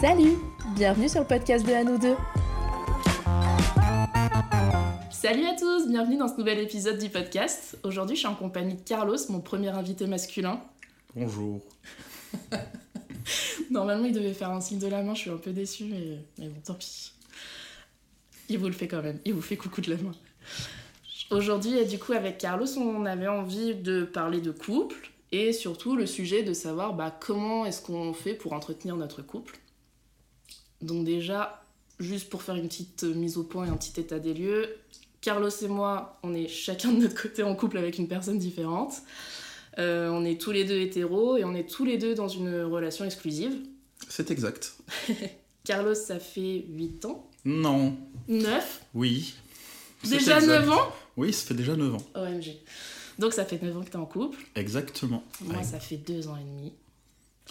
Salut 0.00 0.36
Bienvenue 0.74 1.08
sur 1.08 1.20
le 1.20 1.26
podcast 1.26 1.66
de 1.66 1.72
À 1.72 1.82
nous 1.82 1.96
deux 1.96 2.16
Salut 5.10 5.46
à 5.46 5.54
tous, 5.58 5.88
bienvenue 5.88 6.18
dans 6.18 6.28
ce 6.28 6.36
nouvel 6.36 6.58
épisode 6.58 6.98
du 6.98 7.08
podcast. 7.08 7.78
Aujourd'hui, 7.82 8.14
je 8.14 8.20
suis 8.20 8.28
en 8.28 8.34
compagnie 8.34 8.74
de 8.74 8.82
Carlos, 8.82 9.16
mon 9.30 9.40
premier 9.40 9.70
invité 9.70 10.06
masculin. 10.06 10.60
Bonjour. 11.14 11.62
Normalement, 13.70 14.04
il 14.04 14.12
devait 14.12 14.34
faire 14.34 14.50
un 14.50 14.60
signe 14.60 14.78
de 14.78 14.86
la 14.86 15.02
main, 15.02 15.14
je 15.14 15.20
suis 15.22 15.30
un 15.30 15.38
peu 15.38 15.52
déçue, 15.52 15.84
mais, 15.84 16.18
mais 16.38 16.48
bon, 16.48 16.60
tant 16.62 16.74
pis. 16.74 17.12
Il 18.50 18.58
vous 18.58 18.66
le 18.66 18.72
fait 18.72 18.88
quand 18.88 19.02
même, 19.02 19.18
il 19.24 19.32
vous 19.32 19.40
fait 19.40 19.56
coucou 19.56 19.80
de 19.80 19.90
la 19.90 19.96
main. 19.96 20.12
Aujourd'hui, 21.30 21.78
et 21.78 21.86
du 21.86 21.98
coup, 21.98 22.12
avec 22.12 22.36
Carlos, 22.36 22.68
on 22.76 23.06
avait 23.06 23.28
envie 23.28 23.74
de 23.74 24.04
parler 24.04 24.42
de 24.42 24.50
couple 24.50 25.10
et 25.32 25.54
surtout 25.54 25.96
le 25.96 26.04
sujet 26.04 26.42
de 26.42 26.52
savoir 26.52 26.92
bah, 26.92 27.16
comment 27.18 27.64
est-ce 27.64 27.80
qu'on 27.80 28.12
fait 28.12 28.34
pour 28.34 28.52
entretenir 28.52 28.96
notre 28.96 29.22
couple. 29.22 29.58
Donc 30.82 31.04
déjà, 31.04 31.62
juste 32.00 32.28
pour 32.28 32.42
faire 32.42 32.56
une 32.56 32.68
petite 32.68 33.02
mise 33.04 33.38
au 33.38 33.44
point 33.44 33.66
et 33.66 33.68
un 33.68 33.76
petit 33.76 33.98
état 34.00 34.18
des 34.18 34.34
lieux, 34.34 34.68
Carlos 35.20 35.50
et 35.50 35.68
moi, 35.68 36.18
on 36.22 36.34
est 36.34 36.48
chacun 36.48 36.92
de 36.92 37.02
notre 37.02 37.20
côté 37.20 37.42
en 37.42 37.54
couple 37.54 37.78
avec 37.78 37.98
une 37.98 38.08
personne 38.08 38.38
différente. 38.38 39.02
Euh, 39.78 40.08
on 40.10 40.24
est 40.24 40.40
tous 40.40 40.52
les 40.52 40.64
deux 40.64 40.78
hétéros 40.80 41.36
et 41.36 41.44
on 41.44 41.54
est 41.54 41.68
tous 41.68 41.84
les 41.84 41.98
deux 41.98 42.14
dans 42.14 42.28
une 42.28 42.62
relation 42.62 43.04
exclusive. 43.04 43.52
C'est 44.08 44.30
exact. 44.30 44.74
Carlos, 45.64 45.94
ça 45.94 46.18
fait 46.18 46.64
8 46.68 47.04
ans? 47.06 47.28
Non. 47.44 47.96
9 48.28 48.82
Oui. 48.94 49.34
Déjà 50.04 50.40
9 50.40 50.70
ans? 50.70 50.92
Oui, 51.16 51.32
ça 51.32 51.46
fait 51.46 51.54
déjà 51.54 51.76
9 51.76 51.94
ans. 51.94 52.02
OMG. 52.14 52.56
Donc 53.18 53.32
ça 53.32 53.44
fait 53.44 53.60
9 53.60 53.76
ans 53.76 53.82
que 53.82 53.90
t'es 53.90 53.96
en 53.96 54.06
couple. 54.06 54.38
Exactement. 54.54 55.24
Moi, 55.40 55.62
ça 55.62 55.80
fait 55.80 55.96
2 55.96 56.28
ans 56.28 56.36
et 56.36 56.44
demi. 56.44 56.72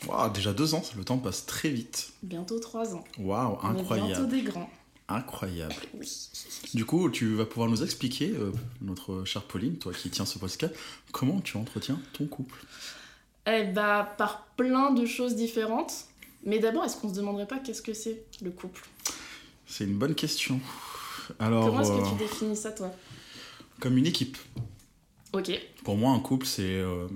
Waouh, 0.08 0.32
déjà 0.32 0.54
2 0.54 0.74
ans, 0.74 0.84
le 0.98 1.04
temps 1.04 1.18
passe 1.18 1.46
très 1.46 1.70
vite. 1.70 2.12
Bientôt 2.22 2.60
3 2.60 2.96
ans. 2.96 3.04
Waouh, 3.18 3.58
incroyable. 3.64 4.08
bientôt 4.10 4.26
des 4.26 4.42
grands. 4.42 4.70
Incroyable. 5.08 5.76
Du 6.74 6.84
coup, 6.84 7.10
tu 7.10 7.36
vas 7.36 7.46
pouvoir 7.46 7.70
nous 7.70 7.84
expliquer, 7.84 8.32
euh, 8.32 8.52
notre 8.82 9.24
chère 9.24 9.44
Pauline, 9.44 9.78
toi 9.78 9.94
qui 9.94 10.10
tiens 10.10 10.26
ce 10.26 10.40
podcast, 10.40 10.76
comment 11.14 11.40
tu 11.40 11.56
entretiens 11.56 12.00
ton 12.14 12.26
couple? 12.26 12.66
Eh 13.48 13.64
bah, 13.64 14.14
par 14.18 14.46
plein 14.58 14.92
de 14.92 15.06
choses 15.06 15.36
différentes. 15.36 16.06
Mais 16.44 16.60
d'abord, 16.60 16.84
est-ce 16.84 16.98
qu'on 16.98 17.10
se 17.10 17.14
demanderait 17.14 17.48
pas 17.48 17.60
qu'est-ce 17.60 17.82
que 17.82 17.94
c'est 17.94 18.24
le 18.42 18.52
couple? 18.52 18.86
C'est 19.66 19.86
une 19.86 19.98
bonne 19.98 20.16
question. 20.16 20.60
Alors, 21.40 21.66
comment 21.66 21.82
est-ce 21.82 21.92
que 21.92 21.98
euh, 21.98 22.10
tu 22.10 22.16
définis 22.18 22.56
ça, 22.56 22.72
toi? 22.72 22.92
Comme 23.80 23.98
une 23.98 24.06
équipe. 24.06 24.38
Ok. 25.34 25.52
Pour 25.84 25.98
moi, 25.98 26.12
un 26.12 26.20
couple, 26.20 26.46
c'est 26.46 26.64
euh, 26.64 27.08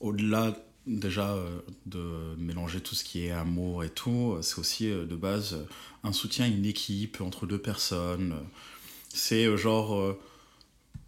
au-delà 0.00 0.56
déjà 0.88 1.32
euh, 1.32 1.60
de 1.86 2.34
mélanger 2.38 2.80
tout 2.80 2.94
ce 2.94 3.04
qui 3.04 3.26
est 3.26 3.30
amour 3.30 3.84
et 3.84 3.90
tout, 3.90 4.38
c'est 4.42 4.58
aussi 4.58 4.90
euh, 4.90 5.04
de 5.06 5.16
base 5.16 5.54
euh, 5.54 5.64
un 6.04 6.12
soutien 6.12 6.46
à 6.46 6.48
une 6.48 6.64
équipe 6.64 7.20
entre 7.20 7.46
deux 7.46 7.58
personnes. 7.58 8.34
C'est 9.08 9.44
euh, 9.46 9.56
genre 9.56 9.94
euh, 9.94 10.18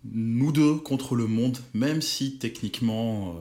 nous 0.05 0.53
deux 0.53 0.77
contre 0.77 1.17
le 1.17 1.27
monde, 1.27 1.59
même 1.75 2.03
si 2.03 2.39
techniquement 2.39 3.35
euh, 3.35 3.41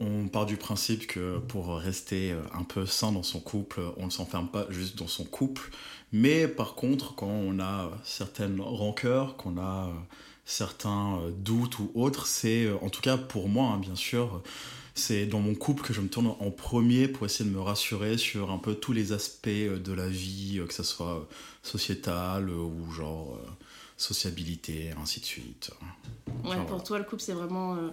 on 0.00 0.28
part 0.28 0.46
du 0.46 0.56
principe 0.56 1.06
que 1.06 1.38
pour 1.38 1.76
rester 1.76 2.32
euh, 2.32 2.40
un 2.52 2.62
peu 2.62 2.86
sain 2.86 3.12
dans 3.12 3.22
son 3.22 3.40
couple, 3.40 3.80
on 3.96 4.06
ne 4.06 4.10
s'enferme 4.10 4.48
pas 4.48 4.66
juste 4.70 4.96
dans 4.96 5.08
son 5.08 5.24
couple. 5.24 5.70
Mais 6.12 6.48
par 6.48 6.74
contre, 6.74 7.14
quand 7.14 7.26
on 7.26 7.58
a 7.60 7.90
certaines 8.04 8.60
rancœurs, 8.60 9.36
qu'on 9.36 9.58
a 9.58 9.88
euh, 9.88 9.92
certains 10.44 11.18
euh, 11.18 11.30
doutes 11.30 11.78
ou 11.78 11.90
autres, 11.94 12.26
c'est, 12.26 12.64
euh, 12.64 12.76
en 12.80 12.88
tout 12.88 13.02
cas 13.02 13.18
pour 13.18 13.48
moi, 13.48 13.72
hein, 13.72 13.78
bien 13.78 13.96
sûr, 13.96 14.42
c'est 14.98 15.26
dans 15.26 15.40
mon 15.40 15.54
couple 15.54 15.82
que 15.82 15.92
je 15.94 16.00
me 16.00 16.08
tourne 16.08 16.26
en 16.26 16.50
premier 16.50 17.08
pour 17.08 17.24
essayer 17.26 17.48
de 17.48 17.54
me 17.54 17.60
rassurer 17.60 18.18
sur 18.18 18.50
un 18.50 18.58
peu 18.58 18.74
tous 18.74 18.92
les 18.92 19.12
aspects 19.12 19.48
euh, 19.48 19.78
de 19.78 19.92
la 19.92 20.08
vie, 20.08 20.58
euh, 20.58 20.66
que 20.66 20.74
ce 20.74 20.82
soit 20.82 21.14
euh, 21.16 21.20
sociétal 21.62 22.50
ou 22.50 22.90
genre 22.92 23.38
sociabilité, 23.96 24.92
ainsi 25.02 25.20
de 25.20 25.24
suite. 25.24 25.70
Ouais, 26.44 26.54
Genre, 26.54 26.60
pour 26.60 26.68
voilà. 26.68 26.84
toi, 26.84 26.98
le 26.98 27.04
couple, 27.04 27.22
c'est 27.22 27.32
vraiment 27.32 27.74
euh, 27.76 27.88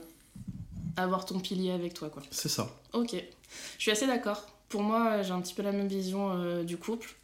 avoir 0.97 1.25
ton 1.25 1.39
pilier 1.39 1.71
avec 1.71 1.93
toi, 1.93 2.09
quoi. 2.09 2.21
C'est 2.31 2.49
ça. 2.49 2.69
Ok. 2.93 3.15
Je 3.77 3.81
suis 3.81 3.91
assez 3.91 4.07
d'accord. 4.07 4.45
Pour 4.69 4.83
moi, 4.83 5.21
j'ai 5.23 5.31
un 5.31 5.41
petit 5.41 5.53
peu 5.53 5.63
la 5.63 5.71
même 5.71 5.87
vision 5.87 6.31
euh, 6.31 6.63
du 6.63 6.77
couple. 6.77 7.15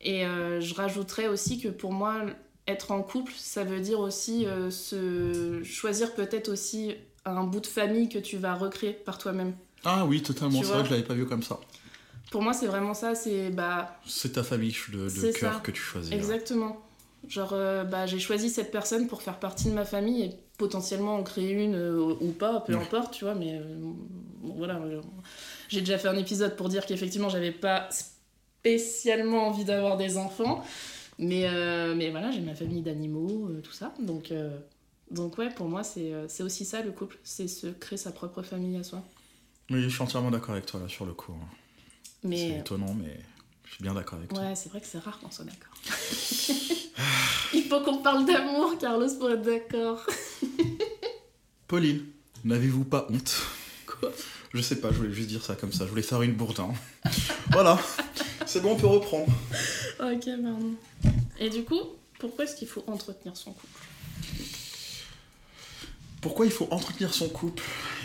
Et 0.00 0.24
euh, 0.24 0.60
je 0.62 0.74
rajouterais 0.74 1.28
aussi 1.28 1.60
que 1.60 1.68
pour 1.68 1.92
moi, 1.92 2.22
être 2.66 2.90
en 2.90 3.02
couple, 3.02 3.32
ça 3.36 3.64
veut 3.64 3.80
dire 3.80 4.00
aussi 4.00 4.46
se 4.70 5.60
choisir 5.62 6.14
peut-être 6.14 6.48
aussi 6.48 6.94
un 7.24 7.44
bout 7.44 7.60
de 7.60 7.66
famille 7.66 8.08
que 8.08 8.18
tu 8.18 8.36
vas 8.38 8.54
recréer 8.54 8.92
par 8.92 9.18
toi-même. 9.18 9.54
Ah 9.84 10.04
oui, 10.06 10.22
totalement, 10.22 10.62
c'est 10.62 10.68
vrai 10.68 10.82
que 10.82 10.88
je 10.88 10.90
l'avais 10.94 11.06
pas 11.06 11.14
vu 11.14 11.26
comme 11.26 11.42
ça. 11.42 11.58
Pour 12.30 12.42
moi, 12.42 12.52
c'est 12.52 12.66
vraiment 12.66 12.94
ça. 12.94 13.14
C'est 13.14 13.50
bah 13.50 13.98
C'est 14.06 14.32
ta 14.32 14.42
famille 14.42 14.74
de, 14.92 15.08
de 15.08 15.32
cœur 15.32 15.54
ça. 15.54 15.60
que 15.60 15.70
tu 15.70 15.80
choisis. 15.80 16.10
ouais. 16.10 16.16
exactement. 16.16 16.76
Genre, 17.28 17.50
euh, 17.52 17.84
bah, 17.84 18.06
j'ai 18.06 18.18
choisi 18.18 18.48
cette 18.48 18.70
personne 18.70 19.06
pour 19.06 19.20
faire 19.22 19.38
partie 19.38 19.68
de 19.68 19.74
ma 19.74 19.84
famille 19.84 20.22
et 20.22 20.30
potentiellement 20.56 21.16
en 21.16 21.22
créer 21.22 21.50
une 21.52 21.74
euh, 21.74 22.14
ou 22.20 22.30
pas, 22.32 22.60
peu 22.60 22.74
Ouais. 22.74 22.80
importe, 22.82 23.12
tu 23.14 23.24
vois. 23.24 23.34
Mais 23.34 23.58
euh, 23.58 23.62
bon, 23.78 23.96
voilà, 24.56 24.80
j'ai 25.68 25.80
déjà 25.80 25.98
fait 25.98 26.08
un 26.08 26.16
épisode 26.16 26.56
pour 26.56 26.68
dire 26.68 26.86
qu'effectivement, 26.86 27.28
j'avais 27.28 27.52
pas 27.52 27.88
spécialement 28.60 29.46
envie 29.48 29.64
d'avoir 29.64 29.96
des 29.96 30.16
enfants. 30.16 30.64
Mais, 31.18 31.46
mais 31.94 32.10
voilà, 32.10 32.30
j'ai 32.30 32.40
ma 32.40 32.54
famille 32.54 32.80
d'animaux, 32.80 33.50
tout 33.62 33.72
ça. 33.72 33.92
Donc, 33.98 34.32
donc 35.10 35.38
ouais, 35.38 35.50
pour 35.50 35.68
moi, 35.68 35.82
c'est 35.82 36.12
euh, 36.12 36.26
c'est 36.28 36.42
aussi 36.42 36.64
ça 36.64 36.82
le 36.82 36.92
couple. 36.92 37.18
C'est 37.24 37.48
se 37.48 37.66
créer 37.66 37.98
sa 37.98 38.12
propre 38.12 38.42
famille 38.42 38.76
à 38.76 38.84
soi. 38.84 39.02
Oui, 39.70 39.82
je 39.82 39.88
suis 39.88 40.02
entièrement 40.02 40.30
d'accord 40.30 40.52
avec 40.52 40.66
toi 40.66 40.80
là 40.80 40.88
sur 40.88 41.04
le 41.04 41.12
coup. 41.12 41.34
C'est 42.22 42.28
Mais 42.28 42.52
euh, 42.52 42.60
étonnant, 42.60 42.94
mais 42.94 43.18
je 43.64 43.72
suis 43.74 43.82
bien 43.82 43.94
d'accord 43.94 44.18
avec 44.18 44.30
toi. 44.30 44.40
ouais, 44.42 44.54
c'est 44.54 44.68
vrai 44.68 44.80
que 44.80 44.86
c'est 44.86 44.98
rare 44.98 45.18
qu'on 45.18 45.30
soit 45.30 45.44
d'accord. 45.44 45.74
Il 47.54 47.64
faut 47.64 47.80
qu'on 47.80 47.98
parle 47.98 48.24
d'amour, 48.26 48.76
Carlos, 48.78 49.08
pour 49.18 49.30
être 49.30 49.42
d'accord. 49.42 50.06
Pauline, 51.68 52.04
n'avez-vous 52.44 52.84
pas 52.84 53.06
honte? 53.10 53.34
Quoi? 53.86 54.12
Je 54.52 54.60
sais 54.60 54.80
pas, 54.80 54.90
je 54.92 54.96
voulais 54.96 55.12
juste 55.12 55.28
dire 55.28 55.44
ça 55.44 55.54
comme 55.54 55.72
ça. 55.72 55.84
Je 55.84 55.90
voulais 55.90 56.02
faire 56.02 56.22
une 56.22 56.34
bourdin. 56.34 56.72
voilà, 57.50 57.78
c'est 58.46 58.60
bon, 58.60 58.72
on 58.72 58.76
peut 58.76 58.86
reprendre. 58.86 59.32
Ok, 60.00 60.24
pardon. 60.24 60.74
Et 61.38 61.48
du 61.50 61.64
coup, 61.64 61.80
pourquoi 62.18 62.44
est-ce 62.44 62.56
qu'il 62.56 62.68
faut 62.68 62.84
entretenir 62.86 63.36
son 63.36 63.52
couple? 63.52 63.89
Pourquoi 66.20 66.46
il 66.46 66.52
faut 66.52 66.68
entretenir 66.70 67.14
son 67.14 67.28
couple? 67.28 67.62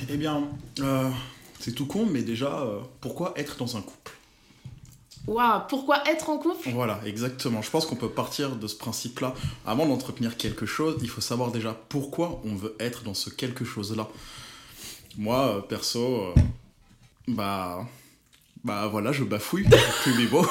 Eh 0.09 0.17
bien, 0.17 0.43
euh, 0.79 1.09
c'est 1.59 1.73
tout 1.73 1.85
con, 1.85 2.05
mais 2.05 2.21
déjà, 2.21 2.61
euh, 2.61 2.79
pourquoi 3.01 3.33
être 3.35 3.57
dans 3.57 3.75
un 3.75 3.81
couple? 3.81 4.13
Waouh, 5.27 5.61
pourquoi 5.67 6.07
être 6.07 6.29
en 6.29 6.37
couple? 6.37 6.69
Voilà, 6.69 6.99
exactement. 7.05 7.61
Je 7.61 7.69
pense 7.69 7.85
qu'on 7.85 7.95
peut 7.95 8.09
partir 8.09 8.55
de 8.55 8.67
ce 8.67 8.75
principe-là. 8.75 9.33
Avant 9.65 9.85
d'entretenir 9.85 10.37
quelque 10.37 10.65
chose, 10.65 10.97
il 11.01 11.09
faut 11.09 11.21
savoir 11.21 11.51
déjà 11.51 11.75
pourquoi 11.89 12.41
on 12.45 12.55
veut 12.55 12.75
être 12.79 13.03
dans 13.03 13.15
ce 13.15 13.29
quelque 13.29 13.65
chose-là. 13.65 14.07
Moi, 15.17 15.57
euh, 15.57 15.61
perso, 15.61 16.33
bah. 17.27 17.85
Bah 18.63 18.87
voilà, 18.87 19.11
je 19.11 19.23
bafouille, 19.23 19.67
plus 20.01 20.13
mes 20.15 20.27
mots. 20.27 20.47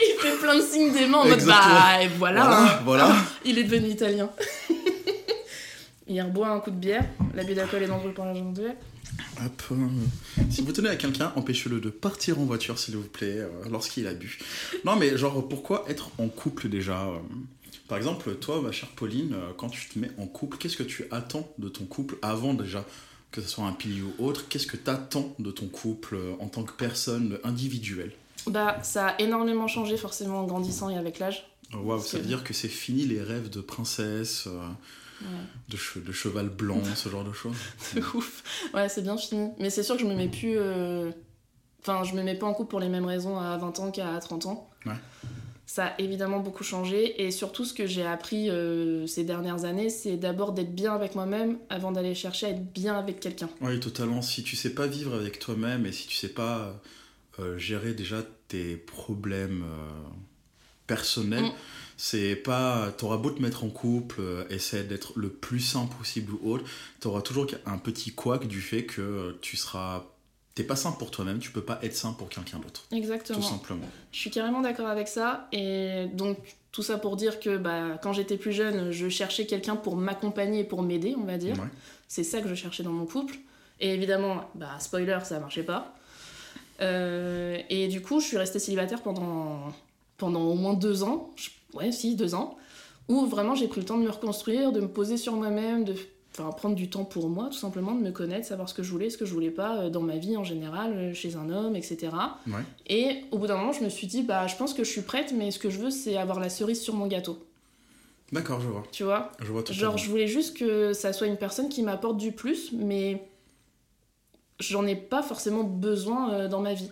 Il 0.00 0.16
fait 0.20 0.36
plein 0.38 0.56
de 0.56 0.62
signes 0.62 0.90
des 0.90 1.06
mains 1.06 1.18
en 1.18 1.28
mode 1.28 1.44
bah 1.44 1.98
voilà, 2.16 2.50
hein. 2.50 2.78
Voilà, 2.82 2.82
voilà. 2.84 3.16
il 3.44 3.58
est 3.58 3.64
devenu 3.64 3.88
italien. 3.90 4.30
il 6.08 6.20
reboit 6.22 6.48
un 6.48 6.60
coup 6.60 6.70
de 6.70 6.76
bière, 6.76 7.04
l'abus 7.34 7.54
d'alcool 7.54 7.82
est 7.82 7.86
dangereux 7.88 8.12
pour 8.12 8.24
la 8.24 8.34
jambe 8.34 8.58
Hop, 9.44 9.62
euh, 9.72 9.76
si 10.50 10.62
vous 10.62 10.72
tenez 10.72 10.88
à 10.90 10.96
quelqu'un, 10.96 11.32
empêchez-le 11.36 11.80
de 11.80 11.90
partir 11.90 12.38
en 12.38 12.44
voiture, 12.44 12.78
s'il 12.78 12.96
vous 12.96 13.02
plaît, 13.08 13.38
euh, 13.38 13.48
lorsqu'il 13.70 14.06
a 14.06 14.14
bu. 14.14 14.38
Non, 14.84 14.96
mais 14.96 15.16
genre, 15.16 15.46
pourquoi 15.48 15.84
être 15.88 16.10
en 16.18 16.28
couple 16.28 16.68
déjà 16.68 17.06
euh? 17.06 17.18
Par 17.88 17.96
exemple, 17.96 18.34
toi, 18.34 18.60
ma 18.60 18.70
chère 18.70 18.90
Pauline, 18.90 19.32
euh, 19.34 19.52
quand 19.56 19.70
tu 19.70 19.88
te 19.88 19.98
mets 19.98 20.10
en 20.18 20.26
couple, 20.26 20.58
qu'est-ce 20.58 20.76
que 20.76 20.82
tu 20.82 21.06
attends 21.10 21.48
de 21.58 21.68
ton 21.68 21.84
couple 21.84 22.18
avant 22.22 22.52
déjà? 22.54 22.84
Que 23.30 23.40
ce 23.40 23.48
soit 23.48 23.64
un 23.64 23.72
pilier 23.72 24.02
ou 24.02 24.24
autre 24.24 24.46
Qu'est-ce 24.48 24.66
que 24.66 24.76
tu 24.76 24.90
attends 24.90 25.34
de 25.38 25.50
ton 25.50 25.66
couple 25.68 26.18
en 26.40 26.48
tant 26.48 26.62
que 26.64 26.72
personne 26.72 27.38
individuelle? 27.44 28.12
Bah, 28.46 28.78
ça 28.82 29.08
a 29.08 29.20
énormément 29.20 29.68
changé 29.68 29.96
forcément 29.96 30.40
en 30.40 30.46
grandissant 30.46 30.90
et 30.90 30.96
avec 30.96 31.18
l'âge. 31.18 31.46
Waouh, 31.74 32.00
ça 32.00 32.16
veut 32.18 32.22
que- 32.22 32.28
dire 32.28 32.44
que 32.44 32.52
c'est 32.54 32.68
fini 32.68 33.04
les 33.06 33.22
rêves 33.22 33.50
de 33.50 33.60
princesse. 33.60 34.48
De, 35.68 35.76
che- 35.76 35.98
de 36.04 36.12
cheval 36.12 36.48
blanc, 36.48 36.82
ce 36.94 37.08
genre 37.08 37.24
de 37.24 37.32
choses. 37.32 37.56
De 37.94 38.00
ouf. 38.14 38.42
Ouais, 38.74 38.88
c'est 38.88 39.02
bien 39.02 39.16
fini. 39.16 39.50
Mais 39.58 39.70
c'est 39.70 39.82
sûr 39.82 39.96
que 39.96 40.02
je 40.02 40.06
me 40.06 40.14
mets 40.14 40.28
plus. 40.28 40.54
euh, 40.58 41.10
Enfin, 41.80 42.02
je 42.04 42.14
me 42.14 42.22
mets 42.22 42.34
pas 42.34 42.46
en 42.46 42.54
couple 42.54 42.70
pour 42.70 42.80
les 42.80 42.88
mêmes 42.88 43.04
raisons 43.06 43.38
à 43.38 43.56
20 43.56 43.78
ans 43.78 43.90
qu'à 43.90 44.18
30 44.18 44.46
ans. 44.46 44.68
Ouais. 44.84 44.92
Ça 45.64 45.86
a 45.86 46.00
évidemment 46.00 46.40
beaucoup 46.40 46.64
changé. 46.64 47.22
Et 47.22 47.30
surtout, 47.30 47.64
ce 47.64 47.72
que 47.72 47.86
j'ai 47.86 48.04
appris 48.04 48.50
euh, 48.50 49.06
ces 49.06 49.22
dernières 49.24 49.64
années, 49.64 49.88
c'est 49.90 50.16
d'abord 50.16 50.52
d'être 50.52 50.74
bien 50.74 50.94
avec 50.94 51.14
moi-même 51.14 51.58
avant 51.70 51.92
d'aller 51.92 52.14
chercher 52.14 52.46
à 52.46 52.50
être 52.50 52.72
bien 52.72 52.98
avec 52.98 53.20
quelqu'un. 53.20 53.48
Oui, 53.60 53.78
totalement. 53.80 54.22
Si 54.22 54.42
tu 54.42 54.56
sais 54.56 54.74
pas 54.74 54.86
vivre 54.86 55.14
avec 55.14 55.38
toi-même 55.38 55.86
et 55.86 55.92
si 55.92 56.08
tu 56.08 56.16
sais 56.16 56.28
pas 56.30 56.80
euh, 57.38 57.56
gérer 57.58 57.94
déjà 57.94 58.18
tes 58.48 58.76
problèmes 58.76 59.64
personnels, 60.86 61.44
Mm. 61.44 61.52
C'est 61.98 62.36
pas. 62.36 62.90
T'auras 62.96 63.18
beau 63.18 63.30
te 63.30 63.42
mettre 63.42 63.64
en 63.64 63.68
couple, 63.68 64.20
euh, 64.20 64.44
essayer 64.48 64.84
d'être 64.84 65.12
le 65.16 65.28
plus 65.28 65.60
sain 65.60 65.84
possible 65.98 66.32
ou 66.40 66.52
autre, 66.52 66.64
t'auras 67.00 67.20
toujours 67.20 67.46
un 67.66 67.76
petit 67.76 68.12
couac 68.12 68.46
du 68.46 68.62
fait 68.62 68.84
que 68.84 69.36
tu 69.42 69.58
seras 69.58 70.04
t'es 70.54 70.64
pas 70.64 70.74
sain 70.74 70.90
pour 70.90 71.12
toi-même, 71.12 71.38
tu 71.38 71.52
peux 71.52 71.62
pas 71.62 71.78
être 71.82 71.94
sain 71.94 72.12
pour 72.12 72.28
quelqu'un 72.28 72.58
d'autre. 72.58 72.84
Exactement. 72.90 73.38
Tout 73.38 73.44
simplement. 73.44 73.88
Je 74.10 74.18
suis 74.18 74.30
carrément 74.30 74.60
d'accord 74.60 74.88
avec 74.88 75.06
ça. 75.06 75.46
Et 75.52 76.06
donc, 76.14 76.36
tout 76.72 76.82
ça 76.82 76.98
pour 76.98 77.14
dire 77.14 77.38
que 77.38 77.56
bah, 77.56 77.96
quand 78.02 78.12
j'étais 78.12 78.36
plus 78.36 78.52
jeune, 78.52 78.90
je 78.90 79.08
cherchais 79.08 79.46
quelqu'un 79.46 79.76
pour 79.76 79.94
m'accompagner 79.96 80.64
pour 80.64 80.82
m'aider, 80.82 81.14
on 81.16 81.22
va 81.24 81.38
dire. 81.38 81.54
Ouais. 81.54 81.68
C'est 82.08 82.24
ça 82.24 82.40
que 82.40 82.48
je 82.48 82.56
cherchais 82.56 82.82
dans 82.82 82.90
mon 82.90 83.06
couple. 83.06 83.36
Et 83.78 83.94
évidemment, 83.94 84.50
bah, 84.56 84.70
spoiler, 84.80 85.20
ça 85.22 85.38
marchait 85.38 85.62
pas. 85.62 85.94
Euh, 86.80 87.58
et 87.70 87.86
du 87.86 88.02
coup, 88.02 88.18
je 88.20 88.26
suis 88.26 88.36
restée 88.36 88.58
célibataire 88.58 89.02
pendant, 89.02 89.72
pendant 90.18 90.42
au 90.42 90.54
moins 90.54 90.74
deux 90.74 91.02
ans. 91.02 91.30
Je- 91.36 91.48
Ouais, 91.74 91.92
si, 91.92 92.14
deux 92.16 92.34
ans. 92.34 92.56
Où 93.08 93.26
vraiment 93.26 93.54
j'ai 93.54 93.68
pris 93.68 93.80
le 93.80 93.86
temps 93.86 93.98
de 93.98 94.02
me 94.02 94.10
reconstruire, 94.10 94.72
de 94.72 94.80
me 94.80 94.88
poser 94.88 95.16
sur 95.18 95.32
moi-même, 95.34 95.84
de 95.84 95.94
enfin, 96.32 96.50
prendre 96.50 96.74
du 96.74 96.88
temps 96.90 97.04
pour 97.04 97.28
moi, 97.28 97.46
tout 97.50 97.58
simplement, 97.58 97.94
de 97.94 98.00
me 98.00 98.10
connaître, 98.10 98.46
savoir 98.46 98.68
ce 98.68 98.74
que 98.74 98.82
je 98.82 98.90
voulais, 98.90 99.10
ce 99.10 99.18
que 99.18 99.24
je 99.26 99.32
voulais 99.34 99.50
pas 99.50 99.78
euh, 99.80 99.90
dans 99.90 100.00
ma 100.02 100.16
vie 100.16 100.36
en 100.36 100.44
général, 100.44 100.92
euh, 100.94 101.14
chez 101.14 101.36
un 101.36 101.50
homme, 101.50 101.76
etc. 101.76 102.08
Ouais. 102.46 102.54
Et 102.86 103.24
au 103.30 103.38
bout 103.38 103.46
d'un 103.46 103.56
moment, 103.56 103.72
je 103.72 103.82
me 103.84 103.88
suis 103.90 104.06
dit, 104.06 104.22
bah, 104.22 104.46
je 104.46 104.56
pense 104.56 104.72
que 104.74 104.82
je 104.84 104.90
suis 104.90 105.02
prête, 105.02 105.32
mais 105.36 105.50
ce 105.50 105.58
que 105.58 105.68
je 105.70 105.78
veux, 105.78 105.90
c'est 105.90 106.16
avoir 106.16 106.40
la 106.40 106.48
cerise 106.48 106.80
sur 106.80 106.94
mon 106.94 107.06
gâteau. 107.06 107.38
D'accord, 108.32 108.60
je 108.60 108.68
vois. 108.68 108.84
Tu 108.92 109.04
vois? 109.04 109.32
Je 109.40 109.50
vois 109.52 109.62
totalement. 109.62 109.80
Genre, 109.92 109.98
je 109.98 110.08
voulais 110.10 110.26
juste 110.26 110.56
que 110.56 110.92
ça 110.94 111.12
soit 111.12 111.26
une 111.26 111.38
personne 111.38 111.68
qui 111.68 111.82
m'apporte 111.82 112.16
du 112.18 112.32
plus, 112.32 112.72
mais 112.72 113.26
j'en 114.60 114.86
ai 114.86 114.96
pas 114.96 115.22
forcément 115.22 115.64
besoin 115.64 116.32
euh, 116.32 116.48
dans 116.48 116.60
ma 116.60 116.74
vie. 116.74 116.90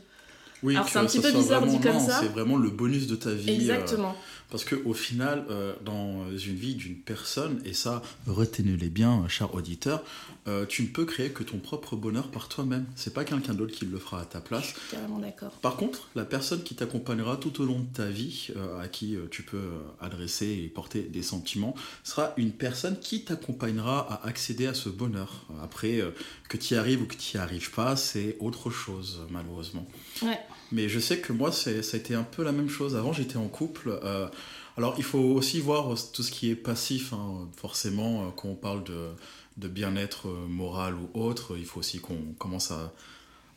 Oui, 0.67 0.75
Alors, 0.77 0.89
c'est 0.89 0.99
un 0.99 1.05
petit 1.07 1.21
peu 1.21 1.31
bizarre 1.33 1.65
dit 1.67 1.81
comme 1.81 1.93
non, 1.95 2.07
ça. 2.07 2.21
C'est 2.21 2.29
vraiment 2.29 2.57
le 2.57 2.71
bonus 2.71 3.07
de 3.07 3.15
ta 3.17 3.33
vie. 3.33 3.49
euh, 3.51 3.55
Exactement. 3.55 4.17
Parce 4.49 4.63
que 4.65 4.77
au 4.85 4.95
final, 4.95 5.45
euh, 5.51 5.75
dans 5.85 6.25
une 6.31 6.55
vie 6.55 6.77
d'une 6.77 6.95
personne, 6.97 7.61
et 7.65 7.73
ça, 7.73 8.01
retenez-les 8.29 8.89
bien, 8.91 9.23
euh, 9.25 9.29
chers 9.29 9.53
auditeurs, 9.57 10.05
euh, 10.47 10.65
tu 10.67 10.83
ne 10.83 10.87
peux 10.87 11.05
créer 11.05 11.31
que 11.31 11.43
ton 11.43 11.59
propre 11.59 11.97
bonheur 11.97 12.29
par 12.31 12.49
toi-même. 12.49 12.85
C'est 12.95 13.13
pas 13.13 13.25
quelqu'un 13.25 13.55
d'autre 13.55 13.75
qui 13.75 13.87
le 13.87 13.99
fera 13.99 14.21
à 14.21 14.25
ta 14.25 14.39
Je 14.39 14.45
place. 14.45 14.65
suis 14.67 14.75
carrément 14.93 15.19
d'accord. 15.19 15.51
Par 15.63 15.75
contre, 15.77 16.09
la 16.15 16.25
personne 16.25 16.63
qui 16.63 16.77
t'accompagnera 16.77 17.37
tout 17.39 17.61
au 17.61 17.65
long 17.65 17.81
de 17.81 17.93
ta 17.93 18.07
vie, 18.07 18.49
euh, 18.57 18.81
à 18.81 18.87
qui 18.87 19.17
euh, 19.17 19.27
tu 19.33 19.43
peux 19.43 19.57
euh, 19.57 19.79
adresser 20.01 20.47
et 20.65 20.69
porter 20.69 21.03
des 21.03 21.23
sentiments, 21.23 21.75
sera 22.05 22.33
une 22.37 22.53
personne 22.53 22.99
qui 23.01 23.25
t'accompagnera 23.25 24.07
à 24.23 24.29
accéder 24.29 24.67
à 24.69 24.75
ce 24.75 24.89
bonheur. 24.89 25.47
Après, 25.63 26.01
euh, 26.01 26.11
que 26.49 26.57
tu 26.57 26.75
y 26.75 26.77
arrives 26.77 27.03
ou 27.03 27.07
que 27.07 27.17
tu 27.17 27.37
n'y 27.37 27.43
arrives 27.43 27.73
pas, 27.73 27.97
c'est 27.97 28.37
autre 28.39 28.71
chose, 28.71 29.23
malheureusement. 29.31 29.87
Ouais. 30.23 30.39
Mais 30.73 30.89
je 30.89 30.99
sais 30.99 31.19
que 31.21 31.33
moi, 31.33 31.53
ça 31.53 31.71
a 31.71 31.97
été 31.97 32.15
un 32.15 32.23
peu 32.25 32.43
la 32.43 32.53
même 32.53 32.69
chose. 32.69 32.97
Avant, 32.97 33.13
j'étais 33.13 33.37
en 33.37 33.49
couple. 33.49 33.99
euh, 34.03 34.29
alors, 34.77 34.95
il 34.99 35.05
faut 35.05 35.19
aussi 35.21 35.61
voir 35.61 35.95
tout 36.13 36.23
ce 36.23 36.31
qui 36.31 36.51
est 36.51 36.57
passif. 36.57 37.13
hein. 37.13 37.49
Forcément, 37.57 38.23
euh, 38.23 38.31
quand 38.37 38.49
on 38.49 38.55
parle 38.57 38.85
de, 38.85 39.09
de 39.57 39.69
bien-être 39.69 40.29
euh, 40.29 40.47
moral 40.49 40.95
ou 40.95 41.09
autre, 41.19 41.57
il 41.57 41.65
faut 41.65 41.81
aussi 41.81 42.01
qu'on 42.01 42.35
commence 42.39 42.73
à, 42.73 42.93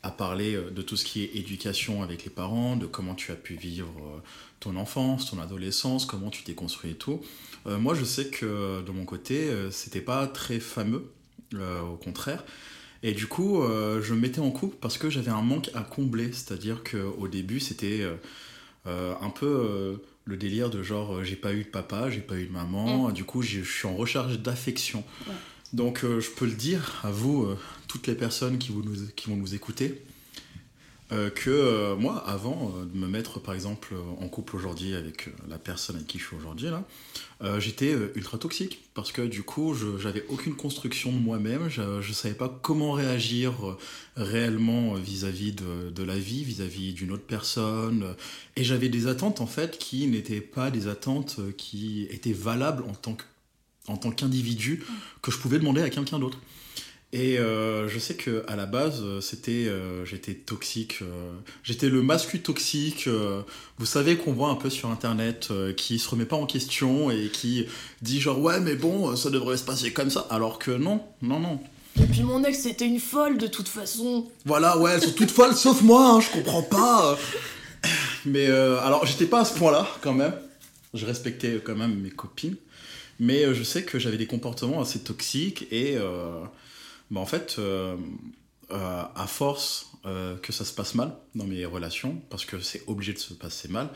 à 0.03 0.11
parler 0.11 0.55
euh, 0.55 0.69
de 0.69 0.81
tout 0.81 0.95
ce 0.95 1.03
qui 1.03 1.23
est 1.23 1.35
éducation 1.35 2.03
avec 2.03 2.23
les 2.23 2.29
parents, 2.29 2.77
de 2.77 2.85
comment 2.85 3.15
tu 3.15 3.31
as 3.31 3.35
pu 3.35 3.55
vivre 3.55 3.89
euh, 3.99 4.19
ton 4.61 4.75
enfance, 4.77 5.29
ton 5.29 5.39
adolescence, 5.39 6.05
comment 6.05 6.29
tu 6.29 6.43
t'es 6.43 6.53
construit 6.53 6.91
et 6.91 6.95
tout. 6.95 7.19
Euh, 7.67 7.77
moi, 7.79 7.95
je 7.95 8.05
sais 8.05 8.27
que 8.27 8.81
de 8.81 8.91
mon 8.91 9.03
côté, 9.05 9.49
euh, 9.49 9.71
c'était 9.71 9.99
pas 10.01 10.25
très 10.27 10.59
fameux, 10.59 11.11
euh, 11.55 11.81
au 11.81 11.97
contraire. 11.97 12.45
Et 13.01 13.13
du 13.13 13.27
coup, 13.27 13.61
euh, 13.61 14.01
je 14.01 14.13
me 14.13 14.19
mettais 14.19 14.41
en 14.41 14.51
couple 14.51 14.75
parce 14.81 14.97
que 14.97 15.09
j'avais 15.09 15.31
un 15.31 15.41
manque 15.41 15.69
à 15.73 15.81
combler. 15.81 16.31
C'est-à-dire 16.33 16.83
qu'au 16.83 17.27
début, 17.27 17.59
c'était 17.59 18.01
euh, 18.01 18.15
euh, 18.87 19.13
un 19.21 19.29
peu 19.29 19.99
le 20.25 20.37
délire 20.37 20.69
de 20.69 20.83
genre, 20.83 21.23
j'ai 21.23 21.35
pas 21.35 21.53
eu 21.53 21.63
de 21.63 21.69
papa, 21.69 22.09
j'ai 22.09 22.19
pas 22.19 22.35
eu 22.35 22.45
de 22.45 22.51
maman, 22.51 23.09
du 23.09 23.23
coup, 23.23 23.41
je 23.41 23.61
suis 23.61 23.87
en 23.87 23.95
recherche 23.95 24.39
d'affection. 24.39 25.03
Ouais. 25.27 25.33
Donc, 25.73 26.01
je 26.03 26.29
peux 26.31 26.45
le 26.45 26.53
dire 26.53 26.99
à 27.03 27.11
vous, 27.11 27.47
toutes 27.87 28.07
les 28.07 28.15
personnes 28.15 28.57
qui, 28.57 28.71
vous 28.71 28.83
nous, 28.83 29.07
qui 29.15 29.29
vont 29.29 29.35
nous 29.35 29.55
écouter, 29.55 30.01
euh, 31.11 31.31
que 31.31 31.49
euh, 31.49 31.95
moi, 31.95 32.23
avant 32.27 32.71
euh, 32.75 32.85
de 32.85 32.95
me 32.95 33.07
mettre 33.07 33.39
par 33.39 33.55
exemple 33.55 33.95
en 34.21 34.27
couple 34.27 34.55
aujourd'hui 34.55 34.93
avec 34.93 35.29
la 35.47 35.57
personne 35.57 35.95
avec 35.95 36.07
qui 36.07 36.19
je 36.19 36.25
suis 36.25 36.35
aujourd'hui, 36.35 36.69
là, 36.69 36.83
j'étais 37.57 37.95
ultra 38.15 38.37
toxique. 38.37 38.81
Parce 38.93 39.11
que 39.11 39.21
du 39.21 39.43
coup, 39.43 39.73
j'avais 39.97 40.25
aucune 40.27 40.55
construction 40.55 41.11
de 41.11 41.17
moi-même, 41.17 41.69
je, 41.69 42.01
je 42.01 42.13
savais 42.13 42.35
pas 42.35 42.49
comment 42.61 42.91
réagir 42.91 43.53
réellement 44.17 44.93
vis-à-vis 44.95 45.53
de, 45.53 46.03
la 46.03 46.19
vie, 46.19 46.43
vis-à-vis 46.43 46.93
d'une 46.93 47.11
autre 47.11 47.23
personne, 47.23 48.15
et 48.57 48.63
j'avais 48.65 48.89
des 48.89 49.07
attentes 49.07 49.39
en 49.39 49.47
fait 49.47 49.77
qui 49.77 50.05
n'étaient 50.07 50.41
pas 50.41 50.69
des 50.69 50.87
attentes 50.87 51.39
qui 51.55 52.07
étaient 52.11 52.33
valables 52.33 52.83
en 52.83 52.93
tant 52.93 53.13
que 53.13 53.23
en 53.87 53.97
tant 53.97 54.11
qu'individu 54.11 54.83
que 55.21 55.31
je 55.31 55.37
pouvais 55.37 55.57
demander 55.57 55.81
à 55.81 55.89
quelqu'un 55.89 56.19
d'autre. 56.19 56.39
Et 57.11 57.39
euh, 57.39 57.87
je 57.89 57.97
sais 57.97 58.13
que 58.13 58.43
à 58.47 58.55
la 58.55 58.67
base, 58.67 59.01
euh, 59.01 59.19
c'était, 59.19 59.65
euh, 59.67 60.05
j'étais 60.05 60.35
toxique. 60.35 60.99
euh, 61.01 61.31
j'étais 61.63 61.89
le 61.89 62.03
mascu 62.03 62.39
toxique. 62.41 63.09
vous 63.79 63.85
savez 63.85 64.15
qu'on 64.17 64.31
voit 64.33 64.49
un 64.49 64.55
peu 64.55 64.69
sur 64.69 64.89
internet, 64.91 65.49
qui 65.75 65.97
se 65.97 66.07
remet 66.07 66.25
pas 66.25 66.35
en 66.35 66.45
question 66.45 67.09
et 67.09 67.29
qui 67.33 67.65
dit 68.03 68.21
genre 68.21 68.39
ouais 68.39 68.59
mais 68.59 68.75
bon, 68.75 69.15
ça 69.15 69.31
devrait 69.31 69.57
se 69.57 69.63
passer 69.63 69.91
comme 69.91 70.11
ça. 70.11 70.27
Alors 70.29 70.59
que 70.59 70.69
non, 70.69 71.01
non, 71.23 71.39
non. 71.39 71.59
Et 71.99 72.05
puis 72.05 72.21
mon 72.21 72.43
ex, 72.43 72.59
c'était 72.59 72.85
une 72.85 72.99
folle 72.99 73.39
de 73.39 73.47
toute 73.47 73.67
façon. 73.67 74.27
Voilà, 74.45 74.77
ouais, 74.77 74.91
elles 74.91 75.01
sont 75.01 75.11
toutes 75.11 75.31
folles 75.31 75.55
sauf 75.55 75.81
moi. 75.81 76.11
hein, 76.13 76.19
je 76.21 76.29
comprends 76.29 76.61
pas. 76.63 77.17
Mais 78.25 78.45
alors 78.45 79.07
j'étais 79.07 79.25
pas 79.25 79.41
à 79.41 79.45
ce 79.45 79.57
point-là 79.57 79.87
quand 80.01 80.13
même. 80.13 80.33
Je 80.93 81.07
respectais 81.07 81.59
quand 81.63 81.75
même 81.75 81.95
mes 81.99 82.11
copines. 82.11 82.55
Mais 83.19 83.51
je 83.55 83.63
sais 83.63 83.83
que 83.83 83.97
j'avais 83.97 84.17
des 84.17 84.27
comportements 84.27 84.79
assez 84.79 84.99
toxiques 84.99 85.67
et 85.71 85.97
bah, 87.11 87.19
en 87.19 87.25
fait, 87.25 87.55
euh, 87.59 87.97
euh, 88.71 89.03
à 89.15 89.27
force 89.27 89.91
euh, 90.05 90.37
que 90.37 90.51
ça 90.51 90.63
se 90.63 90.73
passe 90.73 90.95
mal 90.95 91.15
dans 91.35 91.45
mes 91.45 91.65
relations, 91.65 92.21
parce 92.29 92.45
que 92.45 92.59
c'est 92.59 92.83
obligé 92.87 93.13
de 93.13 93.19
se 93.19 93.33
passer 93.33 93.67
mal, 93.67 93.89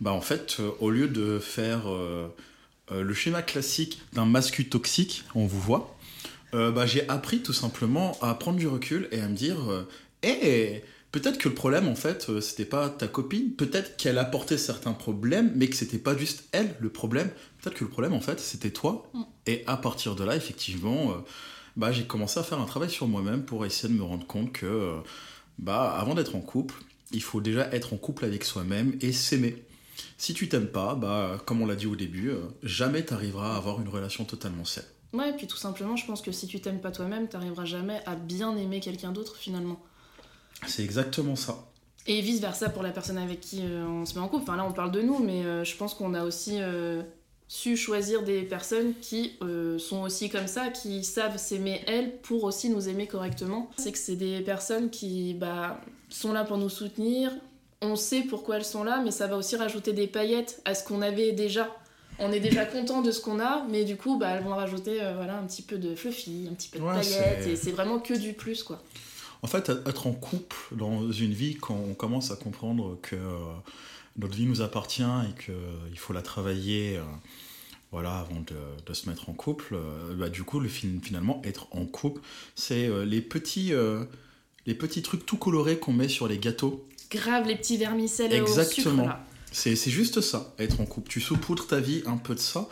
bah 0.00 0.12
en 0.12 0.20
fait, 0.20 0.58
au 0.80 0.90
lieu 0.90 1.06
de 1.06 1.38
faire 1.38 1.84
le 2.90 3.14
schéma 3.14 3.42
classique 3.42 4.02
d'un 4.12 4.24
mascu 4.24 4.68
toxique, 4.68 5.22
on 5.36 5.46
vous 5.46 5.60
voit, 5.60 5.96
bah, 6.52 6.84
j'ai 6.84 7.08
appris 7.08 7.42
tout 7.42 7.52
simplement 7.52 8.18
à 8.20 8.34
prendre 8.34 8.58
du 8.58 8.66
recul 8.66 9.08
et 9.12 9.20
à 9.20 9.28
me 9.28 9.36
dire, 9.36 9.70
euh, 9.70 9.88
Eh, 10.24 10.82
peut-être 11.12 11.38
que 11.38 11.48
le 11.48 11.54
problème 11.54 11.86
en 11.86 11.94
fait, 11.94 12.40
c'était 12.40 12.64
pas 12.64 12.88
ta 12.88 13.06
copine, 13.06 13.52
peut-être 13.52 13.96
qu'elle 13.96 14.18
apportait 14.18 14.58
certains 14.58 14.94
problèmes, 14.94 15.52
mais 15.54 15.68
que 15.68 15.76
c'était 15.76 15.98
pas 15.98 16.16
juste 16.16 16.44
elle 16.50 16.74
le 16.80 16.88
problème, 16.88 17.30
peut-être 17.62 17.76
que 17.76 17.84
le 17.84 17.90
problème 17.90 18.14
en 18.14 18.20
fait, 18.20 18.40
c'était 18.40 18.70
toi. 18.70 19.08
Mm. 19.14 19.22
Et 19.46 19.64
à 19.68 19.76
partir 19.76 20.16
de 20.16 20.24
là, 20.24 20.34
effectivement, 20.34 21.24
bah, 21.76 21.92
j'ai 21.92 22.04
commencé 22.04 22.38
à 22.40 22.42
faire 22.42 22.60
un 22.60 22.66
travail 22.66 22.90
sur 22.90 23.08
moi-même 23.08 23.44
pour 23.44 23.64
essayer 23.66 23.92
de 23.92 23.98
me 23.98 24.04
rendre 24.04 24.26
compte 24.26 24.52
que, 24.52 24.66
euh, 24.66 24.96
bah, 25.58 25.94
avant 25.98 26.14
d'être 26.14 26.36
en 26.36 26.40
couple, 26.40 26.74
il 27.12 27.22
faut 27.22 27.40
déjà 27.40 27.68
être 27.72 27.92
en 27.92 27.96
couple 27.96 28.24
avec 28.24 28.44
soi-même 28.44 28.96
et 29.00 29.12
s'aimer. 29.12 29.62
Si 30.18 30.34
tu 30.34 30.48
t'aimes 30.48 30.68
pas, 30.68 30.94
bah, 30.94 31.40
comme 31.46 31.62
on 31.62 31.66
l'a 31.66 31.76
dit 31.76 31.86
au 31.86 31.96
début, 31.96 32.30
euh, 32.30 32.40
jamais 32.62 33.04
t'arriveras 33.04 33.54
à 33.54 33.56
avoir 33.56 33.80
une 33.80 33.88
relation 33.88 34.24
totalement 34.24 34.64
saine. 34.64 34.84
Ouais, 35.12 35.30
et 35.30 35.32
puis 35.32 35.46
tout 35.46 35.56
simplement, 35.56 35.96
je 35.96 36.06
pense 36.06 36.22
que 36.22 36.32
si 36.32 36.48
tu 36.48 36.60
t'aimes 36.60 36.80
pas 36.80 36.90
toi-même, 36.90 37.28
t'arriveras 37.28 37.64
jamais 37.64 38.00
à 38.04 38.16
bien 38.16 38.56
aimer 38.56 38.80
quelqu'un 38.80 39.12
d'autre 39.12 39.36
finalement. 39.36 39.80
C'est 40.66 40.82
exactement 40.82 41.36
ça. 41.36 41.70
Et 42.06 42.20
vice 42.20 42.40
versa 42.40 42.68
pour 42.68 42.82
la 42.82 42.90
personne 42.90 43.16
avec 43.16 43.40
qui 43.40 43.60
euh, 43.62 43.86
on 43.86 44.04
se 44.04 44.14
met 44.14 44.20
en 44.20 44.28
couple. 44.28 44.42
Enfin 44.42 44.56
là, 44.56 44.66
on 44.66 44.72
parle 44.72 44.90
de 44.90 45.00
nous, 45.00 45.20
mais 45.20 45.44
euh, 45.44 45.64
je 45.64 45.74
pense 45.76 45.94
qu'on 45.94 46.12
a 46.14 46.24
aussi 46.24 46.58
euh, 46.60 47.02
su 47.54 47.76
choisir 47.76 48.24
des 48.24 48.42
personnes 48.42 48.94
qui 49.00 49.34
euh, 49.40 49.78
sont 49.78 50.02
aussi 50.02 50.28
comme 50.28 50.48
ça, 50.48 50.70
qui 50.70 51.04
savent 51.04 51.36
s'aimer 51.36 51.82
elles 51.86 52.16
pour 52.16 52.42
aussi 52.42 52.68
nous 52.68 52.88
aimer 52.88 53.06
correctement. 53.06 53.70
C'est 53.76 53.92
que 53.92 53.98
c'est 53.98 54.16
des 54.16 54.40
personnes 54.40 54.90
qui 54.90 55.34
bah, 55.34 55.80
sont 56.08 56.32
là 56.32 56.42
pour 56.42 56.58
nous 56.58 56.68
soutenir. 56.68 57.30
On 57.80 57.94
sait 57.94 58.22
pourquoi 58.22 58.56
elles 58.56 58.64
sont 58.64 58.82
là, 58.82 59.00
mais 59.04 59.12
ça 59.12 59.28
va 59.28 59.36
aussi 59.36 59.54
rajouter 59.54 59.92
des 59.92 60.08
paillettes 60.08 60.62
à 60.64 60.74
ce 60.74 60.82
qu'on 60.82 61.00
avait 61.00 61.30
déjà. 61.30 61.70
On 62.18 62.32
est 62.32 62.40
déjà 62.40 62.64
content 62.64 63.02
de 63.02 63.12
ce 63.12 63.20
qu'on 63.20 63.38
a, 63.38 63.64
mais 63.70 63.84
du 63.84 63.96
coup, 63.96 64.18
bah, 64.18 64.30
elles 64.30 64.42
vont 64.42 64.56
rajouter 64.56 65.00
euh, 65.00 65.14
voilà, 65.14 65.38
un 65.38 65.44
petit 65.44 65.62
peu 65.62 65.78
de 65.78 65.94
fluffy, 65.94 66.48
un 66.50 66.54
petit 66.54 66.70
peu 66.70 66.80
de 66.80 66.84
Ouais, 66.84 66.94
paillettes, 66.94 67.46
et 67.46 67.54
c'est 67.54 67.70
vraiment 67.70 68.00
que 68.00 68.14
du 68.14 68.32
plus, 68.32 68.64
quoi. 68.64 68.82
En 69.42 69.46
fait, 69.46 69.70
être 69.86 70.08
en 70.08 70.12
couple 70.12 70.56
dans 70.72 71.12
une 71.12 71.32
vie, 71.32 71.54
quand 71.54 71.78
on 71.88 71.94
commence 71.94 72.32
à 72.32 72.36
comprendre 72.36 72.98
que 73.00 73.14
euh, 73.14 73.38
notre 74.16 74.34
vie 74.34 74.46
nous 74.46 74.60
appartient 74.62 75.02
et 75.02 75.42
qu'il 75.44 75.98
faut 75.98 76.12
la 76.12 76.22
travailler 76.22 76.96
euh, 76.98 77.02
voilà, 77.92 78.18
avant 78.18 78.40
de, 78.40 78.56
de 78.86 78.94
se 78.94 79.08
mettre 79.08 79.28
en 79.28 79.32
couple, 79.32 79.74
euh, 79.74 80.14
bah, 80.14 80.28
du 80.28 80.42
coup, 80.42 80.60
le, 80.60 80.68
fin- 80.68 81.00
finalement, 81.02 81.40
être 81.44 81.68
en 81.70 81.84
couple, 81.86 82.20
c'est 82.54 82.86
euh, 82.88 83.04
les, 83.04 83.20
petits, 83.20 83.72
euh, 83.72 84.04
les 84.66 84.74
petits 84.74 85.02
trucs 85.02 85.24
tout 85.26 85.36
colorés 85.36 85.78
qu'on 85.78 85.92
met 85.92 86.08
sur 86.08 86.26
les 86.28 86.38
gâteaux. 86.38 86.86
Grave 87.10 87.46
les 87.46 87.56
petits 87.56 87.76
vermicelles 87.76 88.32
au 88.32 88.46
Exactement. 88.46 88.90
sucre, 89.04 89.06
là. 89.06 89.24
C'est 89.52 89.76
c'est 89.76 89.90
juste 89.92 90.20
ça, 90.20 90.52
être 90.58 90.80
en 90.80 90.84
couple. 90.86 91.08
Tu 91.08 91.20
saupoudres 91.20 91.68
ta 91.68 91.78
vie 91.78 92.02
un 92.06 92.16
peu 92.16 92.34
de 92.34 92.40
ça. 92.40 92.68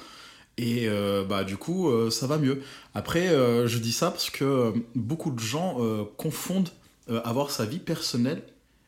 Et 0.58 0.88
euh, 0.88 1.24
bah 1.24 1.44
du 1.44 1.56
coup, 1.56 1.88
euh, 1.88 2.10
ça 2.10 2.26
va 2.26 2.38
mieux. 2.38 2.60
Après, 2.92 3.28
euh, 3.28 3.68
je 3.68 3.78
dis 3.78 3.92
ça 3.92 4.10
parce 4.10 4.30
que 4.30 4.44
euh, 4.44 4.72
beaucoup 4.96 5.30
de 5.30 5.38
gens 5.38 5.76
euh, 5.78 6.02
confondent 6.16 6.70
euh, 7.08 7.20
avoir 7.22 7.52
sa 7.52 7.64
vie 7.66 7.78
personnelle 7.78 8.42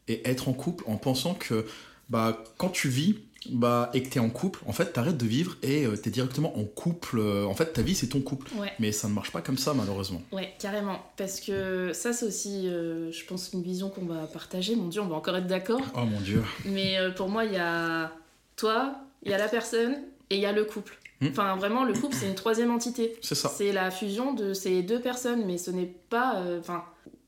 et 0.09 0.29
être 0.29 0.49
en 0.49 0.53
couple 0.55 0.83
en 0.89 0.97
pensant 0.97 1.35
que 1.35 1.65
bah, 2.09 2.43
quand 2.59 2.69
tu 2.71 2.89
vis 2.89 3.17
bah, 3.51 3.91
et 3.93 4.03
que 4.03 4.09
tu 4.09 4.17
es 4.17 4.21
en 4.21 4.31
couple, 4.31 4.61
en 4.67 4.73
fait, 4.73 4.93
tu 4.93 4.99
arrêtes 4.99 5.19
de 5.19 5.27
vivre 5.27 5.57
et 5.63 5.87
tu 6.03 6.09
es 6.09 6.13
directement 6.13 6.59
en 6.59 6.65
couple. 6.65 7.19
euh, 7.19 7.45
en 7.45 7.55
fait, 7.55 7.73
ta 7.75 7.83
vie, 7.83 7.95
c'est 7.95 8.07
ton 8.09 8.21
couple. 8.21 8.49
Ouais. 8.57 8.73
Mais 8.79 8.91
ça 8.93 9.07
ne 9.09 9.13
marche 9.13 9.33
pas 9.33 9.43
comme 9.43 9.59
ça, 9.59 9.75
malheureusement. 9.75 10.23
Ouais, 10.33 10.55
carrément. 10.59 10.99
Parce 11.17 11.41
que 11.41 11.93
ça, 11.93 12.13
c'est 12.15 12.25
aussi, 12.27 12.69
euh, 12.69 13.13
je 13.13 13.25
pense, 13.27 13.51
une 13.53 13.63
vision 13.63 13.91
qu'on 13.91 14.07
va 14.07 14.27
partager. 14.27 14.77
Mon 14.77 14.89
Dieu, 14.89 15.03
on 15.03 15.09
va 15.09 15.17
encore 15.17 15.37
être 15.37 15.47
d'accord. 15.47 15.81
Oh 15.95 16.05
mon 16.07 16.21
dieu. 16.21 16.43
Mais 16.65 16.99
euh, 16.99 17.11
pour 17.11 17.29
moi, 17.29 17.45
il 17.45 17.53
y 17.53 17.59
a 17.59 18.13
toi, 18.57 18.95
il 19.23 19.31
y 19.31 19.35
a 19.35 19.39
la 19.39 19.49
personne 19.49 19.97
et 20.31 20.37
il 20.37 20.41
y 20.41 20.47
a 20.47 20.53
le 20.53 20.65
couple. 20.65 20.97
Hmm. 21.21 21.29
Enfin, 21.29 21.57
vraiment, 21.57 21.85
le 21.85 21.93
couple, 21.93 22.17
c'est 22.19 22.27
une 22.29 22.35
troisième 22.35 22.71
entité. 22.71 23.15
C'est 23.21 23.35
ça. 23.35 23.49
C'est 23.55 23.73
la 23.73 23.91
fusion 23.91 24.33
de 24.33 24.53
ces 24.55 24.83
deux 24.83 25.01
personnes, 25.01 25.45
mais 25.47 25.59
ce 25.59 25.71
n'est 25.71 25.93
pas. 26.09 26.37
euh, 26.39 26.61
Enfin, 26.61 26.83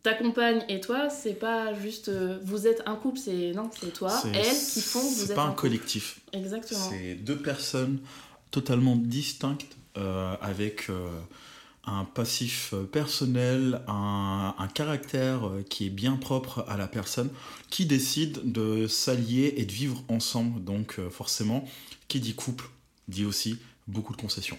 ta 0.06 0.14
compagne 0.14 0.64
et 0.68 0.80
toi, 0.80 1.10
c'est 1.10 1.34
pas 1.34 1.75
juste. 1.75 2.08
euh, 2.08 2.38
vous 2.44 2.68
êtes 2.68 2.80
un 2.86 2.94
couple, 2.94 3.18
c'est. 3.18 3.52
Non, 3.52 3.68
c'est 3.80 3.92
toi, 3.92 4.08
C'est- 4.10 4.30
elle 4.30 4.56
qui 4.56 4.80
font 4.80 5.00
que 5.00 5.04
vous 5.04 5.14
C'est 5.25 5.30
êtes 5.30 5.34
pas 5.36 5.42
un 5.42 5.52
collectif. 5.52 6.20
Exactement. 6.32 6.88
C'est 6.90 7.14
deux 7.16 7.36
personnes 7.38 7.98
totalement 8.52 8.94
distinctes 8.94 9.76
euh, 9.98 10.36
avec 10.40 10.90
euh, 10.90 11.08
un 11.84 12.04
passif 12.04 12.72
personnel, 12.92 13.82
un, 13.88 14.54
un 14.56 14.68
caractère 14.68 15.40
qui 15.68 15.86
est 15.86 15.90
bien 15.90 16.16
propre 16.16 16.64
à 16.68 16.76
la 16.76 16.86
personne, 16.86 17.30
qui 17.70 17.84
décide 17.86 18.52
de 18.52 18.86
s'allier 18.86 19.54
et 19.56 19.64
de 19.64 19.72
vivre 19.72 20.04
ensemble. 20.08 20.62
Donc 20.62 21.00
forcément, 21.10 21.68
qui 22.08 22.20
dit 22.20 22.34
couple 22.34 22.68
dit 23.08 23.25
aussi 23.25 23.58
beaucoup 23.88 24.14
de 24.14 24.20
concessions. 24.20 24.58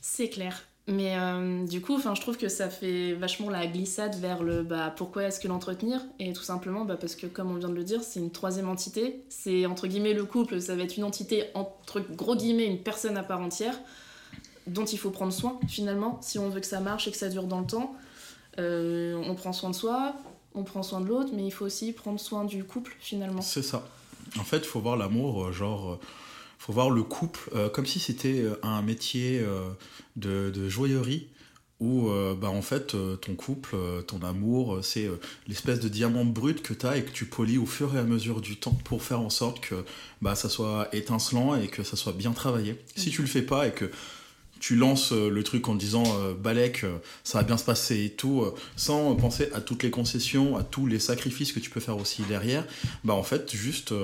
C'est 0.00 0.28
clair. 0.28 0.64
Mais 0.88 1.18
euh, 1.18 1.66
du 1.66 1.82
coup, 1.82 2.00
je 2.00 2.20
trouve 2.20 2.38
que 2.38 2.48
ça 2.48 2.70
fait 2.70 3.12
vachement 3.12 3.50
la 3.50 3.66
glissade 3.66 4.14
vers 4.16 4.42
le 4.42 4.62
bah, 4.62 4.92
pourquoi 4.96 5.24
est-ce 5.24 5.38
que 5.38 5.46
l'entretenir? 5.46 6.00
Et 6.18 6.32
tout 6.32 6.42
simplement 6.42 6.86
bah, 6.86 6.96
parce 6.96 7.14
que, 7.14 7.26
comme 7.26 7.50
on 7.50 7.56
vient 7.56 7.68
de 7.68 7.74
le 7.74 7.84
dire, 7.84 8.02
c'est 8.02 8.20
une 8.20 8.30
troisième 8.30 8.70
entité. 8.70 9.22
C'est 9.28 9.66
entre 9.66 9.86
guillemets 9.86 10.14
le 10.14 10.24
couple, 10.24 10.62
ça 10.62 10.74
va 10.76 10.84
être 10.84 10.96
une 10.96 11.04
entité, 11.04 11.44
entre 11.52 12.00
gros 12.00 12.34
guillemets, 12.34 12.64
une 12.64 12.78
personne 12.78 13.18
à 13.18 13.22
part 13.22 13.40
entière, 13.40 13.78
dont 14.66 14.86
il 14.86 14.98
faut 14.98 15.10
prendre 15.10 15.32
soin 15.32 15.60
finalement, 15.68 16.18
si 16.22 16.38
on 16.38 16.48
veut 16.48 16.60
que 16.60 16.66
ça 16.66 16.80
marche 16.80 17.06
et 17.06 17.10
que 17.10 17.18
ça 17.18 17.28
dure 17.28 17.44
dans 17.44 17.60
le 17.60 17.66
temps. 17.66 17.94
Euh, 18.58 19.22
on 19.26 19.34
prend 19.34 19.52
soin 19.52 19.68
de 19.68 19.74
soi, 19.74 20.14
on 20.54 20.64
prend 20.64 20.82
soin 20.82 21.02
de 21.02 21.06
l'autre, 21.06 21.32
mais 21.34 21.44
il 21.44 21.52
faut 21.52 21.66
aussi 21.66 21.92
prendre 21.92 22.18
soin 22.18 22.44
du 22.44 22.64
couple 22.64 22.96
finalement. 22.98 23.42
C'est 23.42 23.62
ça. 23.62 23.86
En 24.38 24.44
fait, 24.44 24.58
il 24.58 24.64
faut 24.64 24.80
voir 24.80 24.96
l'amour, 24.96 25.44
euh, 25.44 25.52
genre, 25.52 25.98
faut 26.58 26.72
voir 26.72 26.90
le 26.90 27.02
couple 27.02 27.50
euh, 27.54 27.68
comme 27.68 27.86
si 27.86 28.00
c'était 28.00 28.40
euh, 28.40 28.58
un 28.62 28.82
métier 28.82 29.40
euh, 29.40 29.68
de, 30.16 30.50
de 30.50 30.68
joaillerie 30.68 31.28
où, 31.80 32.08
euh, 32.08 32.34
bah, 32.34 32.50
en 32.50 32.60
fait, 32.60 32.96
ton 33.20 33.36
couple, 33.36 33.76
ton 34.08 34.20
amour, 34.22 34.80
c'est 34.82 35.08
l'espèce 35.46 35.78
de 35.78 35.88
diamant 35.88 36.24
brut 36.24 36.60
que 36.60 36.74
tu 36.74 36.84
as 36.84 36.96
et 36.96 37.04
que 37.04 37.12
tu 37.12 37.24
polis 37.24 37.56
au 37.56 37.66
fur 37.66 37.94
et 37.94 38.00
à 38.00 38.02
mesure 38.02 38.40
du 38.40 38.56
temps 38.56 38.76
pour 38.82 39.00
faire 39.00 39.20
en 39.20 39.30
sorte 39.30 39.60
que 39.60 39.84
bah, 40.20 40.34
ça 40.34 40.48
soit 40.48 40.88
étincelant 40.92 41.54
et 41.54 41.68
que 41.68 41.84
ça 41.84 41.96
soit 41.96 42.14
bien 42.14 42.32
travaillé. 42.32 42.82
Si 42.96 43.10
tu 43.10 43.22
le 43.22 43.28
fais 43.28 43.42
pas 43.42 43.68
et 43.68 43.70
que 43.70 43.92
tu 44.60 44.76
lances 44.76 45.12
le 45.12 45.42
truc 45.42 45.68
en 45.68 45.74
disant 45.74 46.04
euh, 46.18 46.34
Balek, 46.34 46.84
euh, 46.84 46.98
ça 47.24 47.38
va 47.38 47.44
bien 47.44 47.56
se 47.56 47.64
passer 47.64 48.04
et 48.04 48.10
tout, 48.10 48.42
euh, 48.42 48.54
sans 48.76 49.14
penser 49.14 49.48
à 49.54 49.60
toutes 49.60 49.82
les 49.82 49.90
concessions, 49.90 50.56
à 50.56 50.62
tous 50.62 50.86
les 50.86 50.98
sacrifices 50.98 51.52
que 51.52 51.60
tu 51.60 51.70
peux 51.70 51.80
faire 51.80 51.96
aussi 51.96 52.22
derrière, 52.22 52.64
bah 53.04 53.14
en 53.14 53.22
fait, 53.22 53.54
juste, 53.54 53.94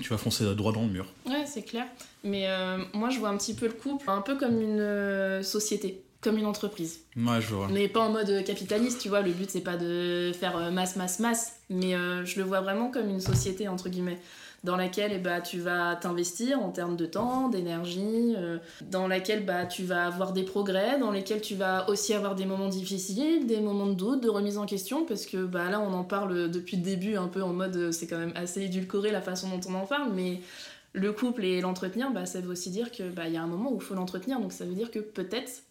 tu 0.00 0.08
vas 0.08 0.18
foncer 0.18 0.44
droit 0.54 0.72
dans 0.72 0.82
le 0.82 0.88
mur. 0.88 1.06
Ouais, 1.26 1.44
c'est 1.46 1.62
clair. 1.62 1.86
Mais 2.24 2.48
euh, 2.48 2.78
moi, 2.92 3.10
je 3.10 3.18
vois 3.18 3.28
un 3.28 3.36
petit 3.36 3.54
peu 3.54 3.66
le 3.66 3.72
couple 3.72 4.08
un 4.08 4.20
peu 4.20 4.36
comme 4.36 4.60
une 4.60 4.80
euh, 4.80 5.42
société, 5.42 6.02
comme 6.20 6.38
une 6.38 6.46
entreprise. 6.46 7.00
Ouais, 7.16 7.40
je 7.40 7.54
vois. 7.54 7.68
Mais 7.68 7.88
pas 7.88 8.00
en 8.00 8.10
mode 8.10 8.44
capitaliste, 8.44 9.00
tu 9.00 9.08
vois. 9.08 9.22
Le 9.22 9.32
but, 9.32 9.50
c'est 9.50 9.62
pas 9.62 9.76
de 9.76 10.32
faire 10.38 10.56
euh, 10.56 10.70
masse, 10.70 10.96
masse, 10.96 11.18
masse. 11.18 11.56
Mais 11.70 11.94
euh, 11.94 12.24
je 12.24 12.38
le 12.38 12.44
vois 12.44 12.60
vraiment 12.60 12.90
comme 12.90 13.08
une 13.08 13.20
société, 13.20 13.68
entre 13.68 13.88
guillemets, 13.88 14.18
dans 14.62 14.76
laquelle 14.76 15.12
eh 15.14 15.18
bah, 15.18 15.40
tu 15.40 15.58
vas 15.58 15.96
t'investir 15.96 16.60
en 16.60 16.70
termes 16.70 16.96
de 16.96 17.06
temps, 17.06 17.48
d'énergie, 17.48 18.34
euh, 18.36 18.58
dans 18.82 19.08
laquelle 19.08 19.44
bah, 19.44 19.64
tu 19.64 19.84
vas 19.84 20.06
avoir 20.06 20.32
des 20.32 20.42
progrès, 20.42 20.98
dans 20.98 21.10
lesquels 21.10 21.40
tu 21.40 21.54
vas 21.54 21.88
aussi 21.88 22.12
avoir 22.12 22.34
des 22.34 22.44
moments 22.44 22.68
difficiles, 22.68 23.46
des 23.46 23.60
moments 23.60 23.86
de 23.86 23.94
doute, 23.94 24.22
de 24.22 24.28
remise 24.28 24.58
en 24.58 24.66
question, 24.66 25.06
parce 25.06 25.24
que 25.24 25.46
bah, 25.46 25.70
là, 25.70 25.80
on 25.80 25.92
en 25.92 26.04
parle 26.04 26.50
depuis 26.50 26.76
le 26.76 26.82
début, 26.82 27.16
un 27.16 27.28
peu 27.28 27.42
en 27.42 27.52
mode 27.52 27.76
euh, 27.76 27.92
c'est 27.92 28.06
quand 28.06 28.18
même 28.18 28.32
assez 28.34 28.62
édulcoré 28.62 29.10
la 29.10 29.22
façon 29.22 29.48
dont 29.48 29.60
on 29.68 29.74
en 29.74 29.86
parle, 29.86 30.12
mais 30.12 30.40
le 30.92 31.12
couple 31.12 31.44
et 31.44 31.60
l'entretenir, 31.60 32.10
bah, 32.10 32.26
ça 32.26 32.40
veut 32.40 32.50
aussi 32.50 32.70
dire 32.70 32.90
qu'il 32.90 33.10
bah, 33.10 33.28
y 33.28 33.36
a 33.36 33.42
un 33.42 33.46
moment 33.46 33.72
où 33.72 33.76
il 33.76 33.82
faut 33.82 33.94
l'entretenir, 33.94 34.40
donc 34.40 34.52
ça 34.52 34.64
veut 34.64 34.74
dire 34.74 34.90
que 34.90 34.98
peut-être. 34.98 35.62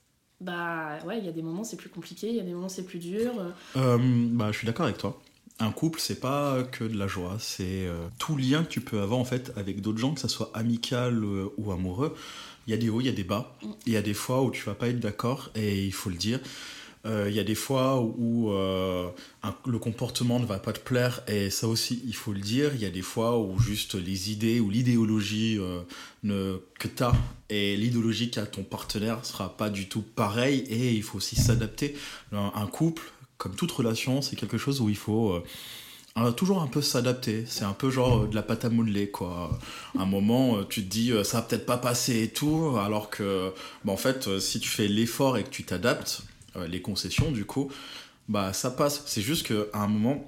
Bah 0.41 0.99
ouais, 1.05 1.17
il 1.17 1.25
y 1.25 1.27
a 1.27 1.33
des 1.33 1.41
moments 1.41 1.65
c'est 1.65 1.75
plus 1.75 1.89
compliqué, 1.89 2.29
il 2.29 2.35
y 2.35 2.39
a 2.39 2.43
des 2.43 2.53
moments 2.53 2.69
c'est 2.69 2.85
plus 2.85 2.99
dur. 2.99 3.33
euh, 3.75 3.97
bah, 4.31 4.53
je 4.53 4.57
suis 4.59 4.65
d'accord 4.65 4.85
avec 4.85 4.97
toi. 4.97 5.19
Un 5.61 5.71
couple, 5.71 5.99
c'est 5.99 6.19
pas 6.21 6.63
que 6.63 6.85
de 6.85 6.97
la 6.97 7.07
joie, 7.07 7.35
c'est 7.39 7.85
euh, 7.85 8.07
tout 8.17 8.37
lien 8.37 8.63
que 8.63 8.69
tu 8.69 8.79
peux 8.79 9.01
avoir 9.01 9.19
en 9.19 9.25
fait 9.25 9.51
avec 9.57 9.81
d'autres 9.81 9.97
gens, 9.97 10.13
que 10.13 10.21
ça 10.21 10.29
soit 10.29 10.51
amical 10.53 11.21
euh, 11.23 11.47
ou 11.57 11.71
amoureux. 11.73 12.15
Il 12.65 12.71
y 12.71 12.73
a 12.73 12.77
des 12.77 12.87
hauts, 12.89 13.01
il 13.01 13.07
y 13.07 13.09
a 13.09 13.13
des 13.13 13.25
bas. 13.25 13.53
Mm. 13.61 13.67
Il 13.87 13.93
y 13.93 13.97
a 13.97 14.01
des 14.01 14.13
fois 14.13 14.41
où 14.41 14.51
tu 14.51 14.63
vas 14.63 14.75
pas 14.75 14.87
être 14.87 14.99
d'accord 15.01 15.49
et 15.55 15.85
il 15.85 15.91
faut 15.93 16.09
le 16.09 16.15
dire. 16.15 16.39
Euh, 17.05 17.27
Il 17.29 17.35
y 17.35 17.39
a 17.39 17.43
des 17.43 17.55
fois 17.55 18.01
où 18.01 18.51
un- 18.51 19.11
le 19.65 19.79
comportement 19.79 20.39
ne 20.39 20.45
va 20.45 20.59
pas 20.59 20.71
te 20.73 20.79
plaire 20.79 21.21
et 21.27 21.49
ça 21.49 21.67
aussi 21.67 22.01
il 22.05 22.15
faut 22.15 22.31
le 22.33 22.39
dire. 22.41 22.71
Il 22.75 22.81
y 22.81 22.85
a 22.85 22.89
des 22.89 23.01
fois 23.01 23.37
où 23.39 23.59
juste 23.59 23.95
les 23.95 24.31
idées 24.31 24.59
ou 24.61 24.69
l'idéologie 24.69 25.59
que 26.23 26.87
tu 26.87 27.03
as 27.03 27.13
et 27.49 27.75
l'idéologie 27.77 28.31
qu'a 28.31 28.45
ton 28.45 28.63
partenaire 28.63 29.25
sera 29.25 29.55
pas 29.57 29.69
du 29.69 29.87
tout 29.87 30.01
pareil 30.01 30.59
et 30.69 30.93
il 30.93 31.03
faut 31.03 31.17
aussi 31.17 31.35
s'adapter. 31.37 31.95
Un, 32.33 32.51
un 32.55 32.67
couple, 32.67 33.03
comme 33.39 33.55
toute 33.55 33.71
relation, 33.71 34.21
c'est 34.21 34.35
quelque 34.35 34.59
chose 34.59 34.81
où 34.81 34.89
il 34.89 34.97
faut 34.97 35.41
euh, 36.17 36.31
toujours 36.31 36.61
un 36.61 36.67
peu 36.67 36.81
s'adapter. 36.81 37.45
C'est 37.47 37.63
un 37.63 37.73
peu 37.73 37.89
genre 37.89 38.23
euh, 38.23 38.27
de 38.27 38.35
la 38.35 38.41
pâte 38.41 38.65
à 38.65 38.69
modeler, 38.69 39.09
quoi. 39.09 39.57
À 39.97 40.01
un 40.01 40.05
moment, 40.05 40.57
euh, 40.57 40.65
tu 40.67 40.83
te 40.83 40.89
dis, 40.89 41.11
ça 41.23 41.37
va 41.37 41.43
peut-être 41.43 41.65
pas 41.65 41.77
passer 41.77 42.23
et 42.23 42.29
tout, 42.29 42.75
alors 42.83 43.09
que, 43.09 43.53
bah, 43.85 43.93
en 43.93 43.97
fait, 43.97 44.39
si 44.39 44.59
tu 44.59 44.69
fais 44.69 44.87
l'effort 44.87 45.37
et 45.37 45.43
que 45.43 45.49
tu 45.49 45.63
t'adaptes, 45.63 46.21
les 46.67 46.81
concessions, 46.81 47.31
du 47.31 47.45
coup, 47.45 47.71
bah, 48.27 48.53
ça 48.53 48.71
passe. 48.71 49.03
C'est 49.05 49.21
juste 49.21 49.47
qu'à 49.47 49.79
un 49.79 49.87
moment, 49.87 50.25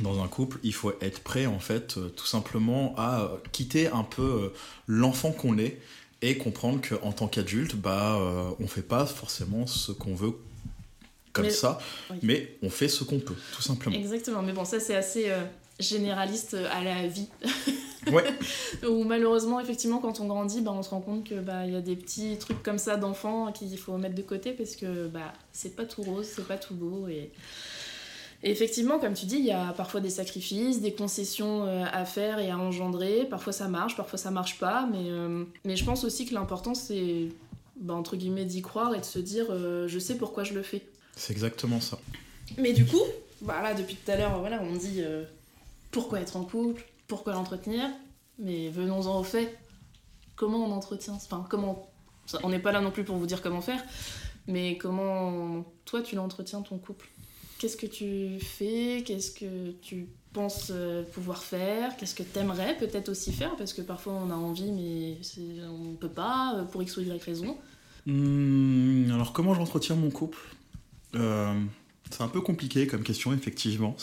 dans 0.00 0.22
un 0.22 0.28
couple, 0.28 0.58
il 0.62 0.74
faut 0.74 0.92
être 1.00 1.20
prêt, 1.20 1.46
en 1.46 1.60
fait, 1.60 1.98
tout 2.16 2.26
simplement 2.26 2.94
à 2.96 3.30
quitter 3.52 3.88
un 3.88 4.02
peu 4.02 4.52
l'enfant 4.86 5.30
qu'on 5.30 5.58
est 5.58 5.78
et 6.22 6.38
comprendre 6.38 6.80
qu'en 6.80 7.12
tant 7.12 7.28
qu'adulte, 7.28 7.76
bah, 7.76 8.18
on 8.58 8.66
fait 8.66 8.82
pas 8.82 9.06
forcément 9.06 9.66
ce 9.66 9.92
qu'on 9.92 10.14
veut 10.14 10.34
comme 11.32 11.44
Mais- 11.44 11.50
ça, 11.50 11.78
oui. 12.10 12.16
mais 12.22 12.56
on 12.62 12.70
fait 12.70 12.88
ce 12.88 13.04
qu'on 13.04 13.18
peut, 13.20 13.36
tout 13.54 13.62
simplement. 13.62 13.96
Exactement, 13.96 14.42
mais 14.42 14.52
bon, 14.52 14.64
ça 14.64 14.80
c'est 14.80 14.94
assez 14.94 15.30
euh, 15.30 15.42
généraliste 15.80 16.54
euh, 16.54 16.68
à 16.72 16.82
la 16.84 17.06
vie. 17.06 17.28
Ouais. 18.10 18.24
Où 18.88 19.04
malheureusement, 19.04 19.60
effectivement, 19.60 19.98
quand 19.98 20.18
on 20.18 20.26
grandit, 20.26 20.60
bah, 20.60 20.72
on 20.74 20.82
se 20.82 20.90
rend 20.90 21.00
compte 21.00 21.22
que 21.28 21.36
bah, 21.36 21.66
il 21.66 21.72
y 21.72 21.76
a 21.76 21.80
des 21.80 21.94
petits 21.94 22.36
trucs 22.36 22.60
comme 22.60 22.78
ça 22.78 22.96
d'enfants 22.96 23.52
qu'il 23.52 23.78
faut 23.78 23.96
mettre 23.96 24.16
de 24.16 24.22
côté 24.22 24.50
parce 24.50 24.74
que 24.74 25.06
bah, 25.06 25.32
c'est 25.52 25.76
pas 25.76 25.84
tout 25.84 26.02
rose, 26.02 26.26
c'est 26.26 26.44
pas 26.48 26.56
tout 26.56 26.74
beau. 26.74 27.06
Et... 27.06 27.30
et 28.42 28.50
effectivement, 28.50 28.98
comme 28.98 29.14
tu 29.14 29.26
dis, 29.26 29.36
il 29.36 29.44
y 29.44 29.52
a 29.52 29.72
parfois 29.76 30.00
des 30.00 30.10
sacrifices, 30.10 30.80
des 30.80 30.92
concessions 30.94 31.64
euh, 31.64 31.84
à 31.92 32.04
faire 32.04 32.40
et 32.40 32.50
à 32.50 32.58
engendrer. 32.58 33.24
Parfois 33.30 33.52
ça 33.52 33.68
marche, 33.68 33.96
parfois 33.96 34.18
ça 34.18 34.32
marche 34.32 34.58
pas. 34.58 34.88
Mais, 34.90 35.08
euh, 35.08 35.44
mais 35.64 35.76
je 35.76 35.84
pense 35.84 36.02
aussi 36.02 36.26
que 36.26 36.34
l'important 36.34 36.74
c'est, 36.74 37.28
bah, 37.76 37.94
entre 37.94 38.16
guillemets, 38.16 38.46
d'y 38.46 38.62
croire 38.62 38.96
et 38.96 38.98
de 38.98 39.04
se 39.04 39.20
dire 39.20 39.46
euh, 39.50 39.86
je 39.86 40.00
sais 40.00 40.16
pourquoi 40.16 40.42
je 40.42 40.54
le 40.54 40.62
fais. 40.62 40.82
C'est 41.16 41.32
exactement 41.32 41.80
ça. 41.80 41.98
Mais 42.58 42.72
du 42.72 42.86
coup, 42.86 43.02
bah 43.42 43.62
là, 43.62 43.74
depuis 43.74 43.96
tout 43.96 44.10
à 44.10 44.16
l'heure, 44.16 44.38
voilà, 44.38 44.62
on 44.62 44.74
dit 44.74 44.96
euh, 44.98 45.24
pourquoi 45.90 46.20
être 46.20 46.36
en 46.36 46.44
couple, 46.44 46.84
pourquoi 47.06 47.32
l'entretenir, 47.32 47.88
mais 48.38 48.68
venons-en 48.68 49.20
au 49.20 49.24
fait. 49.24 49.58
Comment 50.36 50.64
on 50.64 50.72
entretient 50.72 51.14
Enfin, 51.14 51.44
comment. 51.48 51.88
On 52.42 52.50
n'est 52.50 52.58
pas 52.58 52.72
là 52.72 52.80
non 52.80 52.90
plus 52.90 53.04
pour 53.04 53.16
vous 53.16 53.26
dire 53.26 53.42
comment 53.42 53.60
faire, 53.60 53.82
mais 54.46 54.78
comment 54.78 55.64
toi 55.84 56.02
tu 56.02 56.14
l'entretiens 56.14 56.62
ton 56.62 56.78
couple? 56.78 57.08
Qu'est-ce 57.58 57.76
que 57.76 57.86
tu 57.86 58.40
fais? 58.40 59.02
Qu'est-ce 59.04 59.32
que 59.32 59.72
tu 59.82 60.08
penses 60.32 60.68
euh, 60.70 61.02
pouvoir 61.02 61.42
faire? 61.42 61.96
Qu'est-ce 61.96 62.14
que 62.14 62.22
t'aimerais 62.22 62.76
peut-être 62.78 63.08
aussi 63.08 63.32
faire? 63.32 63.54
Parce 63.56 63.72
que 63.72 63.82
parfois 63.82 64.14
on 64.14 64.30
a 64.30 64.34
envie, 64.34 64.72
mais 64.72 65.18
on 65.68 65.94
peut 65.94 66.08
pas, 66.08 66.56
euh, 66.56 66.64
pour 66.64 66.82
X 66.82 66.96
ou 66.96 67.02
Y 67.02 67.22
raison. 67.22 67.56
Hmm, 68.06 69.10
alors, 69.12 69.32
comment 69.32 69.54
j'entretiens 69.54 69.94
mon 69.94 70.10
couple? 70.10 70.38
Euh, 71.14 71.52
C'est 72.10 72.22
un 72.22 72.28
peu 72.28 72.40
compliqué 72.40 72.86
comme 72.86 73.02
question, 73.02 73.32
effectivement. 73.32 73.96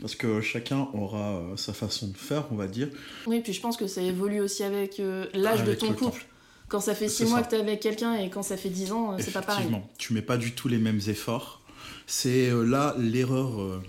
Parce 0.00 0.14
que 0.16 0.40
chacun 0.40 0.88
aura 0.94 1.36
euh, 1.36 1.56
sa 1.56 1.72
façon 1.72 2.08
de 2.08 2.16
faire, 2.16 2.46
on 2.50 2.56
va 2.56 2.66
dire. 2.66 2.88
Oui, 3.26 3.40
puis 3.40 3.52
je 3.52 3.60
pense 3.60 3.76
que 3.76 3.86
ça 3.86 4.02
évolue 4.02 4.40
aussi 4.40 4.64
avec 4.64 4.98
euh, 4.98 5.26
l'âge 5.34 5.62
de 5.64 5.74
ton 5.74 5.88
temps. 5.92 6.06
couple. 6.06 6.26
Quand 6.68 6.80
ça 6.80 6.94
fait 6.94 7.08
C'est 7.08 7.24
6 7.26 7.30
mois 7.30 7.38
ça. 7.40 7.44
que 7.44 7.50
t'es 7.50 7.60
avec 7.60 7.80
quelqu'un 7.80 8.14
et 8.14 8.30
quand 8.30 8.42
ça 8.42 8.56
fait 8.56 8.70
10 8.70 8.92
ans, 8.92 9.16
c'est 9.18 9.30
pas 9.30 9.42
pareil. 9.42 9.66
Effectivement, 9.66 9.90
tu 9.98 10.14
mets 10.14 10.22
pas 10.22 10.38
du 10.38 10.52
tout 10.52 10.68
les 10.68 10.78
mêmes 10.78 11.00
efforts. 11.06 11.60
C'est 12.06 12.50
là 12.50 12.94
l'erreur, 12.98 13.80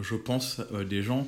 je 0.00 0.14
pense, 0.14 0.60
des 0.88 1.02
gens. 1.02 1.26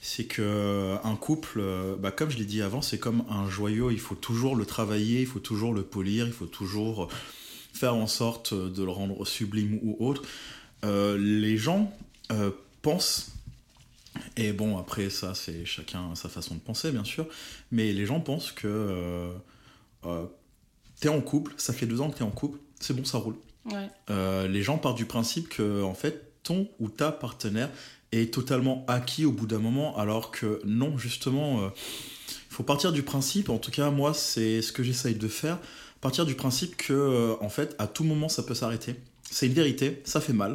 C'est 0.00 0.24
que 0.24 0.96
un 1.02 1.16
couple, 1.16 1.60
bah, 1.98 2.12
comme 2.12 2.30
je 2.30 2.38
l'ai 2.38 2.44
dit 2.44 2.62
avant, 2.62 2.80
c'est 2.80 2.98
comme 2.98 3.24
un 3.28 3.50
joyau. 3.50 3.90
Il 3.90 3.98
faut 3.98 4.14
toujours 4.14 4.54
le 4.54 4.64
travailler, 4.64 5.20
il 5.20 5.26
faut 5.26 5.40
toujours 5.40 5.74
le 5.74 5.82
polir, 5.82 6.26
il 6.26 6.32
faut 6.32 6.46
toujours 6.46 7.08
faire 7.78 7.94
en 7.94 8.06
sorte 8.06 8.52
de 8.54 8.82
le 8.82 8.90
rendre 8.90 9.24
sublime 9.26 9.78
ou 9.82 9.96
autre. 10.00 10.22
Euh, 10.84 11.16
les 11.18 11.56
gens 11.56 11.92
euh, 12.32 12.50
pensent 12.82 13.32
Et 14.36 14.52
bon, 14.52 14.78
après, 14.78 15.10
ça, 15.10 15.34
c'est 15.34 15.64
chacun 15.64 16.14
sa 16.14 16.28
façon 16.28 16.54
de 16.54 16.60
penser, 16.60 16.90
bien 16.90 17.04
sûr. 17.04 17.26
Mais 17.70 17.92
les 17.92 18.06
gens 18.06 18.20
pensent 18.20 18.52
que 18.52 18.66
euh, 18.66 19.32
euh, 20.04 20.24
t'es 21.00 21.08
en 21.08 21.20
couple, 21.20 21.54
ça 21.56 21.72
fait 21.72 21.86
deux 21.86 22.00
ans 22.00 22.10
que 22.10 22.18
t'es 22.18 22.24
en 22.24 22.30
couple, 22.30 22.58
c'est 22.80 22.94
bon, 22.94 23.04
ça 23.04 23.18
roule. 23.18 23.36
Ouais. 23.66 24.48
Les 24.48 24.62
gens 24.62 24.78
partent 24.78 24.96
du 24.96 25.06
principe 25.06 25.48
que, 25.48 25.82
en 25.82 25.94
fait, 25.94 26.32
ton 26.42 26.68
ou 26.80 26.88
ta 26.88 27.12
partenaire 27.12 27.70
est 28.12 28.32
totalement 28.32 28.84
acquis 28.88 29.26
au 29.26 29.32
bout 29.32 29.46
d'un 29.46 29.58
moment, 29.58 29.96
alors 29.98 30.30
que 30.30 30.62
non, 30.64 30.96
justement, 30.96 31.66
il 31.66 32.54
faut 32.54 32.62
partir 32.62 32.92
du 32.92 33.02
principe, 33.02 33.50
en 33.50 33.58
tout 33.58 33.70
cas, 33.70 33.90
moi, 33.90 34.14
c'est 34.14 34.62
ce 34.62 34.72
que 34.72 34.82
j'essaye 34.82 35.16
de 35.16 35.28
faire, 35.28 35.58
partir 36.00 36.26
du 36.26 36.34
principe 36.34 36.76
que, 36.76 36.92
euh, 36.92 37.34
en 37.40 37.48
fait, 37.48 37.74
à 37.78 37.86
tout 37.86 38.04
moment, 38.04 38.28
ça 38.28 38.42
peut 38.42 38.54
s'arrêter. 38.54 38.94
C'est 39.30 39.46
une 39.46 39.52
vérité, 39.52 40.00
ça 40.04 40.20
fait 40.20 40.32
mal. 40.32 40.52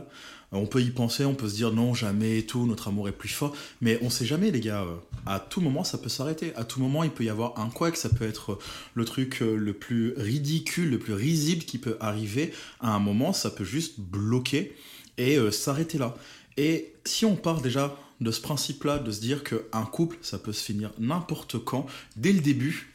Euh, 0.54 0.58
On 0.58 0.66
peut 0.66 0.82
y 0.82 0.90
penser, 0.90 1.26
on 1.26 1.36
peut 1.36 1.50
se 1.50 1.56
dire 1.56 1.72
non, 1.72 1.94
jamais 1.94 2.40
et 2.40 2.46
tout, 2.46 2.66
notre 2.66 2.88
amour 2.88 3.08
est 3.10 3.14
plus 3.14 3.30
fort. 3.30 3.56
Mais 3.82 4.00
on 4.02 4.10
sait 4.10 4.26
jamais, 4.26 4.52
les 4.52 4.60
gars. 4.62 4.84
euh, 4.84 4.96
À 5.26 5.40
tout 5.40 5.62
moment, 5.62 5.84
ça 5.84 5.98
peut 5.98 6.10
s'arrêter. 6.10 6.56
À 6.56 6.64
tout 6.64 6.80
moment, 6.80 7.04
il 7.04 7.12
peut 7.12 7.24
y 7.24 7.30
avoir 7.30 7.60
un 7.60 7.70
couac. 7.70 7.98
Ça 7.98 8.10
peut 8.10 8.26
être 8.26 8.60
le 8.94 9.06
truc 9.06 9.40
le 9.42 9.74
plus 9.74 10.14
ridicule, 10.18 10.90
le 10.90 11.00
plus 11.00 11.14
risible 11.14 11.64
qui 11.64 11.78
peut 11.78 11.98
arriver. 12.00 12.54
À 12.80 12.94
un 12.94 13.00
moment, 13.00 13.34
ça 13.34 13.50
peut 13.50 13.66
juste 13.66 14.00
bloquer 14.00 14.76
et 15.18 15.38
s'arrêter 15.52 15.98
là. 15.98 16.16
Et 16.58 16.94
si 17.06 17.26
on 17.26 17.36
part 17.36 17.62
déjà 17.62 17.96
de 18.22 18.32
ce 18.32 18.42
principe-là, 18.42 19.00
de 19.00 19.12
se 19.12 19.20
dire 19.20 19.44
qu'un 19.44 19.86
couple, 19.86 20.18
ça 20.22 20.38
peut 20.38 20.54
se 20.54 20.64
finir 20.64 20.92
n'importe 21.00 21.58
quand, 21.64 21.86
dès 22.16 22.32
le 22.32 22.40
début, 22.40 22.93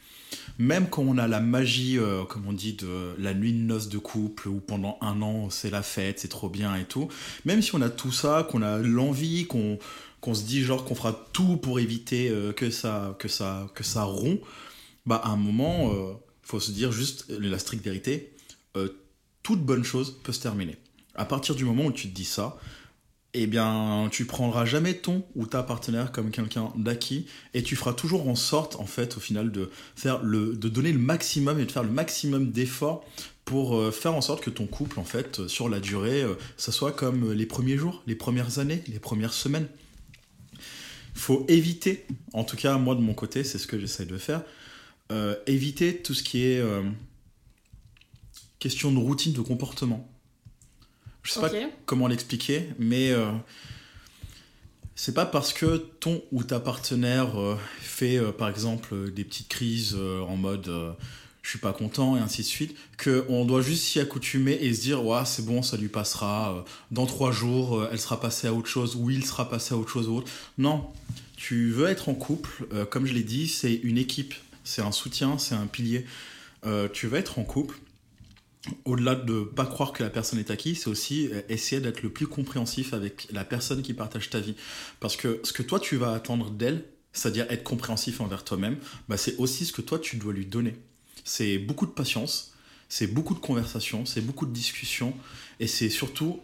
même 0.59 0.89
quand 0.89 1.01
on 1.01 1.17
a 1.17 1.27
la 1.27 1.39
magie, 1.39 1.97
euh, 1.97 2.25
comme 2.25 2.45
on 2.45 2.53
dit, 2.53 2.73
de 2.73 3.15
la 3.17 3.33
nuit 3.33 3.53
de 3.53 3.59
noces 3.59 3.87
de 3.89 3.97
couple, 3.97 4.49
où 4.49 4.59
pendant 4.59 4.97
un 5.01 5.21
an 5.21 5.49
c'est 5.49 5.69
la 5.69 5.81
fête, 5.81 6.19
c'est 6.19 6.27
trop 6.27 6.49
bien 6.49 6.75
et 6.75 6.83
tout, 6.83 7.07
même 7.45 7.61
si 7.61 7.73
on 7.73 7.81
a 7.81 7.89
tout 7.89 8.11
ça, 8.11 8.45
qu'on 8.51 8.61
a 8.61 8.77
l'envie, 8.77 9.47
qu'on 9.47 9.79
se 10.33 10.43
dit 10.43 10.61
genre 10.61 10.83
qu'on 10.85 10.95
fera 10.95 11.27
tout 11.33 11.57
pour 11.57 11.79
éviter 11.79 12.29
euh, 12.29 12.51
que, 12.51 12.69
ça, 12.69 13.15
que, 13.19 13.29
ça, 13.29 13.71
que 13.73 13.83
ça 13.83 14.03
rompt, 14.03 14.41
bah 15.05 15.21
à 15.23 15.29
un 15.29 15.37
moment, 15.37 15.91
il 15.91 16.47
faut 16.47 16.59
se 16.59 16.71
dire 16.71 16.91
juste 16.91 17.25
la 17.29 17.57
stricte 17.57 17.83
vérité, 17.83 18.33
euh, 18.75 18.89
toute 19.43 19.63
bonne 19.63 19.83
chose 19.83 20.19
peut 20.23 20.33
se 20.33 20.41
terminer. 20.41 20.77
À 21.15 21.25
partir 21.25 21.55
du 21.55 21.65
moment 21.65 21.85
où 21.85 21.91
tu 21.91 22.09
te 22.09 22.15
dis 22.15 22.25
ça, 22.25 22.57
eh 23.33 23.45
bien, 23.45 24.07
tu 24.11 24.25
prendras 24.25 24.65
jamais 24.65 24.95
ton 24.95 25.23
ou 25.35 25.45
ta 25.45 25.61
partenaire 25.61 26.11
comme 26.11 26.31
quelqu'un 26.31 26.73
d'acquis 26.75 27.27
et 27.53 27.61
tu 27.61 27.75
feras 27.75 27.93
toujours 27.93 28.27
en 28.27 28.35
sorte, 28.35 28.77
en 28.77 28.85
fait, 28.85 29.17
au 29.17 29.19
final, 29.19 29.51
de 29.51 29.69
faire 29.95 30.23
le, 30.23 30.55
de 30.55 30.67
donner 30.67 30.91
le 30.91 30.99
maximum 30.99 31.59
et 31.59 31.65
de 31.65 31.71
faire 31.71 31.83
le 31.83 31.91
maximum 31.91 32.51
d'efforts 32.51 33.05
pour 33.45 33.77
euh, 33.77 33.91
faire 33.91 34.15
en 34.15 34.21
sorte 34.21 34.43
que 34.43 34.49
ton 34.49 34.65
couple, 34.65 34.99
en 34.99 35.03
fait, 35.03 35.39
euh, 35.39 35.47
sur 35.47 35.69
la 35.69 35.79
durée, 35.79 36.23
euh, 36.23 36.35
ça 36.57 36.71
soit 36.71 36.91
comme 36.91 37.31
les 37.31 37.45
premiers 37.45 37.77
jours, 37.77 38.03
les 38.07 38.15
premières 38.15 38.57
années, 38.57 38.83
les 38.87 38.99
premières 38.99 39.33
semaines. 39.33 39.67
Il 41.15 41.21
faut 41.21 41.45
éviter, 41.49 42.05
en 42.33 42.43
tout 42.43 42.55
cas, 42.55 42.77
moi 42.77 42.95
de 42.95 43.01
mon 43.01 43.13
côté, 43.13 43.43
c'est 43.43 43.57
ce 43.57 43.67
que 43.67 43.79
j'essaye 43.79 44.05
de 44.05 44.17
faire, 44.17 44.41
éviter 45.47 45.97
tout 45.97 46.13
ce 46.13 46.23
qui 46.23 46.43
est 46.43 46.63
question 48.59 48.91
de 48.91 48.99
routine, 48.99 49.33
de 49.33 49.41
comportement. 49.41 50.07
Je 51.29 51.35
sais 51.35 51.41
pas 51.41 51.51
comment 51.85 52.07
l'expliquer, 52.07 52.69
mais 52.79 53.11
euh, 53.11 53.31
c'est 54.95 55.13
pas 55.13 55.27
parce 55.27 55.53
que 55.53 55.77
ton 55.99 56.23
ou 56.31 56.43
ta 56.43 56.59
partenaire 56.59 57.39
euh, 57.39 57.55
fait 57.79 58.17
euh, 58.17 58.31
par 58.31 58.49
exemple 58.49 59.11
des 59.11 59.23
petites 59.23 59.47
crises 59.47 59.95
en 59.95 60.35
mode 60.37 60.71
je 61.43 61.49
suis 61.49 61.59
pas 61.59 61.71
content 61.71 62.17
et 62.17 62.19
ainsi 62.19 62.41
de 62.41 62.47
suite 62.47 62.75
que 62.97 63.25
on 63.29 63.45
doit 63.45 63.61
juste 63.61 63.83
s'y 63.83 63.99
accoutumer 63.99 64.53
et 64.53 64.73
se 64.73 64.81
dire 64.81 65.05
ouais 65.05 65.21
c'est 65.25 65.45
bon 65.45 65.61
ça 65.61 65.77
lui 65.77 65.87
passera 65.87 66.65
dans 66.89 67.05
trois 67.05 67.31
jours 67.31 67.87
elle 67.91 67.99
sera 67.99 68.19
passée 68.19 68.47
à 68.47 68.53
autre 68.53 68.67
chose 68.67 68.95
ou 68.95 69.11
il 69.11 69.23
sera 69.23 69.47
passé 69.47 69.75
à 69.75 69.77
autre 69.77 69.89
chose 69.89 70.09
ou 70.09 70.17
autre. 70.17 70.31
Non. 70.57 70.89
Tu 71.37 71.69
veux 71.69 71.87
être 71.87 72.09
en 72.09 72.15
couple 72.15 72.67
comme 72.89 73.05
je 73.05 73.13
l'ai 73.13 73.23
dit 73.23 73.47
c'est 73.47 73.75
une 73.75 73.99
équipe 73.99 74.33
c'est 74.63 74.81
un 74.81 74.91
soutien 74.91 75.37
c'est 75.37 75.55
un 75.55 75.67
pilier. 75.67 76.05
Tu 76.93 77.05
veux 77.05 77.19
être 77.19 77.37
en 77.37 77.43
couple 77.43 77.79
au-delà 78.85 79.15
de 79.15 79.43
pas 79.43 79.65
croire 79.65 79.93
que 79.93 80.03
la 80.03 80.09
personne 80.09 80.39
est 80.39 80.51
acquise, 80.51 80.81
c'est 80.83 80.89
aussi 80.89 81.29
euh, 81.31 81.41
essayer 81.49 81.81
d'être 81.81 82.03
le 82.03 82.09
plus 82.09 82.27
compréhensif 82.27 82.93
avec 82.93 83.27
la 83.31 83.45
personne 83.45 83.81
qui 83.81 83.93
partage 83.93 84.29
ta 84.29 84.39
vie. 84.39 84.55
Parce 84.99 85.15
que 85.15 85.39
ce 85.43 85.53
que 85.53 85.63
toi 85.63 85.79
tu 85.79 85.95
vas 85.95 86.13
attendre 86.13 86.51
d'elle, 86.51 86.85
c'est-à-dire 87.13 87.45
être 87.49 87.63
compréhensif 87.63 88.21
envers 88.21 88.43
toi-même, 88.43 88.77
bah, 89.07 89.17
c'est 89.17 89.37
aussi 89.37 89.65
ce 89.65 89.73
que 89.73 89.81
toi 89.81 89.99
tu 89.99 90.17
dois 90.17 90.33
lui 90.33 90.45
donner. 90.45 90.75
C'est 91.23 91.57
beaucoup 91.57 91.85
de 91.85 91.91
patience, 91.91 92.53
c'est 92.89 93.07
beaucoup 93.07 93.33
de 93.33 93.39
conversation, 93.39 94.05
c'est 94.05 94.21
beaucoup 94.21 94.45
de 94.45 94.53
discussion, 94.53 95.13
et 95.59 95.67
c'est 95.67 95.89
surtout 95.89 96.41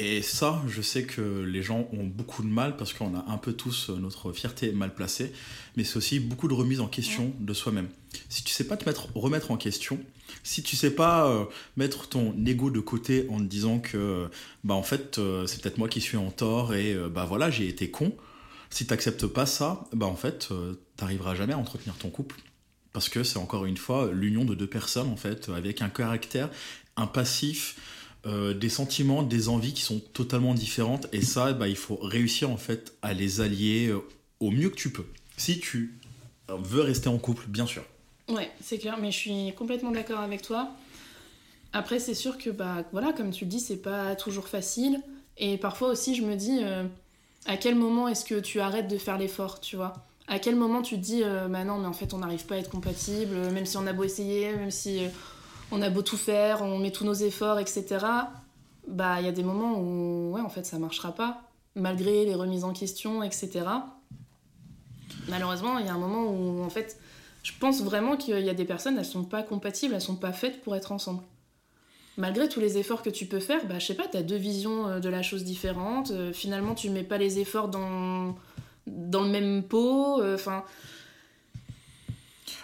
et 0.00 0.22
ça, 0.22 0.62
je 0.66 0.80
sais 0.82 1.04
que 1.04 1.42
les 1.42 1.62
gens 1.62 1.88
ont 1.92 2.04
beaucoup 2.04 2.42
de 2.42 2.48
mal 2.48 2.76
parce 2.76 2.92
qu'on 2.92 3.14
a 3.14 3.24
un 3.28 3.38
peu 3.38 3.52
tous 3.52 3.90
euh, 3.90 3.96
notre 3.96 4.32
fierté 4.32 4.72
mal 4.72 4.94
placée, 4.94 5.32
mais 5.76 5.84
c'est 5.84 5.96
aussi 5.96 6.20
beaucoup 6.20 6.48
de 6.48 6.54
remise 6.54 6.80
en 6.80 6.88
question 6.88 7.32
de 7.38 7.52
soi-même. 7.52 7.88
Si 8.28 8.42
tu 8.42 8.52
sais 8.52 8.64
pas 8.64 8.76
te 8.76 8.84
mettre, 8.86 9.08
remettre 9.14 9.50
en 9.50 9.56
question, 9.56 9.98
si 10.42 10.62
tu 10.62 10.76
sais 10.76 10.90
pas 10.90 11.28
euh, 11.28 11.44
mettre 11.76 12.08
ton 12.08 12.34
ego 12.46 12.70
de 12.70 12.80
côté 12.80 13.26
en 13.30 13.38
te 13.38 13.44
disant 13.44 13.78
que 13.78 14.28
bah 14.64 14.74
en 14.74 14.82
fait 14.82 15.18
euh, 15.18 15.46
c'est 15.46 15.60
peut-être 15.62 15.78
moi 15.78 15.88
qui 15.88 16.00
suis 16.00 16.16
en 16.16 16.30
tort 16.30 16.74
et 16.74 16.94
euh, 16.94 17.08
bah 17.08 17.24
voilà 17.24 17.50
j'ai 17.50 17.68
été 17.68 17.90
con, 17.90 18.14
si 18.70 18.86
t'acceptes 18.86 19.26
pas 19.26 19.46
ça, 19.46 19.84
bah 19.92 20.06
en 20.06 20.16
fait 20.16 20.48
t'arriveras 20.96 21.34
jamais 21.34 21.52
à 21.52 21.58
entretenir 21.58 21.94
ton 21.96 22.10
couple 22.10 22.36
parce 22.92 23.08
que 23.08 23.22
c'est 23.22 23.38
encore 23.38 23.66
une 23.66 23.76
fois 23.76 24.10
l'union 24.12 24.44
de 24.44 24.54
deux 24.54 24.66
personnes 24.66 25.08
en 25.08 25.16
fait 25.16 25.48
avec 25.48 25.82
un 25.82 25.88
caractère, 25.88 26.50
un 26.96 27.06
passif 27.06 27.76
euh, 28.26 28.52
des 28.52 28.68
sentiments, 28.68 29.22
des 29.22 29.48
envies 29.48 29.72
qui 29.72 29.80
sont 29.80 29.98
totalement 29.98 30.52
différentes. 30.52 31.06
Et 31.12 31.22
ça, 31.22 31.54
bah, 31.54 31.68
il 31.68 31.76
faut 31.76 31.96
réussir 31.96 32.50
en 32.50 32.58
fait 32.58 32.92
à 33.00 33.14
les 33.14 33.40
allier 33.40 33.88
euh, 33.88 34.02
au 34.40 34.50
mieux 34.50 34.68
que 34.68 34.76
tu 34.76 34.90
peux. 34.90 35.06
Si 35.38 35.58
tu 35.58 35.98
euh, 36.50 36.56
veux 36.62 36.82
rester 36.82 37.08
en 37.08 37.16
couple, 37.16 37.46
bien 37.48 37.64
sûr. 37.64 37.82
Ouais, 38.28 38.50
c'est 38.62 38.76
clair, 38.76 38.98
mais 39.00 39.10
je 39.10 39.16
suis 39.16 39.54
complètement 39.56 39.90
d'accord 39.90 40.20
avec 40.20 40.42
toi. 40.42 40.68
Après, 41.72 41.98
c'est 41.98 42.14
sûr 42.14 42.36
que, 42.36 42.50
bah, 42.50 42.84
voilà, 42.92 43.14
comme 43.14 43.30
tu 43.30 43.44
le 43.44 43.50
dis, 43.50 43.60
c'est 43.60 43.80
pas 43.80 44.14
toujours 44.16 44.48
facile. 44.48 45.00
Et 45.38 45.56
parfois 45.56 45.88
aussi, 45.88 46.14
je 46.14 46.22
me 46.22 46.36
dis, 46.36 46.60
à 47.46 47.56
quel 47.56 47.74
moment 47.74 48.06
est-ce 48.06 48.24
que 48.26 48.38
tu 48.38 48.60
arrêtes 48.60 48.88
de 48.88 48.98
faire 48.98 49.16
l'effort, 49.16 49.60
tu 49.60 49.76
vois? 49.76 49.94
À 50.26 50.38
quel 50.38 50.56
moment 50.56 50.82
tu 50.82 50.96
te 50.96 51.00
dis, 51.00 51.22
bah 51.22 51.64
non, 51.64 51.78
mais 51.78 51.86
en 51.86 51.92
fait, 51.92 52.12
on 52.12 52.18
n'arrive 52.18 52.44
pas 52.44 52.56
à 52.56 52.58
être 52.58 52.70
compatible, 52.70 53.34
même 53.52 53.66
si 53.66 53.76
on 53.78 53.86
a 53.86 53.92
beau 53.92 54.04
essayer, 54.04 54.52
même 54.52 54.72
si 54.72 55.00
on 55.72 55.82
a 55.82 55.90
beau 55.90 56.02
tout 56.02 56.16
faire, 56.16 56.62
on 56.62 56.78
met 56.78 56.90
tous 56.90 57.04
nos 57.04 57.14
efforts, 57.14 57.58
etc. 57.58 57.84
Bah, 58.88 59.20
il 59.20 59.26
y 59.26 59.28
a 59.28 59.32
des 59.32 59.42
moments 59.42 59.78
où, 59.78 60.32
ouais, 60.32 60.40
en 60.40 60.48
fait, 60.48 60.64
ça 60.66 60.78
marchera 60.78 61.12
pas, 61.12 61.42
malgré 61.74 62.24
les 62.24 62.34
remises 62.34 62.64
en 62.64 62.72
question, 62.72 63.22
etc. 63.22 63.50
Malheureusement, 65.28 65.78
il 65.78 65.86
y 65.86 65.88
a 65.88 65.94
un 65.94 65.98
moment 65.98 66.24
où, 66.26 66.62
en 66.64 66.70
fait, 66.70 66.98
je 67.42 67.52
pense 67.58 67.82
vraiment 67.82 68.16
qu'il 68.16 68.38
y 68.40 68.50
a 68.50 68.54
des 68.54 68.64
personnes, 68.64 68.98
elles 68.98 69.04
sont 69.04 69.24
pas 69.24 69.42
compatibles, 69.42 69.94
elles 69.94 70.00
sont 70.00 70.16
pas 70.16 70.32
faites 70.32 70.60
pour 70.62 70.74
être 70.76 70.92
ensemble. 70.92 71.22
Malgré 72.16 72.48
tous 72.48 72.60
les 72.60 72.76
efforts 72.76 73.02
que 73.02 73.10
tu 73.10 73.26
peux 73.26 73.38
faire, 73.40 73.64
bah, 73.66 73.78
je 73.78 73.86
sais 73.86 73.94
pas, 73.94 74.06
t'as 74.10 74.22
deux 74.22 74.36
visions 74.36 74.88
euh, 74.88 74.98
de 75.00 75.08
la 75.08 75.22
chose 75.22 75.44
différentes. 75.44 76.10
euh, 76.10 76.32
finalement, 76.32 76.74
tu 76.74 76.90
mets 76.90 77.04
pas 77.04 77.16
les 77.18 77.38
efforts 77.38 77.68
dans, 77.68 78.34
dans 78.86 79.22
le 79.22 79.30
même 79.30 79.62
pot. 79.62 80.20
euh, 80.20 80.34
Enfin, 80.34 80.64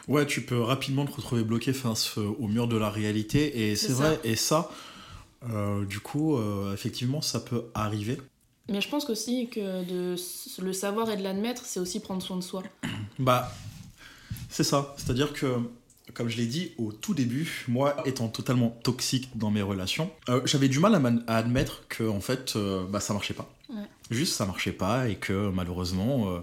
Ouais, 0.09 0.27
tu 0.27 0.43
peux 0.43 0.61
rapidement 0.61 1.05
te 1.05 1.13
retrouver 1.13 1.43
bloqué 1.45 1.73
face 1.73 2.19
euh, 2.19 2.35
au 2.39 2.49
mur 2.49 2.69
de 2.69 2.77
la 2.77 2.91
réalité. 2.91 3.71
Et 3.71 3.77
C'est 3.77 3.93
vrai, 3.93 4.21
et 4.25 4.37
ça, 4.37 4.71
euh, 5.51 5.85
du 5.85 6.01
coup, 6.01 6.37
euh, 6.37 6.73
effectivement, 6.75 7.21
ça 7.21 7.41
peut 7.41 7.67
arriver. 7.75 8.19
mais 8.69 8.81
je 8.81 8.89
pense 8.89 9.05
qu'aussi 9.05 9.49
que 9.49 9.85
de 9.85 10.17
le 10.63 10.73
savoir 10.73 11.11
et 11.11 11.17
de 11.17 11.23
l'admettre, 11.23 11.63
c'est 11.65 11.81
aussi 11.81 12.01
prendre 12.01 12.23
soin 12.23 12.37
de 12.37 12.43
soi. 12.43 12.63
Bah, 13.19 13.51
c'est 14.51 14.65
ça. 14.65 14.95
C'est-à-dire 14.99 15.33
que, 15.33 15.57
comme 16.13 16.29
je 16.29 16.37
l'ai 16.37 16.45
dit 16.45 16.73
au 16.77 16.93
tout 16.93 17.15
début, 17.15 17.65
moi, 17.67 17.97
étant 18.05 18.29
totalement 18.29 18.69
toxique 18.83 19.31
dans 19.37 19.51
mes 19.51 19.63
relations, 19.63 20.11
euh, 20.29 20.43
j'avais 20.45 20.69
du 20.69 20.81
mal 20.81 20.95
à, 21.27 21.37
admettre 21.37 21.89
que, 21.89 22.07
en 22.07 22.21
fait, 22.21 22.59
bah, 22.91 23.01
ça 23.01 23.15
marchait 23.15 23.33
pas. 23.33 23.51
Ouais. 23.71 23.85
Juste, 24.11 24.35
ça 24.35 24.45
marchait 24.45 24.73
pas 24.73 25.09
et 25.09 25.17
que, 25.17 25.51
malheureusement, 25.51 26.43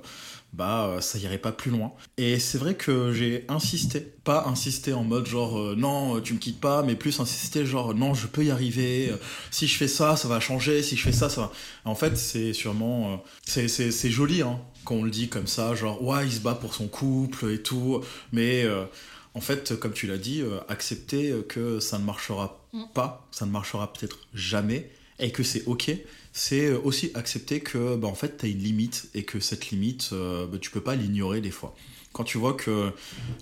bah, 0.53 0.85
euh, 0.87 1.01
ça 1.01 1.17
irait 1.17 1.37
pas 1.37 1.51
plus 1.51 1.71
loin. 1.71 1.91
Et 2.17 2.39
c'est 2.39 2.57
vrai 2.57 2.75
que 2.75 3.11
j'ai 3.13 3.45
insisté. 3.49 3.99
Pas 4.23 4.45
insisté 4.47 4.93
en 4.93 5.03
mode 5.03 5.25
genre, 5.25 5.59
euh, 5.59 5.75
non, 5.77 6.21
tu 6.21 6.33
me 6.33 6.39
quittes 6.39 6.59
pas, 6.61 6.83
mais 6.83 6.95
plus 6.95 7.19
insister 7.19 7.65
genre, 7.65 7.93
non, 7.93 8.13
je 8.13 8.27
peux 8.27 8.45
y 8.45 8.51
arriver. 8.51 9.09
euh, 9.11 9.17
Si 9.51 9.67
je 9.67 9.75
fais 9.77 9.87
ça, 9.87 10.15
ça 10.15 10.27
va 10.27 10.39
changer. 10.39 10.81
Si 10.83 10.95
je 10.95 11.03
fais 11.03 11.11
ça, 11.11 11.29
ça 11.29 11.41
va. 11.41 11.51
En 11.85 11.95
fait, 11.95 12.15
c'est 12.17 12.53
sûrement. 12.53 13.13
euh, 13.13 13.17
c'est- 13.45 13.67
c'est 13.67 13.91
c'est 13.91 14.09
joli, 14.09 14.41
hein, 14.41 14.59
quand 14.85 14.95
on 14.95 15.03
le 15.03 15.11
dit 15.11 15.27
comme 15.29 15.47
ça, 15.47 15.75
genre, 15.75 16.01
ouais, 16.03 16.25
il 16.25 16.31
se 16.31 16.39
bat 16.39 16.55
pour 16.55 16.73
son 16.73 16.87
couple 16.87 17.51
et 17.51 17.61
tout. 17.61 18.01
Mais 18.31 18.63
euh, 18.63 18.85
en 19.33 19.41
fait, 19.41 19.77
comme 19.79 19.93
tu 19.93 20.07
l'as 20.07 20.17
dit, 20.17 20.41
euh, 20.41 20.59
accepter 20.69 21.31
euh, 21.31 21.41
que 21.41 21.79
ça 21.79 21.97
ne 21.99 22.03
marchera 22.05 22.59
Mm. 22.73 22.85
pas, 22.93 23.27
ça 23.31 23.45
ne 23.45 23.51
marchera 23.51 23.91
peut-être 23.93 24.17
jamais, 24.33 24.89
et 25.19 25.31
que 25.31 25.43
c'est 25.43 25.63
ok, 25.67 25.91
c'est 26.33 26.65
euh, 26.65 26.79
aussi 26.83 27.11
accepter 27.13 27.61
que, 27.61 27.95
bah, 27.95 28.07
en 28.07 28.15
fait, 28.15 28.37
tu 28.37 28.45
as 28.45 28.49
une 28.49 28.59
limite 28.59 29.07
et 29.13 29.23
que 29.23 29.39
cette 29.39 29.69
limite, 29.69 30.09
euh, 30.11 30.47
bah, 30.47 30.57
tu 30.59 30.71
peux 30.71 30.81
pas 30.81 30.95
l'ignorer 30.95 31.39
des 31.39 31.51
fois. 31.51 31.75
quand 32.11 32.23
tu 32.23 32.37
vois 32.37 32.53
que 32.53 32.91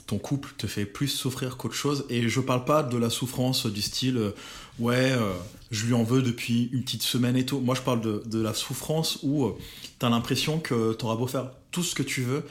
ton 0.07 0.17
couple 0.17 0.53
te 0.57 0.65
fait 0.67 0.85
plus 0.85 1.07
souffrir 1.07 1.57
qu'autre 1.57 1.73
chose, 1.75 2.05
et 2.09 2.29
je 2.29 2.39
parle 2.39 2.63
pas 2.65 2.83
de 2.83 2.97
la 2.97 3.09
souffrance 3.09 3.65
du 3.65 3.81
style 3.81 4.17
euh, 4.17 4.31
ouais, 4.79 5.11
euh, 5.11 5.33
je 5.71 5.85
lui 5.85 5.93
en 5.93 6.03
veux 6.03 6.21
depuis 6.21 6.69
une 6.73 6.83
petite 6.83 7.03
semaine 7.03 7.35
et 7.37 7.45
tout. 7.45 7.59
Moi, 7.59 7.75
je 7.75 7.81
parle 7.81 8.01
de, 8.01 8.23
de 8.25 8.41
la 8.41 8.53
souffrance 8.53 9.19
où 9.23 9.51
tu 9.99 10.05
as 10.05 10.09
l'impression 10.09 10.59
que 10.59 10.93
tu 10.93 11.05
auras 11.05 11.15
beau 11.15 11.27
faire 11.27 11.51
tout 11.71 11.83
ce 11.83 11.95
que 11.95 12.03
tu 12.03 12.21
veux, 12.21 12.43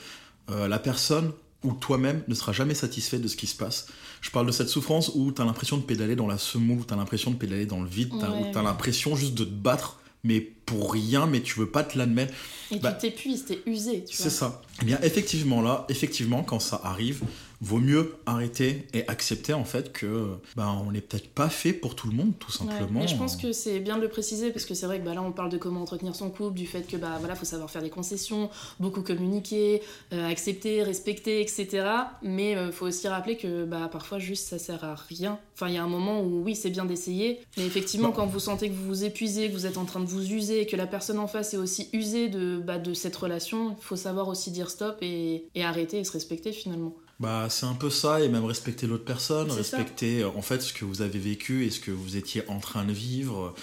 la 0.49 0.81
personne 0.81 1.33
ou 1.63 1.73
toi-même 1.73 2.23
ne 2.29 2.35
sera 2.35 2.53
jamais 2.53 2.75
satisfait 2.75 3.19
de 3.19 3.29
ce 3.29 3.37
qui 3.37 3.47
se 3.47 3.57
passe. 3.57 3.87
Je 4.21 4.31
parle 4.31 4.47
de 4.47 4.53
cette 4.53 4.69
souffrance 4.69 5.13
où 5.15 5.33
tu 5.33 5.41
as 5.43 5.45
l'impression 5.45 5.77
de 5.77 5.83
pédaler 5.83 6.17
dans 6.17 6.27
la 6.27 6.39
semoule, 6.39 6.85
tu 6.87 6.95
as 6.95 6.97
l'impression 6.97 7.31
de 7.31 7.37
pédaler 7.37 7.67
dans 7.67 7.81
le 7.81 7.89
vide, 7.89 8.11
tu 8.19 8.59
as, 8.59 8.63
l'impression 8.63 9.17
juste 9.17 9.35
de 9.35 9.45
te 9.45 9.51
battre, 9.51 10.00
mais 10.25 10.41
pour 10.41 10.93
rien, 10.93 11.27
mais 11.27 11.41
tu 11.41 11.59
veux 11.59 11.71
pas 11.71 11.83
te 11.83 11.99
l'admettre. 11.99 12.35
Et 12.71 12.79
bah, 12.79 12.93
tu 12.93 13.09
t'épuises, 13.09 13.45
t'es 13.45 13.61
usé. 13.67 14.05
C'est 14.11 14.31
ça. 14.31 14.63
Eh 14.83 14.85
bien, 14.85 14.99
effectivement, 15.03 15.63
là, 15.63 15.87
effectivement, 15.89 16.43
quand 16.43 16.61
ça 16.61 16.81
arrive, 16.85 17.23
vaut 17.61 17.79
mieux 17.79 18.17
arrêter 18.25 18.87
et 18.95 19.07
accepter 19.09 19.53
en 19.53 19.65
fait 19.65 19.93
que 19.93 20.37
bah, 20.57 20.75
on 20.87 20.93
n'est 20.93 21.03
peut-être 21.03 21.29
pas 21.29 21.51
fait 21.51 21.73
pour 21.75 21.95
tout 21.95 22.09
le 22.09 22.15
monde 22.15 22.33
tout 22.39 22.51
simplement. 22.51 23.01
mais 23.01 23.09
je 23.09 23.17
pense 23.17 23.37
que 23.37 23.53
c'est 23.53 23.81
bien 23.81 23.97
de 23.97 24.03
le 24.03 24.09
préciser 24.09 24.51
parce 24.51 24.65
que 24.65 24.75
c'est 24.75 24.87
vrai 24.87 24.99
que 24.99 25.05
bah, 25.05 25.13
là 25.13 25.23
on 25.23 25.33
parle 25.33 25.51
de 25.51 25.59
comment 25.59 25.83
entretenir 25.83 26.17
son 26.17 26.31
couple, 26.31 26.57
du 26.57 26.67
fait 26.67 26.83
que 26.83 26.97
bah 26.97 27.17
voilà 27.19 27.35
faut 27.35 27.45
savoir 27.45 27.71
faire 27.71 27.83
des 27.83 27.91
concessions, 27.91 28.49
beaucoup 28.79 29.03
communiquer, 29.03 29.83
euh, 30.13 30.27
accepter, 30.27 30.83
respecter, 30.83 31.41
etc. 31.43 31.87
Mais 32.23 32.53
il 32.53 32.57
euh, 32.57 32.73
faut 32.73 32.87
aussi 32.87 33.09
rappeler 33.09 33.37
que 33.37 33.65
bah 33.65 33.89
parfois 33.93 34.19
juste 34.19 34.49
ça 34.49 34.59
sert 34.59 34.83
à 34.85 34.95
rien. 34.95 35.39
Enfin 35.55 35.69
il 35.69 35.75
y 35.75 35.79
a 35.79 35.85
un 35.85 35.89
moment 35.89 36.23
où 36.23 36.43
oui 36.43 36.57
c'est 36.57 36.71
bien 36.71 36.87
d'essayer, 36.87 37.41
mais 37.59 37.67
effectivement 37.67 38.11
quand 38.11 38.27
vous 38.27 38.41
sentez 38.41 38.71
que 38.71 38.75
vous 38.75 38.87
vous 38.87 39.05
épuisez, 39.05 39.49
que 39.49 39.53
vous 39.53 39.67
êtes 39.67 39.77
en 39.77 39.85
train 39.85 40.01
de 40.01 40.07
vous 40.07 40.33
user, 40.33 40.65
que 40.65 40.77
la 40.77 40.87
personne 40.87 41.19
en 41.19 41.27
face 41.27 41.53
est 41.53 41.59
aussi 41.59 41.91
usée 41.93 42.29
de 42.29 42.63
de 42.71 42.95
cette 42.95 43.17
relation, 43.17 43.77
il 43.79 43.85
faut 43.85 43.97
savoir 43.97 44.29
aussi 44.29 44.51
dire 44.53 44.71
stop 44.71 44.99
et, 45.03 45.49
et 45.55 45.65
arrêter 45.65 45.99
et 45.99 46.05
se 46.05 46.13
respecter 46.13 46.53
finalement. 46.53 46.95
Bah, 47.21 47.49
c'est 47.51 47.67
un 47.67 47.75
peu 47.75 47.91
ça, 47.91 48.23
et 48.23 48.29
même 48.29 48.47
respecter 48.47 48.87
l'autre 48.87 49.05
personne, 49.05 49.51
respecter 49.51 50.23
euh, 50.23 50.31
en 50.31 50.41
fait 50.41 50.63
ce 50.63 50.73
que 50.73 50.87
vous 50.87 51.03
avez 51.03 51.19
vécu 51.19 51.67
et 51.67 51.71
ce 51.71 51.79
que 51.79 51.91
vous 51.91 52.17
étiez 52.17 52.43
en 52.49 52.61
train 52.61 52.85
de 52.85 52.93
vivre. 52.93 53.55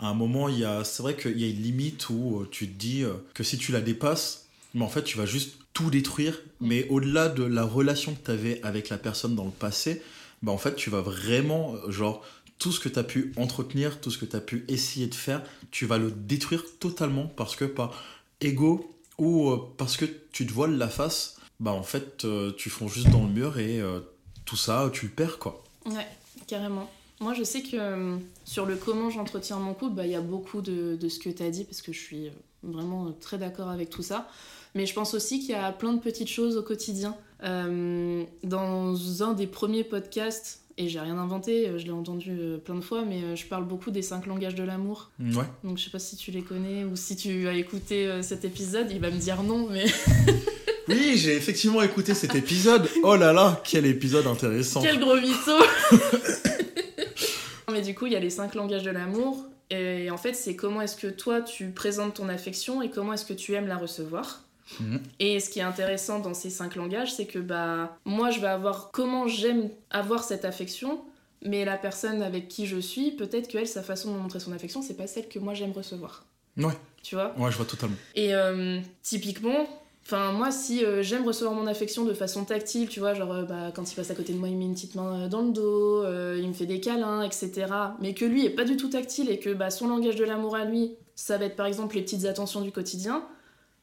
À 0.00 0.08
un 0.08 0.14
moment, 0.14 0.48
il 0.48 0.58
y 0.58 0.64
a, 0.64 0.82
c'est 0.82 1.04
vrai 1.04 1.16
qu'il 1.16 1.40
y 1.40 1.44
a 1.44 1.46
une 1.46 1.62
limite 1.62 2.10
où 2.10 2.40
euh, 2.40 2.48
tu 2.50 2.66
te 2.66 2.76
dis 2.76 3.04
euh, 3.04 3.12
que 3.32 3.44
si 3.44 3.58
tu 3.58 3.70
la 3.70 3.80
dépasses, 3.80 4.48
mais 4.74 4.84
en 4.84 4.88
fait, 4.88 5.04
tu 5.04 5.16
vas 5.16 5.24
juste 5.24 5.56
tout 5.72 5.88
détruire. 5.88 6.34
Mm. 6.60 6.66
Mais 6.66 6.88
au-delà 6.88 7.28
de 7.28 7.44
la 7.44 7.62
relation 7.62 8.12
que 8.12 8.24
tu 8.24 8.30
avais 8.32 8.60
avec 8.64 8.88
la 8.88 8.98
personne 8.98 9.36
dans 9.36 9.44
le 9.44 9.52
passé, 9.52 10.02
bah 10.42 10.50
en 10.50 10.58
fait, 10.58 10.74
tu 10.74 10.90
vas 10.90 11.00
vraiment, 11.00 11.76
genre, 11.88 12.24
tout 12.58 12.72
ce 12.72 12.80
que 12.80 12.88
tu 12.88 12.98
as 12.98 13.04
pu 13.04 13.32
entretenir, 13.36 14.00
tout 14.00 14.10
ce 14.10 14.18
que 14.18 14.24
tu 14.24 14.34
as 14.34 14.40
pu 14.40 14.64
essayer 14.66 15.06
de 15.06 15.14
faire, 15.14 15.42
tu 15.70 15.86
vas 15.86 15.98
le 15.98 16.10
détruire 16.10 16.64
totalement 16.80 17.26
parce 17.26 17.54
que 17.54 17.66
par 17.66 18.02
ego 18.40 18.92
ou 19.16 19.56
parce 19.76 19.96
que 19.96 20.06
tu 20.32 20.44
te 20.44 20.52
voiles 20.52 20.76
la 20.76 20.88
face 20.88 21.35
bah 21.60 21.72
en 21.72 21.82
fait, 21.82 22.24
euh, 22.24 22.52
tu 22.56 22.70
fonces 22.70 22.92
juste 22.92 23.10
dans 23.10 23.22
le 23.22 23.30
mur 23.30 23.58
et 23.58 23.80
euh, 23.80 24.00
tout 24.44 24.56
ça, 24.56 24.90
tu 24.92 25.06
le 25.06 25.12
perds, 25.12 25.38
quoi. 25.38 25.62
Ouais, 25.86 26.06
carrément. 26.46 26.90
Moi, 27.20 27.32
je 27.32 27.44
sais 27.44 27.62
que 27.62 27.76
euh, 27.76 28.16
sur 28.44 28.66
le 28.66 28.76
comment 28.76 29.08
j'entretiens 29.08 29.58
mon 29.58 29.72
couple, 29.72 29.94
bah, 29.94 30.06
il 30.06 30.12
y 30.12 30.16
a 30.16 30.20
beaucoup 30.20 30.60
de, 30.60 30.96
de 30.96 31.08
ce 31.08 31.18
que 31.18 31.30
tu 31.30 31.42
as 31.42 31.50
dit, 31.50 31.64
parce 31.64 31.80
que 31.80 31.92
je 31.92 31.98
suis 31.98 32.30
vraiment 32.62 33.12
très 33.20 33.38
d'accord 33.38 33.70
avec 33.70 33.88
tout 33.88 34.02
ça. 34.02 34.28
Mais 34.74 34.84
je 34.84 34.92
pense 34.92 35.14
aussi 35.14 35.40
qu'il 35.40 35.50
y 35.50 35.54
a 35.54 35.72
plein 35.72 35.94
de 35.94 36.00
petites 36.00 36.28
choses 36.28 36.58
au 36.58 36.62
quotidien. 36.62 37.16
dans 37.42 39.22
un 39.22 39.32
des 39.32 39.46
premiers 39.46 39.84
podcasts, 39.84 40.60
et 40.76 40.90
j'ai 40.90 41.00
rien 41.00 41.16
inventé, 41.16 41.70
je 41.78 41.84
l'ai 41.86 41.92
entendu 41.92 42.36
plein 42.62 42.74
de 42.74 42.82
fois, 42.82 43.02
mais 43.06 43.34
je 43.34 43.46
parle 43.46 43.64
beaucoup 43.64 43.90
des 43.90 44.02
cinq 44.02 44.26
langages 44.26 44.54
de 44.54 44.62
l'amour. 44.64 45.10
Ouais. 45.18 45.46
Donc 45.64 45.78
je 45.78 45.84
sais 45.84 45.90
pas 45.90 45.98
si 45.98 46.16
tu 46.16 46.30
les 46.30 46.42
connais 46.42 46.84
ou 46.84 46.96
si 46.96 47.16
tu 47.16 47.48
as 47.48 47.54
écouté 47.54 48.22
cet 48.22 48.44
épisode, 48.44 48.90
il 48.90 49.00
va 49.00 49.10
me 49.10 49.18
dire 49.18 49.42
non, 49.42 49.66
mais... 49.70 49.86
Oui, 50.88 51.16
j'ai 51.16 51.36
effectivement 51.36 51.82
écouté 51.82 52.14
cet 52.14 52.34
épisode. 52.34 52.88
Oh 53.02 53.16
là 53.16 53.32
là, 53.32 53.60
quel 53.64 53.86
épisode 53.86 54.26
intéressant. 54.26 54.82
Quel 54.82 55.00
gros 55.00 55.16
mytho 55.16 55.52
Mais 57.72 57.82
du 57.82 57.94
coup, 57.94 58.06
il 58.06 58.12
y 58.12 58.16
a 58.16 58.20
les 58.20 58.30
cinq 58.30 58.54
langages 58.54 58.84
de 58.84 58.90
l'amour. 58.90 59.44
Et 59.70 60.10
en 60.10 60.16
fait, 60.16 60.34
c'est 60.34 60.54
comment 60.54 60.80
est-ce 60.80 60.96
que 60.96 61.08
toi, 61.08 61.40
tu 61.40 61.70
présentes 61.70 62.14
ton 62.14 62.28
affection 62.28 62.82
et 62.82 62.90
comment 62.90 63.12
est-ce 63.12 63.24
que 63.24 63.32
tu 63.32 63.54
aimes 63.54 63.66
la 63.66 63.76
recevoir. 63.76 64.42
Mhm. 64.80 65.00
Et 65.18 65.40
ce 65.40 65.50
qui 65.50 65.58
est 65.58 65.62
intéressant 65.62 66.20
dans 66.20 66.34
ces 66.34 66.50
cinq 66.50 66.76
langages, 66.76 67.14
c'est 67.14 67.26
que 67.26 67.38
bah 67.38 67.98
moi, 68.04 68.30
je 68.30 68.40
vais 68.40 68.46
avoir 68.46 68.90
comment 68.92 69.26
j'aime 69.26 69.70
avoir 69.90 70.22
cette 70.22 70.44
affection, 70.44 71.00
mais 71.42 71.64
la 71.64 71.76
personne 71.76 72.22
avec 72.22 72.48
qui 72.48 72.66
je 72.66 72.78
suis, 72.78 73.10
peut-être 73.12 73.48
qu'elle, 73.48 73.68
sa 73.68 73.82
façon 73.82 74.12
de 74.14 74.18
montrer 74.18 74.40
son 74.40 74.52
affection, 74.52 74.82
c'est 74.82 74.96
pas 74.96 75.06
celle 75.06 75.28
que 75.28 75.38
moi 75.38 75.54
j'aime 75.54 75.72
recevoir. 75.72 76.24
Ouais. 76.56 76.72
Tu 77.02 77.14
vois? 77.14 77.34
Ouais, 77.38 77.50
je 77.50 77.56
vois 77.56 77.66
totalement. 77.66 77.96
Et 78.14 78.34
euh, 78.34 78.80
typiquement, 79.02 79.68
Enfin, 80.06 80.30
moi, 80.30 80.52
si 80.52 80.84
euh, 80.84 81.02
j'aime 81.02 81.26
recevoir 81.26 81.52
mon 81.52 81.66
affection 81.66 82.04
de 82.04 82.14
façon 82.14 82.44
tactile, 82.44 82.88
tu 82.88 83.00
vois, 83.00 83.12
genre 83.12 83.32
euh, 83.32 83.42
bah, 83.42 83.72
quand 83.74 83.90
il 83.90 83.96
passe 83.96 84.08
à 84.08 84.14
côté 84.14 84.32
de 84.32 84.38
moi, 84.38 84.48
il 84.48 84.56
met 84.56 84.64
une 84.64 84.74
petite 84.74 84.94
main 84.94 85.22
euh, 85.22 85.28
dans 85.28 85.42
le 85.42 85.50
dos, 85.50 86.04
il 86.36 86.46
me 86.46 86.52
fait 86.52 86.66
des 86.66 86.78
câlins, 86.78 87.22
etc. 87.22 87.66
Mais 88.00 88.14
que 88.14 88.24
lui 88.24 88.46
est 88.46 88.50
pas 88.50 88.62
du 88.62 88.76
tout 88.76 88.88
tactile 88.88 89.28
et 89.28 89.40
que 89.40 89.52
bah, 89.52 89.68
son 89.70 89.88
langage 89.88 90.14
de 90.14 90.24
l'amour 90.24 90.54
à 90.54 90.64
lui, 90.64 90.94
ça 91.16 91.38
va 91.38 91.46
être 91.46 91.56
par 91.56 91.66
exemple 91.66 91.96
les 91.96 92.02
petites 92.02 92.24
attentions 92.24 92.60
du 92.60 92.70
quotidien, 92.70 93.24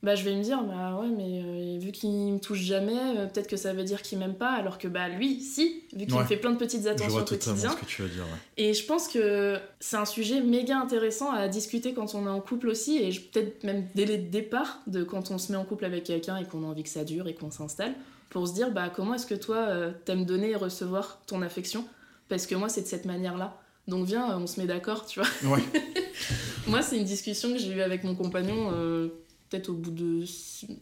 bah 0.04 0.16
je 0.16 0.26
vais 0.26 0.36
me 0.36 0.44
dire 0.44 0.62
bah 0.64 1.00
ouais 1.00 1.08
mais 1.08 1.42
euh, 1.42 1.80
vu 1.80 1.94
qu'il 1.94 2.12
me 2.12 2.38
touche 2.38 2.60
jamais 2.60 3.18
euh, 3.18 3.26
peut-être 3.26 3.48
que 3.48 3.56
ça 3.56 3.74
veut 3.74 3.86
dire 3.86 4.02
qu'il 4.02 4.20
m'aime 4.20 4.36
pas 4.36 4.52
alors 4.52 4.78
que 4.78 4.90
bah 4.90 5.08
lui 5.08 5.40
si 5.40 5.84
vu 5.94 6.06
qu'il 6.06 6.18
me 6.18 6.26
fait 6.26 6.36
plein 6.36 6.52
de 6.52 6.58
petites 6.58 6.86
attentions 6.88 7.22
au 7.22 7.24
quotidien. 7.24 7.72
ce 7.72 7.78
que 7.78 7.86
tu 7.86 8.02
veux 8.02 8.10
dire, 8.10 8.26
et 8.58 8.74
je 8.74 8.86
pense 8.86 9.08
que 9.08 9.58
c'est 9.80 9.96
un 9.96 10.06
sujet 10.06 10.42
méga 10.42 10.78
intéressant 10.78 11.32
à 11.32 11.48
discuter 11.48 11.94
quand 11.94 12.16
on 12.16 12.28
est 12.28 12.30
en 12.30 12.42
couple 12.42 12.68
aussi 12.68 12.98
et 12.98 13.10
peut-être 13.12 13.64
même 13.64 13.88
dès 13.96 14.06
le 14.06 14.18
départ 14.18 14.82
de 14.88 15.04
quand 15.04 15.32
on 15.32 15.38
se 15.38 15.54
met 15.54 15.58
en 15.58 15.64
couple 15.64 15.86
avec 15.86 16.04
quelqu'un 16.04 16.36
et 16.36 16.44
qu'on 16.44 16.64
a 16.64 16.68
envie 16.68 16.84
que 16.84 16.90
ça 16.90 17.06
dure 17.06 17.30
et 17.30 17.34
qu'on 17.34 17.52
s'installe 17.52 17.94
pour 18.30 18.46
se 18.48 18.54
dire 18.54 18.72
bah 18.72 18.92
comment 18.94 19.14
est-ce 19.14 19.26
que 19.26 19.36
toi 19.36 19.56
euh, 19.70 19.94
t'aimes 20.04 20.26
donner 20.26 20.50
et 20.50 20.56
recevoir 20.58 21.22
ton 21.28 21.42
affection? 21.42 21.86
Parce 22.28 22.46
que 22.46 22.56
moi 22.56 22.68
c'est 22.68 22.82
de 22.82 22.88
cette 22.88 23.06
manière 23.06 23.38
là 23.38 23.58
donc 23.88 24.06
viens 24.06 24.38
on 24.38 24.48
se 24.48 24.60
met 24.60 24.66
d'accord 24.66 25.06
tu 25.06 25.22
vois. 25.22 25.56
Ouais. 25.56 25.64
moi 26.68 26.82
c'est 26.82 26.98
une 26.98 27.06
discussion 27.06 27.54
que 27.54 27.58
j'ai 27.58 27.72
eue 27.72 27.82
avec 27.82 28.04
mon 28.04 28.16
compagnon 28.16 28.70
peut-être 29.54 29.70
au 29.70 29.74
bout 29.74 29.92
de 29.92 30.24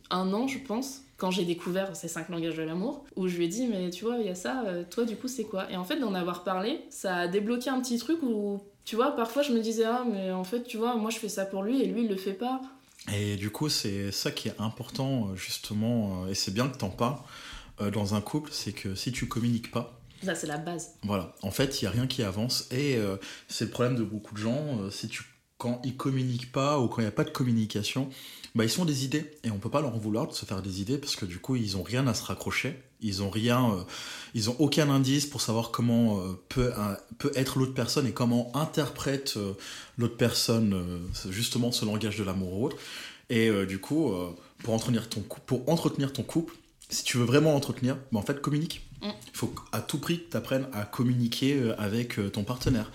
un 0.10 0.34
an, 0.34 0.48
je 0.48 0.58
pense, 0.58 1.02
quand 1.18 1.30
j'ai 1.30 1.44
découvert 1.44 1.94
ces 1.94 2.08
cinq 2.08 2.30
langages 2.30 2.56
de 2.56 2.64
l'amour, 2.64 3.04
où 3.18 3.28
je 3.28 3.36
lui 3.36 3.46
ai 3.46 3.48
dit, 3.50 3.68
mais 3.68 3.90
tu 3.90 4.06
vois, 4.06 4.18
il 4.18 4.26
y 4.26 4.30
a 4.30 4.36
ça, 4.36 4.64
euh, 4.66 4.84
toi, 4.90 5.04
du 5.04 5.18
coup, 5.18 5.28
c'est 5.28 5.44
quoi? 5.44 5.70
Et 5.70 5.76
en 5.76 5.84
fait, 5.84 6.00
d'en 6.00 6.14
avoir 6.14 6.46
parlé, 6.46 6.80
ça 6.90 7.18
a 7.18 7.28
débloqué 7.28 7.70
un 7.70 7.82
petit 7.82 7.98
truc 7.98 8.24
où, 8.24 8.62
tu 8.86 8.96
vois, 8.96 9.12
parfois, 9.12 9.42
je 9.42 9.52
me 9.52 9.60
disais, 9.60 9.84
ah, 9.84 10.06
mais 10.10 10.32
en 10.32 10.46
fait, 10.46 10.64
tu 10.64 10.78
vois, 10.78 10.96
moi, 10.96 11.10
je 11.10 11.18
fais 11.18 11.28
ça 11.28 11.46
pour 11.46 11.64
lui 11.64 11.82
et 11.82 11.86
lui, 11.86 12.04
il 12.04 12.08
le 12.08 12.16
fait 12.16 12.34
pas. 12.34 12.62
Et 13.14 13.36
du 13.36 13.50
coup, 13.50 13.68
c'est 13.68 14.12
ça 14.12 14.32
qui 14.32 14.48
est 14.48 14.60
important, 14.60 15.28
euh, 15.28 15.36
justement, 15.36 16.24
euh, 16.24 16.30
et 16.30 16.34
c'est 16.34 16.54
bien 16.54 16.70
que 16.70 16.78
t'en 16.78 16.90
parles 16.90 17.18
dans 17.94 18.14
un 18.14 18.22
couple, 18.22 18.52
c'est 18.54 18.74
que 18.74 18.94
si 18.94 19.12
tu 19.12 19.28
communiques 19.28 19.72
pas, 19.72 20.00
ça, 20.24 20.36
c'est 20.36 20.46
la 20.46 20.60
base. 20.60 20.92
Voilà. 21.02 21.34
En 21.42 21.50
fait, 21.50 21.82
il 21.82 21.86
n'y 21.86 21.88
a 21.88 21.92
rien 21.92 22.06
qui 22.06 22.22
avance. 22.22 22.68
Et 22.70 22.96
c'est 23.48 23.66
le 23.66 23.72
problème 23.72 23.96
de 23.96 24.04
beaucoup 24.04 24.36
de 24.36 24.40
gens. 24.40 24.92
si 24.92 25.08
tu, 25.08 25.24
quand 25.58 25.80
ils 25.84 25.96
communiquent 25.96 26.52
pas 26.52 26.80
ou 26.80 26.88
quand 26.88 27.02
il 27.02 27.06
n'y 27.06 27.08
a 27.08 27.12
pas 27.12 27.24
de 27.24 27.32
communication, 27.32 28.10
bah, 28.54 28.66
ils 28.66 28.70
sont 28.70 28.86
des 28.86 29.06
idées 29.06 29.32
et 29.44 29.52
on 29.52 29.58
peut 29.58 29.70
pas 29.70 29.82
leur 29.82 29.96
en 29.96 29.98
vouloir 29.98 30.28
de 30.28 30.34
se 30.34 30.46
faire 30.46 30.62
des 30.62 30.82
idées 30.82 30.98
parce 30.98 31.16
que 31.16 31.26
du 31.26 31.40
coup 31.40 31.56
ils 31.56 31.78
ont 31.78 31.84
rien 31.84 32.06
à 32.08 32.14
se 32.14 32.24
raccrocher, 32.24 32.78
ils 33.02 33.24
ont 33.24 33.30
rien, 33.30 33.72
euh, 33.72 33.84
ils 34.34 34.50
ont 34.50 34.56
aucun 34.60 34.90
indice 34.90 35.26
pour 35.26 35.42
savoir 35.42 35.72
comment 35.72 36.20
euh, 36.20 36.40
peut, 36.50 36.74
peut 37.18 37.32
être 37.36 37.60
l'autre 37.60 37.74
personne 37.74 38.06
et 38.08 38.12
comment 38.12 38.52
interprète 38.56 39.36
euh, 39.38 39.54
l'autre 39.98 40.18
personne 40.18 41.02
justement 41.30 41.72
ce 41.72 41.86
langage 41.86 42.18
de 42.18 42.24
l'amour 42.24 42.62
autre. 42.62 42.78
Et 43.30 43.50
du 43.66 43.80
coup, 43.80 44.14
pour 44.62 44.74
entretenir 44.74 45.08
ton 45.08 45.22
pour 45.22 45.70
entretenir 45.70 46.12
ton 46.12 46.22
couple, 46.22 46.54
si 46.90 47.06
tu 47.06 47.16
veux 47.16 47.24
vraiment 47.24 47.54
l'entretenir, 47.54 47.98
bah, 48.12 48.20
en 48.20 48.24
fait 48.24 48.42
communique. 48.42 48.86
Mm. 49.02 49.08
Il 49.28 49.38
faut 49.38 49.56
à 49.72 49.80
tout 49.80 50.00
prix 50.00 50.26
que 50.26 50.32
tu 50.32 50.38
apprennes 50.38 50.68
à 50.74 50.84
communiquer 50.84 51.72
avec 51.78 52.20
ton 52.34 52.44
partenaire. 52.44 52.92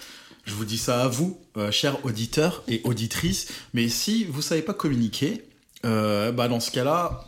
Je 0.46 0.54
vous 0.54 0.64
dis 0.64 0.78
ça 0.78 1.02
à 1.02 1.08
vous, 1.08 1.40
euh, 1.56 1.72
chers 1.72 2.04
auditeurs 2.04 2.62
et 2.68 2.80
auditrices. 2.84 3.48
Mais 3.74 3.88
si 3.88 4.24
vous 4.24 4.42
savez 4.42 4.62
pas 4.62 4.74
communiquer, 4.74 5.44
euh, 5.86 6.32
bah 6.32 6.48
dans 6.48 6.60
ce 6.60 6.70
cas-là, 6.70 7.24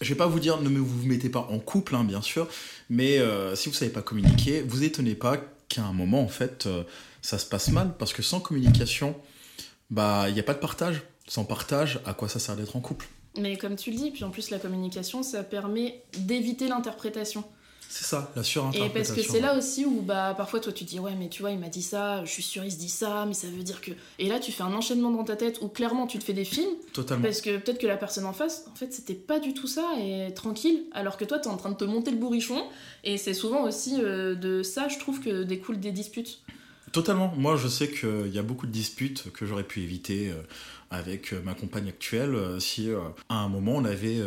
je 0.00 0.08
vais 0.08 0.14
pas 0.14 0.26
vous 0.26 0.40
dire 0.40 0.60
ne 0.60 0.78
vous 0.78 1.06
mettez 1.06 1.28
pas 1.28 1.46
en 1.50 1.58
couple, 1.58 1.94
hein, 1.94 2.04
bien 2.04 2.22
sûr. 2.22 2.48
Mais 2.90 3.18
euh, 3.18 3.56
si 3.56 3.68
vous 3.68 3.74
savez 3.74 3.90
pas 3.90 4.02
communiquer, 4.02 4.62
vous 4.62 4.84
étonnez 4.84 5.14
pas 5.14 5.38
qu'à 5.68 5.82
un 5.82 5.92
moment, 5.92 6.20
en 6.20 6.28
fait, 6.28 6.68
ça 7.22 7.38
se 7.38 7.46
passe 7.46 7.68
mal. 7.68 7.94
Parce 7.98 8.12
que 8.12 8.22
sans 8.22 8.40
communication, 8.40 9.16
bah 9.90 10.26
il 10.28 10.34
n'y 10.34 10.40
a 10.40 10.44
pas 10.44 10.54
de 10.54 10.58
partage. 10.58 11.02
Sans 11.26 11.44
partage, 11.44 12.00
à 12.04 12.14
quoi 12.14 12.28
ça 12.28 12.38
sert 12.38 12.56
d'être 12.56 12.76
en 12.76 12.80
couple? 12.80 13.08
Mais 13.38 13.56
comme 13.56 13.76
tu 13.76 13.90
le 13.90 13.96
dis, 13.96 14.10
puis 14.10 14.24
en 14.24 14.30
plus 14.30 14.50
la 14.50 14.58
communication, 14.58 15.22
ça 15.22 15.42
permet 15.42 16.02
d'éviter 16.18 16.68
l'interprétation. 16.68 17.44
C'est 17.94 18.04
ça, 18.04 18.32
la 18.34 18.42
surinterprétation. 18.42 18.86
Et 18.86 19.04
parce 19.04 19.12
que 19.12 19.20
c'est 19.20 19.40
là 19.40 19.54
aussi 19.54 19.84
où 19.84 20.00
bah 20.00 20.32
parfois 20.34 20.60
toi 20.60 20.72
tu 20.72 20.84
dis 20.84 20.98
ouais 20.98 21.12
mais 21.14 21.28
tu 21.28 21.42
vois 21.42 21.50
il 21.50 21.58
m'a 21.58 21.68
dit 21.68 21.82
ça, 21.82 22.24
je 22.24 22.30
suis 22.30 22.42
sûr 22.42 22.64
il 22.64 22.72
se 22.72 22.78
dit 22.78 22.88
ça, 22.88 23.26
mais 23.28 23.34
ça 23.34 23.48
veut 23.48 23.62
dire 23.62 23.82
que 23.82 23.90
et 24.18 24.28
là 24.28 24.40
tu 24.40 24.50
fais 24.50 24.62
un 24.62 24.72
enchaînement 24.72 25.10
dans 25.10 25.24
ta 25.24 25.36
tête 25.36 25.58
où 25.60 25.68
clairement 25.68 26.06
tu 26.06 26.18
te 26.18 26.24
fais 26.24 26.32
des 26.32 26.46
films. 26.46 26.70
Totalement. 26.94 27.22
Parce 27.22 27.42
que 27.42 27.58
peut-être 27.58 27.78
que 27.78 27.86
la 27.86 27.98
personne 27.98 28.24
en 28.24 28.32
face 28.32 28.64
en 28.72 28.74
fait 28.74 28.94
c'était 28.94 29.12
pas 29.12 29.40
du 29.40 29.52
tout 29.52 29.66
ça 29.66 29.86
et 30.00 30.32
tranquille 30.32 30.84
alors 30.92 31.18
que 31.18 31.26
toi 31.26 31.38
tu 31.38 31.50
es 31.50 31.52
en 31.52 31.58
train 31.58 31.68
de 31.68 31.76
te 31.76 31.84
monter 31.84 32.10
le 32.10 32.16
bourrichon 32.16 32.64
et 33.04 33.18
c'est 33.18 33.34
souvent 33.34 33.64
aussi 33.64 33.96
euh, 34.00 34.34
de 34.36 34.62
ça 34.62 34.88
je 34.88 34.98
trouve 34.98 35.20
que 35.20 35.42
découlent 35.42 35.78
des 35.78 35.92
disputes. 35.92 36.40
Totalement. 36.92 37.34
Moi 37.36 37.56
je 37.56 37.68
sais 37.68 37.90
qu'il 37.90 38.32
y 38.32 38.38
a 38.38 38.42
beaucoup 38.42 38.66
de 38.66 38.72
disputes 38.72 39.30
que 39.34 39.44
j'aurais 39.44 39.64
pu 39.64 39.82
éviter 39.82 40.30
euh, 40.30 40.40
avec 40.90 41.34
euh, 41.34 41.42
ma 41.44 41.52
compagne 41.52 41.90
actuelle 41.90 42.58
si 42.58 42.88
à 43.28 43.34
un 43.34 43.48
moment 43.48 43.72
on 43.72 43.84
avait 43.84 44.22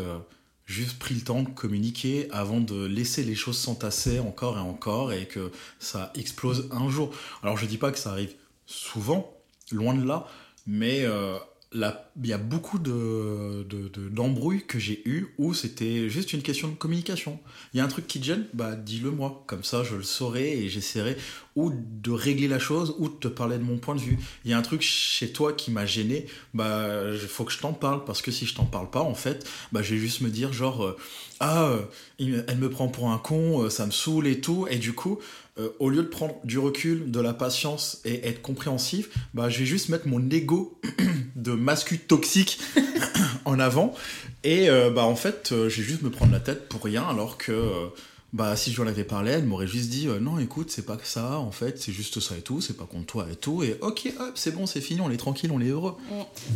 juste 0.65 0.97
pris 0.99 1.15
le 1.15 1.21
temps 1.21 1.43
de 1.43 1.49
communiquer 1.49 2.27
avant 2.31 2.59
de 2.59 2.85
laisser 2.85 3.23
les 3.23 3.35
choses 3.35 3.57
s'entasser 3.57 4.19
encore 4.19 4.57
et 4.57 4.61
encore 4.61 5.13
et 5.13 5.27
que 5.27 5.51
ça 5.79 6.11
explose 6.15 6.69
un 6.71 6.89
jour. 6.89 7.13
Alors 7.43 7.57
je 7.57 7.65
dis 7.65 7.77
pas 7.77 7.91
que 7.91 7.99
ça 7.99 8.11
arrive 8.11 8.33
souvent, 8.65 9.37
loin 9.71 9.93
de 9.93 10.05
là, 10.05 10.27
mais 10.65 11.03
euh, 11.03 11.37
il 11.75 12.27
y 12.27 12.33
a 12.33 12.37
beaucoup 12.37 12.79
de, 12.79 13.65
d'embrouilles 14.09 14.65
que 14.65 14.79
j'ai 14.79 15.01
eues 15.07 15.27
où 15.37 15.53
c'était 15.53 16.09
juste 16.09 16.33
une 16.33 16.41
question 16.41 16.67
de 16.67 16.75
communication. 16.75 17.39
Il 17.73 17.77
y 17.77 17.81
a 17.81 17.83
un 17.83 17.87
truc 17.89 18.07
qui 18.07 18.19
te 18.19 18.25
gêne, 18.25 18.45
bah 18.53 18.75
dis-le 18.75 19.11
moi. 19.11 19.43
Comme 19.47 19.63
ça, 19.63 19.83
je 19.83 19.95
le 19.95 20.03
saurai 20.03 20.57
et 20.57 20.69
j'essaierai 20.69 21.17
ou 21.55 21.71
de 21.73 22.11
régler 22.11 22.47
la 22.47 22.59
chose 22.59 22.95
ou 22.99 23.07
de 23.07 23.15
te 23.15 23.27
parler 23.27 23.57
de 23.57 23.63
mon 23.63 23.77
point 23.77 23.95
de 23.95 24.01
vue. 24.01 24.19
Il 24.43 24.51
y 24.51 24.53
a 24.53 24.57
un 24.57 24.61
truc 24.61 24.81
chez 24.81 25.31
toi 25.31 25.53
qui 25.53 25.71
m'a 25.71 25.85
gêné, 25.85 26.25
bah 26.53 27.11
il 27.11 27.17
faut 27.19 27.45
que 27.45 27.51
je 27.51 27.59
t'en 27.59 27.73
parle 27.73 28.03
parce 28.03 28.21
que 28.21 28.31
si 28.31 28.45
je 28.45 28.55
t'en 28.55 28.65
parle 28.65 28.89
pas, 28.89 29.01
en 29.01 29.15
fait, 29.15 29.47
bah 29.71 29.81
je 29.81 29.93
vais 29.93 29.99
juste 29.99 30.21
me 30.21 30.29
dire 30.29 30.51
genre 30.51 30.83
euh, 30.83 30.97
ah 31.39 31.65
euh, 31.65 31.81
elle 32.19 32.57
me 32.57 32.69
prend 32.69 32.89
pour 32.89 33.09
un 33.09 33.17
con, 33.17 33.63
euh, 33.63 33.69
ça 33.69 33.85
me 33.85 33.91
saoule 33.91 34.27
et 34.27 34.41
tout, 34.41 34.67
et 34.69 34.77
du 34.77 34.93
coup 34.93 35.19
au 35.79 35.89
lieu 35.89 36.03
de 36.03 36.09
prendre 36.09 36.35
du 36.43 36.59
recul, 36.59 37.11
de 37.11 37.19
la 37.21 37.33
patience 37.33 38.01
et 38.03 38.27
être 38.27 38.41
compréhensif, 38.41 39.09
bah 39.33 39.47
je 39.47 39.59
vais 39.59 39.65
juste 39.65 39.87
mettre 39.87 40.05
mon 40.05 40.29
ego 40.29 40.81
de 41.45 41.53
mascu 41.53 41.99
toxique 41.99 42.59
en 43.45 43.59
avant. 43.59 43.93
Et 44.43 44.69
euh, 44.69 44.89
bah 44.89 45.05
en 45.05 45.15
fait, 45.15 45.51
euh, 45.51 45.69
j'ai 45.69 45.83
juste 45.83 46.01
me 46.01 46.09
prendre 46.09 46.31
la 46.31 46.39
tête 46.39 46.67
pour 46.67 46.83
rien, 46.83 47.03
alors 47.03 47.37
que 47.37 47.51
euh, 47.51 47.87
bah 48.33 48.55
si 48.55 48.71
je 48.71 48.81
lui 48.81 48.89
avais 48.89 49.03
parlé, 49.03 49.31
elle 49.31 49.45
m'aurait 49.45 49.67
juste 49.67 49.89
dit 49.89 50.07
non, 50.21 50.37
écoute, 50.39 50.69
c'est 50.69 50.85
pas 50.85 50.97
que 50.97 51.07
ça, 51.07 51.39
en 51.39 51.51
fait, 51.51 51.79
c'est 51.79 51.91
juste 51.91 52.19
ça 52.19 52.35
et 52.35 52.41
tout, 52.41 52.61
c'est 52.61 52.75
pas 52.75 52.83
contre 52.83 53.05
toi 53.05 53.27
et 53.31 53.35
tout. 53.35 53.63
Et 53.63 53.77
ok, 53.81 54.11
hop, 54.19 54.31
c'est 54.35 54.51
bon, 54.51 54.65
c'est 54.65 54.81
fini, 54.81 55.01
on 55.01 55.09
est 55.09 55.17
tranquille, 55.17 55.51
on 55.51 55.61
est 55.61 55.69
heureux. 55.69 55.95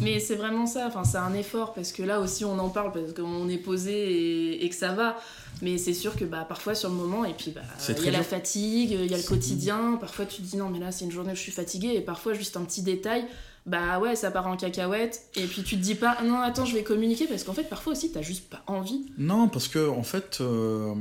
Mais 0.01 0.19
c'est 0.19 0.35
vraiment 0.35 0.67
ça, 0.67 0.85
enfin, 0.87 1.03
c'est 1.03 1.17
un 1.17 1.33
effort 1.33 1.73
parce 1.73 1.91
que 1.91 2.03
là 2.03 2.19
aussi 2.19 2.45
on 2.45 2.59
en 2.59 2.69
parle 2.69 2.91
parce 2.91 3.13
qu'on 3.13 3.47
est 3.47 3.57
posé 3.57 4.63
et, 4.63 4.69
que 4.69 4.75
ça 4.75 4.93
va. 4.93 5.17
Mais 5.61 5.77
c'est 5.77 5.95
sûr 5.95 6.15
que 6.15 6.25
bah, 6.25 6.45
parfois 6.47 6.75
sur 6.75 6.89
le 6.89 6.95
moment, 6.95 7.25
et 7.25 7.33
puis 7.33 7.51
bah, 7.51 7.61
il 7.89 8.05
y 8.05 8.07
a 8.07 8.11
la 8.11 8.23
fatigue, 8.23 8.91
il 8.91 9.09
y 9.09 9.13
a 9.13 9.17
le 9.17 9.23
quotidien. 9.23 9.97
Parfois 9.99 10.25
tu 10.25 10.41
te 10.41 10.47
dis 10.47 10.57
non, 10.57 10.69
mais 10.69 10.79
là 10.79 10.91
c'est 10.91 11.05
une 11.05 11.11
journée 11.11 11.31
où 11.31 11.35
je 11.35 11.41
suis 11.41 11.51
fatiguée, 11.51 11.95
et 11.95 12.01
parfois 12.01 12.33
juste 12.33 12.55
un 12.55 12.63
petit 12.65 12.83
détail 12.83 13.25
bah 13.69 13.99
ouais, 13.99 14.15
ça 14.15 14.31
part 14.31 14.47
en 14.47 14.57
cacahuète. 14.57 15.29
Et 15.35 15.45
puis 15.45 15.63
tu 15.63 15.75
te 15.75 15.81
dis 15.81 15.93
pas, 15.93 16.21
non, 16.23 16.41
attends, 16.41 16.65
je 16.65 16.73
vais 16.73 16.83
communiquer 16.83 17.27
parce 17.27 17.43
qu'en 17.43 17.53
fait, 17.53 17.69
parfois 17.69 17.93
aussi, 17.93 18.11
t'as 18.11 18.23
juste 18.23 18.49
pas 18.49 18.63
envie. 18.65 19.05
Non, 19.17 19.47
parce 19.47 19.67
que 19.67 19.87
en 19.87 20.01
fait, 20.01 20.39
euh, 20.41 20.95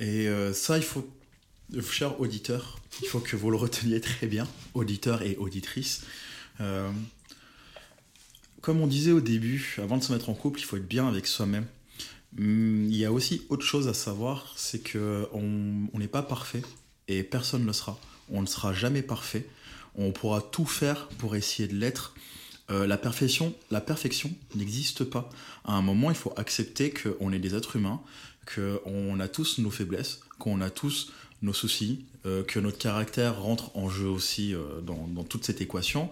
et 0.00 0.26
euh, 0.26 0.52
ça, 0.52 0.76
il 0.76 0.82
faut, 0.82 1.08
cher 1.88 2.20
auditeur, 2.20 2.80
il 3.00 3.06
faut 3.06 3.20
que 3.20 3.36
vous 3.36 3.50
le 3.50 3.56
reteniez 3.56 4.00
très 4.00 4.26
bien, 4.26 4.48
auditeur 4.74 5.22
et 5.22 5.36
auditrice. 5.36 6.02
Euh, 6.60 6.90
comme 8.60 8.80
on 8.80 8.88
disait 8.88 9.12
au 9.12 9.20
début, 9.20 9.76
avant 9.80 9.98
de 9.98 10.02
se 10.02 10.12
mettre 10.12 10.30
en 10.30 10.34
couple, 10.34 10.58
il 10.58 10.64
faut 10.64 10.76
être 10.78 10.88
bien 10.88 11.06
avec 11.06 11.28
soi-même. 11.28 11.66
Hum, 12.40 12.86
il 12.86 12.96
y 12.96 13.04
a 13.04 13.12
aussi 13.12 13.42
autre 13.50 13.64
chose 13.64 13.86
à 13.86 13.94
savoir, 13.94 14.52
c'est 14.56 14.80
que 14.80 15.28
on 15.32 15.96
n'est 15.96 16.08
pas 16.08 16.22
parfait 16.22 16.62
et 17.06 17.22
personne 17.22 17.62
ne 17.62 17.68
le 17.68 17.72
sera. 17.72 18.00
On 18.30 18.42
ne 18.42 18.46
sera 18.46 18.72
jamais 18.72 19.02
parfait 19.02 19.46
on 19.96 20.12
pourra 20.12 20.40
tout 20.40 20.66
faire 20.66 21.08
pour 21.18 21.36
essayer 21.36 21.68
de 21.68 21.74
l'être. 21.74 22.14
Euh, 22.70 22.86
la 22.86 22.96
perfection, 22.96 23.54
la 23.70 23.80
perfection 23.80 24.30
n'existe 24.54 25.04
pas. 25.04 25.28
À 25.64 25.74
un 25.74 25.82
moment, 25.82 26.10
il 26.10 26.16
faut 26.16 26.32
accepter 26.36 26.92
qu'on 26.92 27.32
est 27.32 27.38
des 27.38 27.54
êtres 27.54 27.76
humains, 27.76 28.00
qu'on 28.54 29.20
a 29.20 29.28
tous 29.28 29.58
nos 29.58 29.70
faiblesses, 29.70 30.20
qu'on 30.38 30.60
a 30.60 30.70
tous 30.70 31.12
nos 31.42 31.52
soucis, 31.52 32.06
euh, 32.26 32.42
que 32.42 32.58
notre 32.58 32.78
caractère 32.78 33.40
rentre 33.40 33.76
en 33.76 33.88
jeu 33.88 34.08
aussi 34.08 34.54
euh, 34.54 34.80
dans, 34.80 35.24
toute 35.24 35.44
cette 35.44 35.60
équation, 35.60 36.10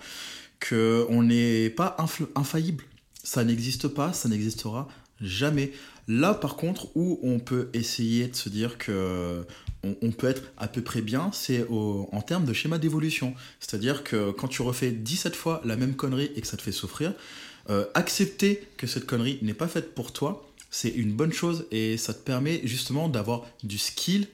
qu'on 0.68 1.22
n'est 1.22 1.70
pas 1.70 1.96
infaillible. 2.34 2.84
Ça 3.24 3.44
n'existe 3.44 3.88
pas, 3.88 4.12
ça 4.12 4.28
n'existera 4.28 4.88
jamais. 5.22 5.72
Là, 6.08 6.34
par 6.34 6.56
contre, 6.56 6.88
où 6.96 7.20
on 7.22 7.38
peut 7.38 7.68
essayer 7.72 8.28
de 8.28 8.36
se 8.36 8.48
dire 8.48 8.76
que 8.78 9.44
on, 9.84 10.12
peut 10.12 10.28
être 10.28 10.42
à 10.58 10.68
peu 10.68 10.80
près 10.80 11.00
bien, 11.00 11.30
c'est 11.32 11.66
en 11.70 12.22
termes 12.22 12.44
de 12.44 12.52
schéma 12.52 12.78
d'évolution. 12.78 13.34
C'est-à-dire 13.58 14.04
que 14.04 14.30
quand 14.30 14.48
tu 14.48 14.62
refais 14.62 14.92
17 14.92 15.34
fois 15.34 15.60
la 15.64 15.76
même 15.76 15.94
connerie 15.94 16.30
et 16.36 16.40
que 16.40 16.46
ça 16.46 16.56
te 16.56 16.62
fait 16.62 16.72
souffrir, 16.72 17.14
euh, 17.70 17.86
accepter 17.94 18.68
que 18.76 18.86
cette 18.86 19.06
connerie 19.06 19.38
n'est 19.42 19.54
pas 19.54 19.68
faite 19.68 19.94
pour 19.94 20.12
toi, 20.12 20.48
c'est 20.70 20.88
une 20.88 21.12
bonne 21.12 21.32
chose 21.32 21.66
et 21.70 21.96
ça 21.96 22.14
te 22.14 22.20
permet 22.20 22.60
justement 22.64 23.08
d'avoir 23.08 23.46
du 23.62 23.78
skill 23.78 24.26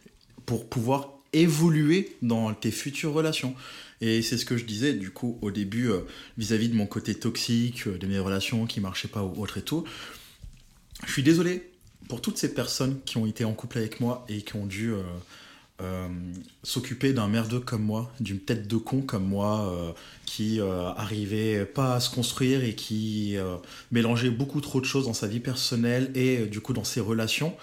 pour 0.46 0.68
pouvoir 0.68 1.12
évoluer 1.32 2.16
dans 2.22 2.54
tes 2.54 2.70
futures 2.70 3.12
relations. 3.12 3.54
Et 4.00 4.22
c'est 4.22 4.38
ce 4.38 4.44
que 4.44 4.56
je 4.56 4.64
disais 4.64 4.92
du 4.92 5.10
coup 5.10 5.38
au 5.42 5.50
début 5.50 5.90
euh, 5.90 6.00
vis-à-vis 6.38 6.68
de 6.68 6.74
mon 6.74 6.86
côté 6.86 7.14
toxique, 7.14 7.86
euh, 7.86 7.98
de 7.98 8.06
mes 8.06 8.18
relations 8.18 8.66
qui 8.66 8.80
marchaient 8.80 9.08
pas 9.08 9.22
ou 9.22 9.42
autre 9.42 9.58
et 9.58 9.62
tout. 9.62 9.84
Je 11.06 11.12
suis 11.12 11.22
désolé 11.22 11.70
pour 12.08 12.20
toutes 12.20 12.38
ces 12.38 12.54
personnes 12.54 13.00
qui 13.04 13.18
ont 13.18 13.26
été 13.26 13.44
en 13.44 13.52
couple 13.52 13.78
avec 13.78 14.00
moi 14.00 14.24
et 14.28 14.42
qui 14.42 14.56
ont 14.56 14.66
dû 14.66 14.92
euh, 14.92 15.02
euh, 15.80 16.08
s'occuper 16.62 17.12
d'un 17.12 17.28
merdeux 17.28 17.60
comme 17.60 17.82
moi, 17.82 18.10
d'une 18.18 18.40
tête 18.40 18.66
de 18.66 18.76
con 18.76 19.02
comme 19.02 19.24
moi, 19.24 19.70
euh, 19.72 19.92
qui 20.26 20.60
arrivait 20.60 21.64
pas 21.64 21.94
à 21.94 22.00
se 22.00 22.10
construire 22.10 22.64
et 22.64 22.74
qui 22.74 23.36
mélangeait 23.92 24.30
beaucoup 24.30 24.60
trop 24.60 24.80
de 24.80 24.86
choses 24.86 25.06
dans 25.06 25.14
sa 25.14 25.26
vie 25.26 25.40
personnelle 25.40 26.10
et 26.14 26.46
du 26.46 26.60
coup 26.60 26.72
dans 26.72 26.84
ses 26.84 27.00
relations. 27.00 27.54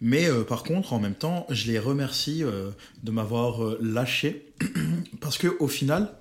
Mais 0.00 0.28
par 0.48 0.62
contre, 0.62 0.94
en 0.94 0.98
même 0.98 1.14
temps, 1.14 1.46
je 1.50 1.66
les 1.70 1.78
remercie 1.78 2.42
de 2.42 3.10
m'avoir 3.10 3.76
lâché 3.80 4.52
parce 5.20 5.38
que 5.38 5.48
au 5.60 5.68
final, 5.68 6.14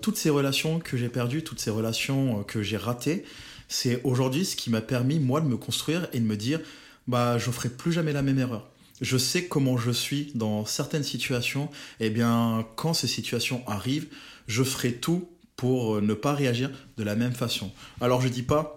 toutes 0.00 0.16
ces 0.16 0.30
relations 0.30 0.78
que 0.78 0.96
j'ai 0.96 1.08
perdues, 1.08 1.42
toutes 1.42 1.60
ces 1.60 1.70
relations 1.70 2.42
que 2.44 2.62
j'ai 2.62 2.76
ratées, 2.76 3.24
c'est 3.70 4.02
aujourd'hui 4.02 4.44
ce 4.44 4.56
qui 4.56 4.68
m'a 4.68 4.80
permis, 4.80 5.20
moi, 5.20 5.40
de 5.40 5.46
me 5.46 5.56
construire 5.56 6.08
et 6.12 6.18
de 6.18 6.24
me 6.24 6.36
dire, 6.36 6.60
bah, 7.06 7.38
je 7.38 7.50
ferai 7.52 7.70
plus 7.70 7.92
jamais 7.92 8.12
la 8.12 8.20
même 8.20 8.38
erreur. 8.38 8.68
Je 9.00 9.16
sais 9.16 9.46
comment 9.46 9.78
je 9.78 9.92
suis 9.92 10.32
dans 10.34 10.66
certaines 10.66 11.04
situations. 11.04 11.70
Et 12.00 12.06
eh 12.06 12.10
bien, 12.10 12.66
quand 12.74 12.92
ces 12.92 13.06
situations 13.06 13.62
arrivent, 13.68 14.08
je 14.48 14.64
ferai 14.64 14.94
tout 14.94 15.28
pour 15.54 15.94
euh, 15.94 16.00
ne 16.00 16.14
pas 16.14 16.34
réagir 16.34 16.70
de 16.96 17.04
la 17.04 17.14
même 17.14 17.32
façon. 17.32 17.70
Alors, 18.00 18.20
je 18.20 18.28
dis 18.28 18.42
pas 18.42 18.76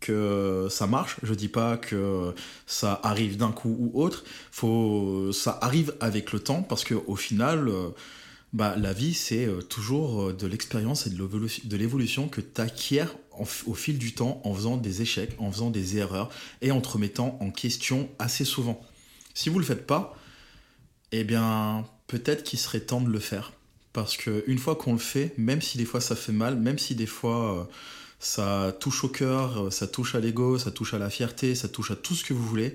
que 0.00 0.68
ça 0.70 0.86
marche, 0.86 1.16
je 1.22 1.32
dis 1.32 1.48
pas 1.48 1.78
que 1.78 2.34
ça 2.66 3.00
arrive 3.02 3.38
d'un 3.38 3.50
coup 3.50 3.74
ou 3.80 4.02
autre. 4.02 4.24
Faut, 4.50 5.32
ça 5.32 5.58
arrive 5.62 5.94
avec 6.00 6.32
le 6.32 6.38
temps 6.38 6.62
parce 6.62 6.84
que 6.84 6.94
au 6.94 7.16
final. 7.16 7.70
Euh, 8.54 8.56
bah, 8.56 8.74
la 8.76 8.92
vie, 8.92 9.14
c'est 9.14 9.46
euh, 9.46 9.60
toujours 9.60 10.32
de 10.32 10.46
l'expérience 10.46 11.06
et 11.06 11.10
de 11.10 11.76
l'évolution 11.76 12.28
que 12.28 12.40
tu 12.40 12.60
acquiers 12.60 13.06
au 13.66 13.74
fil 13.74 13.98
du 13.98 14.14
temps 14.14 14.40
en 14.44 14.54
faisant 14.54 14.76
des 14.76 15.02
échecs, 15.02 15.34
en 15.38 15.50
faisant 15.50 15.70
des 15.70 15.96
erreurs 15.96 16.30
et 16.62 16.70
en 16.70 16.80
te 16.80 16.88
remettant 16.88 17.36
en 17.40 17.50
question 17.50 18.08
assez 18.18 18.44
souvent. 18.44 18.80
Si 19.34 19.48
vous 19.48 19.56
ne 19.56 19.60
le 19.60 19.66
faites 19.66 19.86
pas, 19.86 20.16
eh 21.10 21.24
bien, 21.24 21.84
peut-être 22.06 22.44
qu'il 22.44 22.58
serait 22.58 22.80
temps 22.80 23.00
de 23.00 23.10
le 23.10 23.18
faire. 23.18 23.52
Parce 23.92 24.16
qu'une 24.16 24.58
fois 24.58 24.74
qu'on 24.74 24.92
le 24.92 24.98
fait, 24.98 25.32
même 25.38 25.62
si 25.62 25.78
des 25.78 25.84
fois 25.84 26.00
ça 26.00 26.16
fait 26.16 26.32
mal, 26.32 26.56
même 26.56 26.78
si 26.78 26.94
des 26.96 27.06
fois 27.06 27.60
euh, 27.60 27.64
ça 28.18 28.76
touche 28.80 29.04
au 29.04 29.08
cœur, 29.08 29.66
euh, 29.66 29.70
ça 29.70 29.86
touche 29.86 30.16
à 30.16 30.20
l'ego, 30.20 30.58
ça 30.58 30.72
touche 30.72 30.94
à 30.94 30.98
la 30.98 31.10
fierté, 31.10 31.54
ça 31.54 31.68
touche 31.68 31.92
à 31.92 31.96
tout 31.96 32.14
ce 32.14 32.24
que 32.24 32.34
vous 32.34 32.44
voulez, 32.44 32.74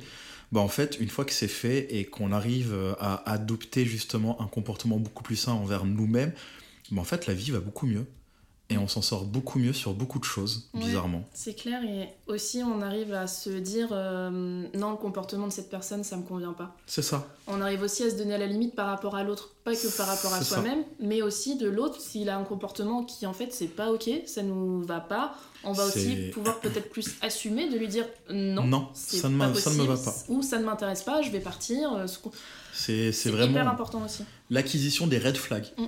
bah 0.51 0.61
en 0.61 0.67
fait, 0.67 0.99
une 0.99 1.09
fois 1.09 1.25
que 1.25 1.33
c'est 1.33 1.47
fait 1.47 1.93
et 1.95 2.05
qu'on 2.05 2.31
arrive 2.31 2.73
euh, 2.73 2.93
à 2.99 3.31
adopter 3.31 3.85
justement 3.85 4.41
un 4.41 4.47
comportement 4.47 4.97
beaucoup 4.97 5.23
plus 5.23 5.35
sain 5.35 5.53
envers 5.53 5.85
nous-mêmes, 5.85 6.33
bah 6.91 7.01
en 7.01 7.05
fait, 7.05 7.27
la 7.27 7.33
vie 7.33 7.51
va 7.51 7.59
beaucoup 7.59 7.85
mieux 7.85 8.05
et 8.69 8.77
on 8.77 8.87
s'en 8.87 9.01
sort 9.01 9.25
beaucoup 9.25 9.57
mieux 9.57 9.73
sur 9.73 9.93
beaucoup 9.93 10.19
de 10.19 10.23
choses, 10.23 10.69
bizarrement. 10.75 11.27
C'est 11.33 11.55
clair, 11.55 11.83
et 11.83 12.09
aussi 12.27 12.61
on 12.63 12.81
arrive 12.81 13.13
à 13.13 13.25
se 13.25 13.49
dire 13.49 13.89
euh, 13.91 14.29
non, 14.75 14.91
le 14.91 14.97
comportement 14.97 15.47
de 15.47 15.51
cette 15.51 15.69
personne, 15.69 16.03
ça 16.03 16.17
me 16.17 16.23
convient 16.23 16.53
pas. 16.53 16.75
C'est 16.85 17.01
ça. 17.01 17.27
On 17.47 17.61
arrive 17.61 17.81
aussi 17.81 18.03
à 18.03 18.11
se 18.11 18.15
donner 18.15 18.35
à 18.35 18.37
la 18.37 18.45
limite 18.45 18.75
par 18.75 18.87
rapport 18.87 19.15
à 19.15 19.23
l'autre, 19.23 19.55
pas 19.63 19.73
que 19.73 19.97
par 19.97 20.07
rapport 20.07 20.33
à 20.33 20.43
soi-même, 20.43 20.83
mais 20.99 21.23
aussi 21.23 21.57
de 21.57 21.67
l'autre, 21.67 21.99
s'il 21.99 22.29
a 22.29 22.37
un 22.37 22.43
comportement 22.43 23.03
qui 23.03 23.25
en 23.25 23.33
fait 23.33 23.51
c'est 23.51 23.67
pas 23.67 23.91
ok, 23.91 24.07
ça 24.27 24.43
nous 24.43 24.83
va 24.83 24.99
pas, 24.99 25.35
on 25.63 25.73
va 25.73 25.85
aussi 25.85 26.29
pouvoir 26.33 26.59
peut-être 26.59 26.89
plus 26.89 27.15
assumer 27.21 27.69
de 27.69 27.77
lui 27.77 27.87
dire 27.87 28.05
non, 28.29 28.63
non 28.63 28.89
ça, 28.93 29.29
ne 29.29 29.53
ça 29.53 29.71
ne 29.71 29.75
me 29.77 29.83
va 29.83 29.97
pas. 29.97 30.15
Ou 30.29 30.41
ça 30.41 30.59
ne 30.59 30.65
m'intéresse 30.65 31.03
pas, 31.03 31.21
je 31.21 31.29
vais 31.29 31.39
partir. 31.39 31.93
Euh, 31.93 32.07
c'est 32.73 33.11
vraiment. 33.29 33.51
hyper 33.51 33.67
important 33.67 34.03
aussi. 34.03 34.23
L'acquisition 34.49 35.07
des 35.07 35.17
red 35.17 35.37
flags. 35.37 35.67
Mm 35.77 35.85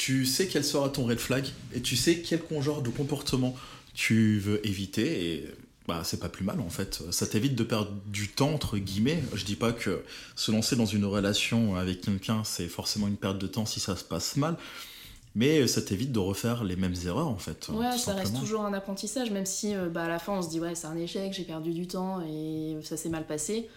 tu 0.00 0.24
sais 0.24 0.46
quel 0.46 0.64
sera 0.64 0.88
ton 0.88 1.04
red 1.04 1.18
flag 1.18 1.44
et 1.74 1.82
tu 1.82 1.94
sais 1.94 2.20
quel 2.22 2.40
genre 2.60 2.80
de 2.80 2.88
comportement 2.88 3.54
tu 3.92 4.38
veux 4.38 4.66
éviter 4.66 5.34
et 5.34 5.48
bah 5.86 6.00
c'est 6.04 6.20
pas 6.20 6.30
plus 6.30 6.42
mal 6.42 6.58
en 6.60 6.70
fait. 6.70 7.02
Ça 7.10 7.26
t'évite 7.26 7.54
de 7.54 7.64
perdre 7.64 7.92
du 8.06 8.28
temps 8.28 8.54
entre 8.54 8.78
guillemets. 8.78 9.22
Je 9.34 9.44
dis 9.44 9.56
pas 9.56 9.72
que 9.72 10.02
se 10.36 10.52
lancer 10.52 10.74
dans 10.74 10.86
une 10.86 11.04
relation 11.04 11.76
avec 11.76 12.00
quelqu'un 12.00 12.44
c'est 12.44 12.68
forcément 12.68 13.08
une 13.08 13.18
perte 13.18 13.36
de 13.36 13.46
temps 13.46 13.66
si 13.66 13.78
ça 13.78 13.94
se 13.94 14.04
passe 14.04 14.36
mal. 14.36 14.56
Mais 15.34 15.66
ça 15.68 15.80
t'évite 15.80 16.10
de 16.10 16.18
refaire 16.18 16.64
les 16.64 16.76
mêmes 16.76 16.96
erreurs 17.06 17.28
en 17.28 17.38
fait. 17.38 17.68
Ouais, 17.68 17.96
ça 17.96 18.14
reste 18.14 18.38
toujours 18.38 18.64
un 18.64 18.72
apprentissage, 18.72 19.30
même 19.30 19.46
si 19.46 19.74
euh, 19.74 19.88
bah, 19.88 20.04
à 20.04 20.08
la 20.08 20.18
fin 20.18 20.32
on 20.32 20.42
se 20.42 20.48
dit 20.48 20.58
ouais 20.58 20.74
c'est 20.74 20.88
un 20.88 20.96
échec, 20.96 21.32
j'ai 21.32 21.44
perdu 21.44 21.72
du 21.72 21.86
temps 21.86 22.20
et 22.22 22.76
ça 22.82 22.96
s'est 22.96 23.08
mal 23.10 23.26
passé. 23.26 23.68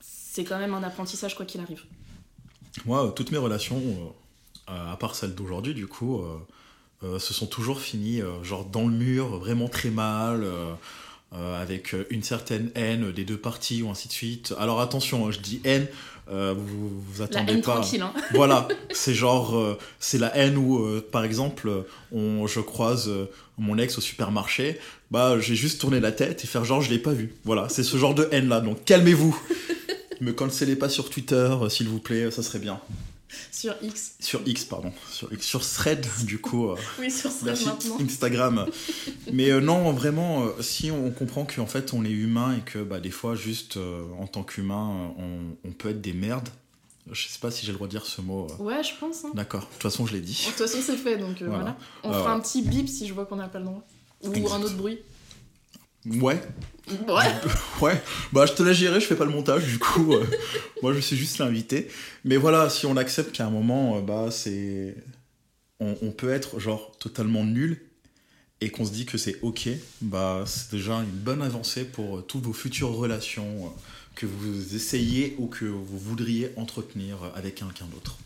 C'est 0.00 0.44
quand 0.44 0.58
même 0.58 0.74
un 0.74 0.82
apprentissage 0.82 1.36
quoi 1.36 1.46
qu'il 1.46 1.60
arrive. 1.60 1.82
Moi, 2.84 3.12
toutes 3.14 3.30
mes 3.32 3.38
relations, 3.38 3.78
euh, 3.78 4.72
euh, 4.72 4.92
à 4.92 4.96
part 4.96 5.14
celle 5.14 5.34
d'aujourd'hui, 5.34 5.74
du 5.74 5.86
coup, 5.86 6.20
euh, 6.20 6.38
euh, 7.02 7.18
se 7.18 7.32
sont 7.32 7.46
toujours 7.46 7.80
finis 7.80 8.20
genre 8.42 8.64
dans 8.64 8.86
le 8.86 8.92
mur, 8.92 9.38
vraiment 9.38 9.68
très 9.68 9.90
mal. 9.90 10.46
Euh, 11.36 11.60
avec 11.62 11.94
une 12.10 12.22
certaine 12.22 12.70
haine 12.74 13.12
des 13.12 13.24
deux 13.24 13.36
parties 13.36 13.82
ou 13.82 13.90
ainsi 13.90 14.08
de 14.08 14.12
suite. 14.12 14.54
Alors 14.58 14.80
attention, 14.80 15.26
hein, 15.26 15.30
je 15.30 15.38
dis 15.40 15.60
haine, 15.64 15.86
euh, 16.30 16.54
vous 16.56 16.90
vous 17.00 17.22
attendez 17.22 17.46
La 17.46 17.52
haine 17.58 17.62
pas. 17.62 17.74
tranquille, 17.74 18.02
hein. 18.02 18.12
Voilà, 18.34 18.66
c'est 18.92 19.14
genre, 19.14 19.56
euh, 19.56 19.78
c'est 20.00 20.18
la 20.18 20.34
haine 20.36 20.56
où, 20.56 20.78
euh, 20.78 21.06
par 21.12 21.24
exemple, 21.24 21.70
on, 22.12 22.46
je 22.46 22.60
croise 22.60 23.08
euh, 23.08 23.26
mon 23.58 23.78
ex 23.78 23.96
au 23.98 24.00
supermarché, 24.00 24.78
bah 25.10 25.38
j'ai 25.38 25.54
juste 25.54 25.80
tourné 25.80 26.00
la 26.00 26.10
tête 26.12 26.42
et 26.42 26.46
faire 26.48 26.64
genre 26.64 26.82
je 26.82 26.90
l'ai 26.90 26.98
pas 26.98 27.12
vu. 27.12 27.32
Voilà, 27.44 27.68
c'est 27.68 27.84
ce 27.84 27.96
genre 27.96 28.14
de 28.14 28.28
haine 28.32 28.48
là, 28.48 28.60
donc 28.60 28.84
calmez-vous. 28.84 29.38
Me 30.20 30.32
cancellez 30.32 30.76
pas 30.76 30.88
sur 30.88 31.10
Twitter, 31.10 31.34
euh, 31.62 31.68
s'il 31.68 31.88
vous 31.88 31.98
plaît, 32.00 32.30
ça 32.30 32.42
serait 32.42 32.58
bien. 32.58 32.80
Sur 33.50 33.74
X. 33.82 34.14
Sur 34.20 34.40
X, 34.46 34.64
pardon. 34.64 34.92
Sur, 35.10 35.32
X, 35.32 35.44
sur 35.46 35.60
Thread, 35.68 36.06
du 36.24 36.38
coup. 36.40 36.68
euh, 36.70 36.76
Oui, 37.00 37.10
sur 37.10 37.30
Thread 37.36 37.58
maintenant. 37.66 37.98
Instagram. 38.00 38.66
Mais 39.32 39.50
euh, 39.50 39.60
non, 39.60 39.92
vraiment, 39.92 40.44
euh, 40.44 40.62
si 40.62 40.90
on 40.90 41.10
comprend 41.10 41.44
qu'en 41.44 41.66
fait 41.66 41.92
on 41.92 42.04
est 42.04 42.10
humain 42.10 42.56
et 42.56 42.60
que 42.60 42.78
bah, 42.82 43.00
des 43.00 43.10
fois, 43.10 43.34
juste 43.34 43.78
en 44.20 44.26
tant 44.26 44.42
qu'humain, 44.44 45.12
on, 45.18 45.68
on 45.68 45.72
peut 45.72 45.90
être 45.90 46.00
des 46.00 46.12
merdes. 46.12 46.48
Je 47.10 47.28
sais 47.28 47.38
pas 47.40 47.50
si 47.52 47.64
j'ai 47.64 47.70
le 47.72 47.76
droit 47.76 47.86
de 47.86 47.92
dire 47.92 48.04
ce 48.06 48.20
mot. 48.20 48.46
Ouais, 48.58 48.82
je 48.82 48.90
pense. 48.98 49.24
hein. 49.24 49.30
D'accord, 49.34 49.60
de 49.62 49.66
toute 49.72 49.82
façon, 49.82 50.06
je 50.06 50.12
l'ai 50.14 50.20
dit. 50.20 50.42
De 50.44 50.50
toute 50.50 50.66
façon, 50.66 50.78
c'est 50.84 50.96
fait, 50.96 51.16
donc 51.18 51.36
Voilà. 51.40 51.54
voilà. 51.58 51.76
On 52.02 52.12
fera 52.12 52.32
un 52.32 52.40
petit 52.40 52.62
bip 52.62 52.88
si 52.88 53.06
je 53.06 53.14
vois 53.14 53.26
qu'on 53.26 53.36
n'a 53.36 53.48
pas 53.48 53.58
le 53.60 53.66
droit. 53.66 53.84
Ou 54.24 54.32
Exact. 54.34 54.54
un 54.54 54.62
autre 54.62 54.74
bruit. 54.76 54.98
Ouais, 56.06 56.40
Ouais. 57.08 57.24
ouais. 57.80 58.00
Bah, 58.32 58.46
je 58.46 58.52
te 58.52 58.62
laisse 58.62 58.76
gérer, 58.76 59.00
je 59.00 59.06
fais 59.06 59.16
pas 59.16 59.24
le 59.24 59.32
montage, 59.32 59.64
du 59.66 59.78
coup. 59.78 60.14
euh, 60.14 60.24
moi, 60.82 60.92
je 60.94 61.00
suis 61.00 61.16
juste 61.16 61.38
l'invité. 61.38 61.88
Mais 62.24 62.36
voilà, 62.36 62.70
si 62.70 62.86
on 62.86 62.96
accepte 62.96 63.32
qu'à 63.32 63.46
un 63.46 63.50
moment, 63.50 63.96
euh, 63.96 64.00
bah, 64.00 64.28
c'est. 64.30 64.94
On, 65.80 65.96
on 66.02 66.10
peut 66.10 66.30
être, 66.30 66.58
genre, 66.58 66.96
totalement 66.98 67.44
nul 67.44 67.82
et 68.62 68.70
qu'on 68.70 68.86
se 68.86 68.92
dit 68.92 69.04
que 69.04 69.18
c'est 69.18 69.38
ok, 69.42 69.68
bah, 70.00 70.44
c'est 70.46 70.70
déjà 70.70 70.94
une 70.94 71.10
bonne 71.10 71.42
avancée 71.42 71.84
pour 71.84 72.18
euh, 72.18 72.22
toutes 72.22 72.42
vos 72.44 72.54
futures 72.54 72.94
relations 72.94 73.70
que 74.14 74.24
vous 74.24 74.74
essayez 74.74 75.34
ou 75.38 75.46
que 75.46 75.66
vous 75.66 75.98
voudriez 75.98 76.50
entretenir 76.56 77.18
avec 77.34 77.56
quelqu'un 77.56 77.84
d'autre. 77.92 78.16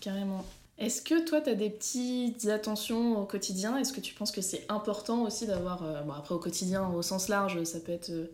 Carrément. 0.00 0.46
Est-ce 0.78 1.02
que 1.02 1.24
toi, 1.26 1.40
tu 1.40 1.50
as 1.50 1.54
des 1.56 1.70
petites 1.70 2.46
attentions 2.46 3.20
au 3.20 3.26
quotidien? 3.26 3.76
Est-ce 3.78 3.92
que 3.92 4.00
tu 4.00 4.14
penses 4.14 4.30
que 4.30 4.40
c'est 4.40 4.64
important 4.68 5.24
aussi 5.24 5.44
d'avoir... 5.46 5.82
euh, 5.82 6.02
bon, 6.02 6.12
après, 6.12 6.36
au 6.36 6.38
quotidien, 6.38 6.88
au 6.88 7.02
sens 7.02 7.28
large, 7.28 7.60
ça 7.64 7.80
peut 7.80 7.90
être... 7.90 8.10
euh, 8.10 8.30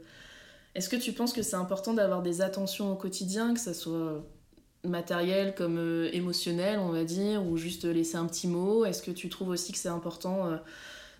Est-ce 0.74 0.90
que 0.90 0.96
tu 0.96 1.12
penses 1.12 1.32
que 1.32 1.40
c'est 1.40 1.56
important 1.56 1.94
d'avoir 1.94 2.20
des 2.20 2.42
attentions 2.42 2.92
au 2.92 2.96
quotidien, 2.96 3.54
que 3.54 3.60
ça 3.60 3.72
soit 3.72 4.22
matériel 4.84 5.54
comme 5.54 5.78
euh, 5.78 6.10
émotionnel, 6.12 6.78
on 6.78 6.90
va 6.90 7.04
dire, 7.04 7.46
ou 7.46 7.56
juste 7.56 7.86
laisser 7.86 8.16
un 8.16 8.26
petit 8.26 8.46
mot? 8.46 8.84
Est-ce 8.84 9.02
que 9.02 9.10
tu 9.10 9.30
trouves 9.30 9.48
aussi 9.48 9.72
que 9.72 9.78
c'est 9.78 9.88
important 9.88 10.46
euh, 10.46 10.56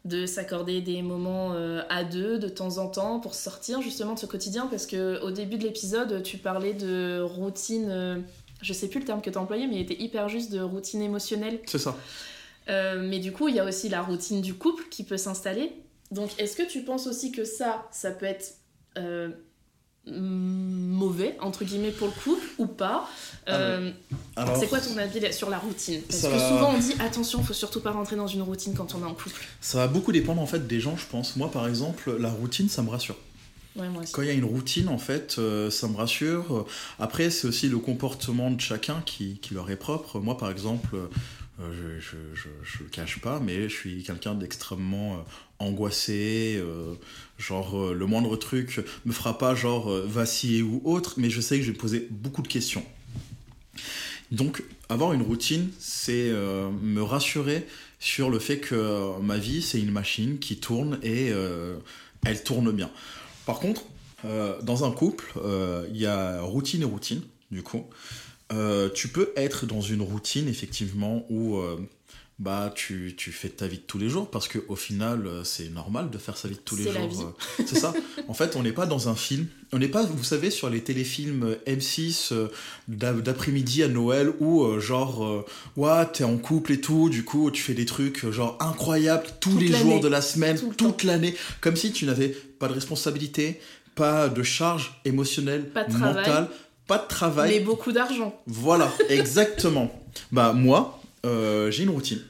de 0.04 0.26
s'accorder 0.26 0.82
des 0.82 1.00
moments 1.00 1.54
à 1.88 2.04
deux 2.04 2.38
de 2.38 2.50
temps 2.50 2.76
en 2.76 2.88
temps 2.88 3.18
pour 3.20 3.34
sortir 3.34 3.80
justement 3.80 4.12
de 4.12 4.18
ce 4.18 4.26
quotidien? 4.26 4.66
Parce 4.66 4.84
que 4.84 5.22
au 5.22 5.30
début 5.30 5.56
de 5.56 5.62
l'épisode, 5.64 6.22
tu 6.22 6.36
parlais 6.36 6.74
de 6.74 7.22
routine... 7.22 8.22
euh, 8.64 8.66
je 8.66 8.72
sais 8.72 8.88
plus 8.88 9.00
le 9.00 9.04
terme 9.06 9.20
que 9.20 9.30
tu 9.30 9.38
as 9.38 9.40
employé, 9.40 9.66
mais 9.66 9.76
il 9.76 9.80
était 9.82 10.02
hyper 10.02 10.28
juste 10.28 10.50
de 10.52 10.60
routine 10.60 11.02
émotionnelle. 11.02 11.60
C'est 11.66 11.78
ça. 11.78 11.96
Euh, 12.70 13.06
mais 13.08 13.18
du 13.18 13.30
coup, 13.32 13.48
il 13.48 13.54
y 13.54 13.60
a 13.60 13.64
aussi 13.64 13.88
la 13.88 14.02
routine 14.02 14.40
du 14.40 14.54
couple 14.54 14.84
qui 14.90 15.04
peut 15.04 15.18
s'installer. 15.18 15.72
Donc, 16.10 16.30
est-ce 16.38 16.56
que 16.56 16.62
tu 16.66 16.82
penses 16.82 17.06
aussi 17.06 17.30
que 17.32 17.44
ça, 17.44 17.86
ça 17.92 18.10
peut 18.10 18.26
être 18.26 18.54
euh, 18.98 19.28
mauvais, 20.06 21.36
entre 21.40 21.64
guillemets, 21.64 21.90
pour 21.90 22.08
le 22.08 22.12
couple 22.12 22.46
ou 22.58 22.66
pas? 22.66 23.08
Euh, 23.48 23.90
Alors, 24.36 24.56
C'est 24.56 24.68
quoi 24.68 24.80
ton 24.80 24.96
avis 24.96 25.32
sur 25.32 25.50
la 25.50 25.58
routine? 25.58 26.00
Parce 26.02 26.22
que 26.22 26.26
va- 26.28 26.48
souvent 26.48 26.70
on 26.74 26.78
dit 26.78 26.94
attention, 27.00 27.42
faut 27.42 27.52
surtout 27.52 27.80
pas 27.80 27.90
rentrer 27.90 28.16
dans 28.16 28.26
une 28.26 28.42
routine 28.42 28.74
quand 28.74 28.94
on 28.94 29.00
est 29.00 29.04
en 29.06 29.14
couple. 29.14 29.40
ça 29.60 29.78
va 29.78 29.86
beaucoup 29.86 30.12
dépendre 30.12 30.40
en 30.40 30.46
fait 30.46 30.66
des 30.66 30.80
gens, 30.80 30.96
je 30.96 31.06
pense. 31.06 31.36
Moi, 31.36 31.50
par 31.50 31.66
exemple, 31.68 32.16
la 32.18 32.30
routine, 32.30 32.68
ça 32.68 32.82
me 32.82 32.90
rassure. 32.90 33.16
Quand 34.12 34.22
il 34.22 34.28
y 34.28 34.30
a 34.30 34.34
une 34.34 34.44
routine, 34.44 34.88
en 34.88 34.98
fait, 34.98 35.36
euh, 35.38 35.68
ça 35.68 35.88
me 35.88 35.96
rassure. 35.96 36.64
Après, 37.00 37.30
c'est 37.30 37.48
aussi 37.48 37.68
le 37.68 37.78
comportement 37.78 38.50
de 38.50 38.60
chacun 38.60 39.02
qui, 39.04 39.38
qui 39.42 39.54
leur 39.54 39.68
est 39.70 39.76
propre. 39.76 40.20
Moi, 40.20 40.38
par 40.38 40.50
exemple, 40.50 40.94
euh, 41.60 41.98
je, 42.00 42.16
je 42.34 42.78
le 42.84 42.88
cache 42.88 43.20
pas, 43.20 43.40
mais 43.40 43.68
je 43.68 43.74
suis 43.74 44.02
quelqu'un 44.04 44.34
d'extrêmement 44.34 45.14
euh, 45.14 45.16
angoissé. 45.58 46.62
genre, 47.38 47.92
le 47.92 48.06
moindre 48.06 48.36
truc 48.36 48.80
me 49.04 49.12
fera 49.12 49.38
pas, 49.38 49.56
genre, 49.56 49.90
vaciller 50.06 50.62
ou 50.62 50.80
autre, 50.84 51.14
mais 51.16 51.30
je 51.30 51.40
sais 51.40 51.58
que 51.58 51.64
je 51.64 51.72
vais 51.72 51.78
poser 51.78 52.06
beaucoup 52.10 52.42
de 52.42 52.48
questions. 52.48 52.84
Donc, 54.30 54.62
avoir 54.88 55.12
une 55.14 55.22
routine, 55.22 55.70
c'est 55.80 56.30
me 56.30 57.02
rassurer 57.02 57.66
sur 57.98 58.30
le 58.30 58.38
fait 58.38 58.58
que 58.58 59.20
ma 59.20 59.36
vie, 59.36 59.62
c'est 59.62 59.80
une 59.80 59.92
machine 59.92 60.38
qui 60.38 60.58
tourne 60.58 60.98
et 61.02 61.32
elle 62.24 62.42
tourne 62.44 62.70
bien. 62.72 62.90
Par 63.46 63.58
contre, 63.58 63.82
euh, 64.24 64.60
dans 64.62 64.84
un 64.84 64.90
couple, 64.90 65.32
euh, 65.36 65.86
il 65.90 65.96
y 65.96 66.06
a 66.06 66.40
routine 66.40 66.82
et 66.82 66.86
routine, 66.86 67.22
du 67.50 67.62
coup. 67.62 67.84
Euh, 68.52 68.90
tu 68.94 69.08
peux 69.08 69.32
être 69.36 69.66
dans 69.66 69.80
une 69.80 70.02
routine, 70.02 70.48
effectivement, 70.48 71.26
où 71.30 71.60
bah, 72.40 72.72
tu, 72.74 73.14
tu 73.16 73.30
fais 73.30 73.48
ta 73.48 73.66
vie 73.68 73.76
de 73.78 73.82
tous 73.82 73.96
les 73.98 74.08
jours, 74.08 74.28
parce 74.28 74.48
qu'au 74.48 74.74
final, 74.74 75.26
euh, 75.26 75.44
c'est 75.44 75.68
normal 75.70 76.10
de 76.10 76.18
faire 76.18 76.36
sa 76.36 76.48
vie 76.48 76.56
de 76.56 76.60
tous 76.60 76.74
les 76.76 76.84
jours. 76.84 77.34
euh, 77.60 77.64
c'est 77.64 77.76
ça. 77.78 77.92
En 78.28 78.34
fait, 78.34 78.56
on 78.56 78.62
n'est 78.62 78.72
pas 78.72 78.86
dans 78.86 79.08
un 79.08 79.14
film. 79.14 79.46
On 79.72 79.78
n'est 79.78 79.88
pas, 79.88 80.02
vous 80.04 80.24
savez, 80.24 80.50
sur 80.50 80.68
les 80.70 80.80
téléfilms 80.82 81.44
euh, 81.44 81.56
M6 81.72 82.32
euh, 82.32 82.48
d'a- 82.88 83.12
d'après-midi 83.12 83.82
à 83.84 83.88
Noël 83.88 84.32
où, 84.40 84.66
genre, 84.80 85.44
ouais, 85.76 86.06
t'es 86.12 86.24
en 86.24 86.36
couple 86.38 86.72
et 86.72 86.80
tout, 86.80 87.08
du 87.08 87.24
coup, 87.24 87.50
tu 87.52 87.62
fais 87.62 87.74
des 87.74 87.84
trucs, 87.86 88.28
genre, 88.30 88.56
incroyables 88.60 89.26
tous 89.40 89.50
Toute 89.52 89.60
les 89.60 89.72
jours 89.76 90.00
de 90.00 90.08
la 90.08 90.20
semaine, 90.22 90.58
Tout 90.58 90.72
toute 90.76 91.02
l'année, 91.04 91.36
comme 91.60 91.76
si 91.76 91.92
tu 91.92 92.04
n'avais 92.04 92.28
pas 92.28 92.66
de 92.68 92.72
responsabilité, 92.72 93.60
pas 93.94 94.28
de 94.28 94.42
charge 94.42 95.00
émotionnelle, 95.04 95.68
Pas 95.70 95.84
de 95.84 95.92
travail. 95.92 96.14
mentale, 96.26 96.48
pas 96.88 96.98
de 96.98 97.06
travail. 97.06 97.50
Mais 97.52 97.60
beaucoup 97.60 97.92
d'argent. 97.92 98.40
Voilà, 98.48 98.92
exactement. 99.08 100.04
bah 100.32 100.52
moi, 100.52 101.00
euh, 101.24 101.70
j'ai 101.70 101.82
une 101.84 101.90
routine. 101.90 102.20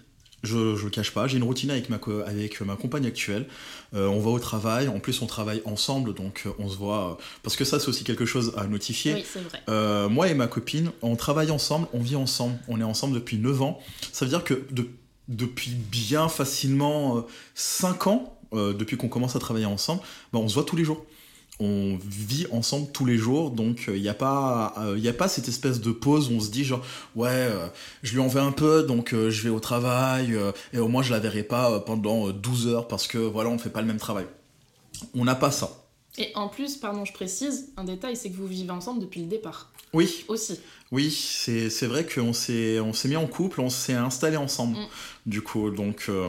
Je, 0.42 0.76
je 0.76 0.84
le 0.84 0.90
cache 0.90 1.10
pas, 1.12 1.26
j'ai 1.26 1.38
une 1.38 1.42
routine 1.44 1.70
avec 1.70 1.88
ma, 1.88 1.98
avec 2.26 2.60
ma 2.60 2.76
compagne 2.76 3.06
actuelle. 3.06 3.46
Euh, 3.94 4.08
on 4.08 4.20
va 4.20 4.28
au 4.28 4.38
travail, 4.38 4.88
en 4.88 5.00
plus 5.00 5.22
on 5.22 5.26
travaille 5.26 5.62
ensemble, 5.64 6.12
donc 6.12 6.42
euh, 6.44 6.50
on 6.58 6.68
se 6.68 6.76
voit. 6.76 7.16
parce 7.42 7.56
que 7.56 7.64
ça, 7.64 7.80
c'est 7.80 7.88
aussi 7.88 8.04
quelque 8.04 8.26
chose 8.26 8.52
à 8.58 8.66
notifier. 8.66 9.14
Oui, 9.14 9.24
c'est 9.24 9.40
vrai. 9.40 9.62
Euh, 9.70 10.10
moi 10.10 10.28
et 10.28 10.34
ma 10.34 10.46
copine, 10.46 10.90
on 11.00 11.16
travaille 11.16 11.50
ensemble, 11.50 11.86
on 11.94 12.00
vit 12.00 12.16
ensemble, 12.16 12.58
on 12.68 12.78
est 12.78 12.84
ensemble 12.84 13.14
depuis 13.14 13.38
9 13.38 13.62
ans. 13.62 13.78
Ça 14.12 14.26
veut 14.26 14.28
dire 14.28 14.44
que 14.44 14.66
de- 14.70 14.88
depuis 15.28 15.70
bien 15.70 16.28
facilement 16.28 17.24
5 17.54 18.06
ans, 18.08 18.38
euh, 18.52 18.74
depuis 18.74 18.98
qu'on 18.98 19.08
commence 19.08 19.36
à 19.36 19.38
travailler 19.38 19.64
ensemble, 19.66 20.02
bah, 20.32 20.38
on 20.40 20.48
se 20.48 20.54
voit 20.54 20.64
tous 20.64 20.76
les 20.76 20.84
jours. 20.84 21.04
On 21.60 21.96
vit 22.04 22.46
ensemble 22.50 22.90
tous 22.90 23.04
les 23.06 23.16
jours, 23.16 23.52
donc 23.52 23.84
il 23.86 24.02
n'y 24.02 24.08
a, 24.08 24.14
pas, 24.14 24.74
euh, 24.78 24.98
y 24.98 25.08
a 25.08 25.12
pas 25.12 25.28
cette 25.28 25.46
espèce 25.46 25.80
de 25.80 25.92
pause 25.92 26.28
où 26.28 26.34
on 26.34 26.40
se 26.40 26.50
dit 26.50 26.64
genre 26.64 26.84
ouais, 27.14 27.28
euh, 27.30 27.68
je 28.02 28.12
lui 28.14 28.18
en 28.20 28.26
veux 28.26 28.40
un 28.40 28.50
peu, 28.50 28.82
donc 28.82 29.14
euh, 29.14 29.30
je 29.30 29.42
vais 29.42 29.50
au 29.50 29.60
travail, 29.60 30.34
euh, 30.34 30.50
et 30.72 30.78
au 30.78 30.88
moins 30.88 31.02
je 31.04 31.12
la 31.12 31.20
verrai 31.20 31.44
pas 31.44 31.70
euh, 31.70 31.78
pendant 31.78 32.28
euh, 32.28 32.32
12 32.32 32.66
heures 32.66 32.88
parce 32.88 33.06
que 33.06 33.18
voilà, 33.18 33.50
on 33.50 33.58
fait 33.58 33.70
pas 33.70 33.82
le 33.82 33.86
même 33.86 33.98
travail. 33.98 34.26
On 35.14 35.24
n'a 35.24 35.36
pas 35.36 35.52
ça. 35.52 35.70
Et 36.18 36.32
en 36.34 36.48
plus, 36.48 36.76
pardon, 36.76 37.04
je 37.04 37.12
précise, 37.12 37.70
un 37.76 37.84
détail, 37.84 38.16
c'est 38.16 38.30
que 38.30 38.36
vous 38.36 38.46
vivez 38.46 38.70
ensemble 38.70 39.00
depuis 39.00 39.20
le 39.20 39.26
départ. 39.26 39.70
Oui, 39.92 40.24
Aussi. 40.26 40.58
Oui, 40.90 41.10
c'est 41.12 41.86
vrai 41.86 42.04
qu'on 42.04 42.32
s'est 42.32 42.80
on 42.80 42.92
s'est 42.92 43.08
mis 43.08 43.16
en 43.16 43.26
couple, 43.28 43.60
on 43.60 43.70
s'est 43.70 43.94
installé 43.94 44.36
ensemble, 44.36 44.76
Mm. 44.76 44.86
du 45.26 45.40
coup. 45.40 45.70
Donc, 45.70 46.06
euh, 46.08 46.28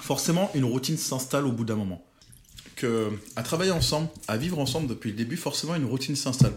forcément, 0.00 0.50
une 0.54 0.64
routine 0.64 0.96
s'installe 0.96 1.46
au 1.46 1.52
bout 1.52 1.64
d'un 1.64 1.76
moment. 1.76 2.02
Que, 2.82 3.10
à 3.36 3.44
travailler 3.44 3.70
ensemble, 3.70 4.08
à 4.26 4.36
vivre 4.36 4.58
ensemble 4.58 4.88
depuis 4.88 5.10
le 5.10 5.16
début, 5.16 5.36
forcément, 5.36 5.76
une 5.76 5.84
routine 5.84 6.16
s'installe. 6.16 6.54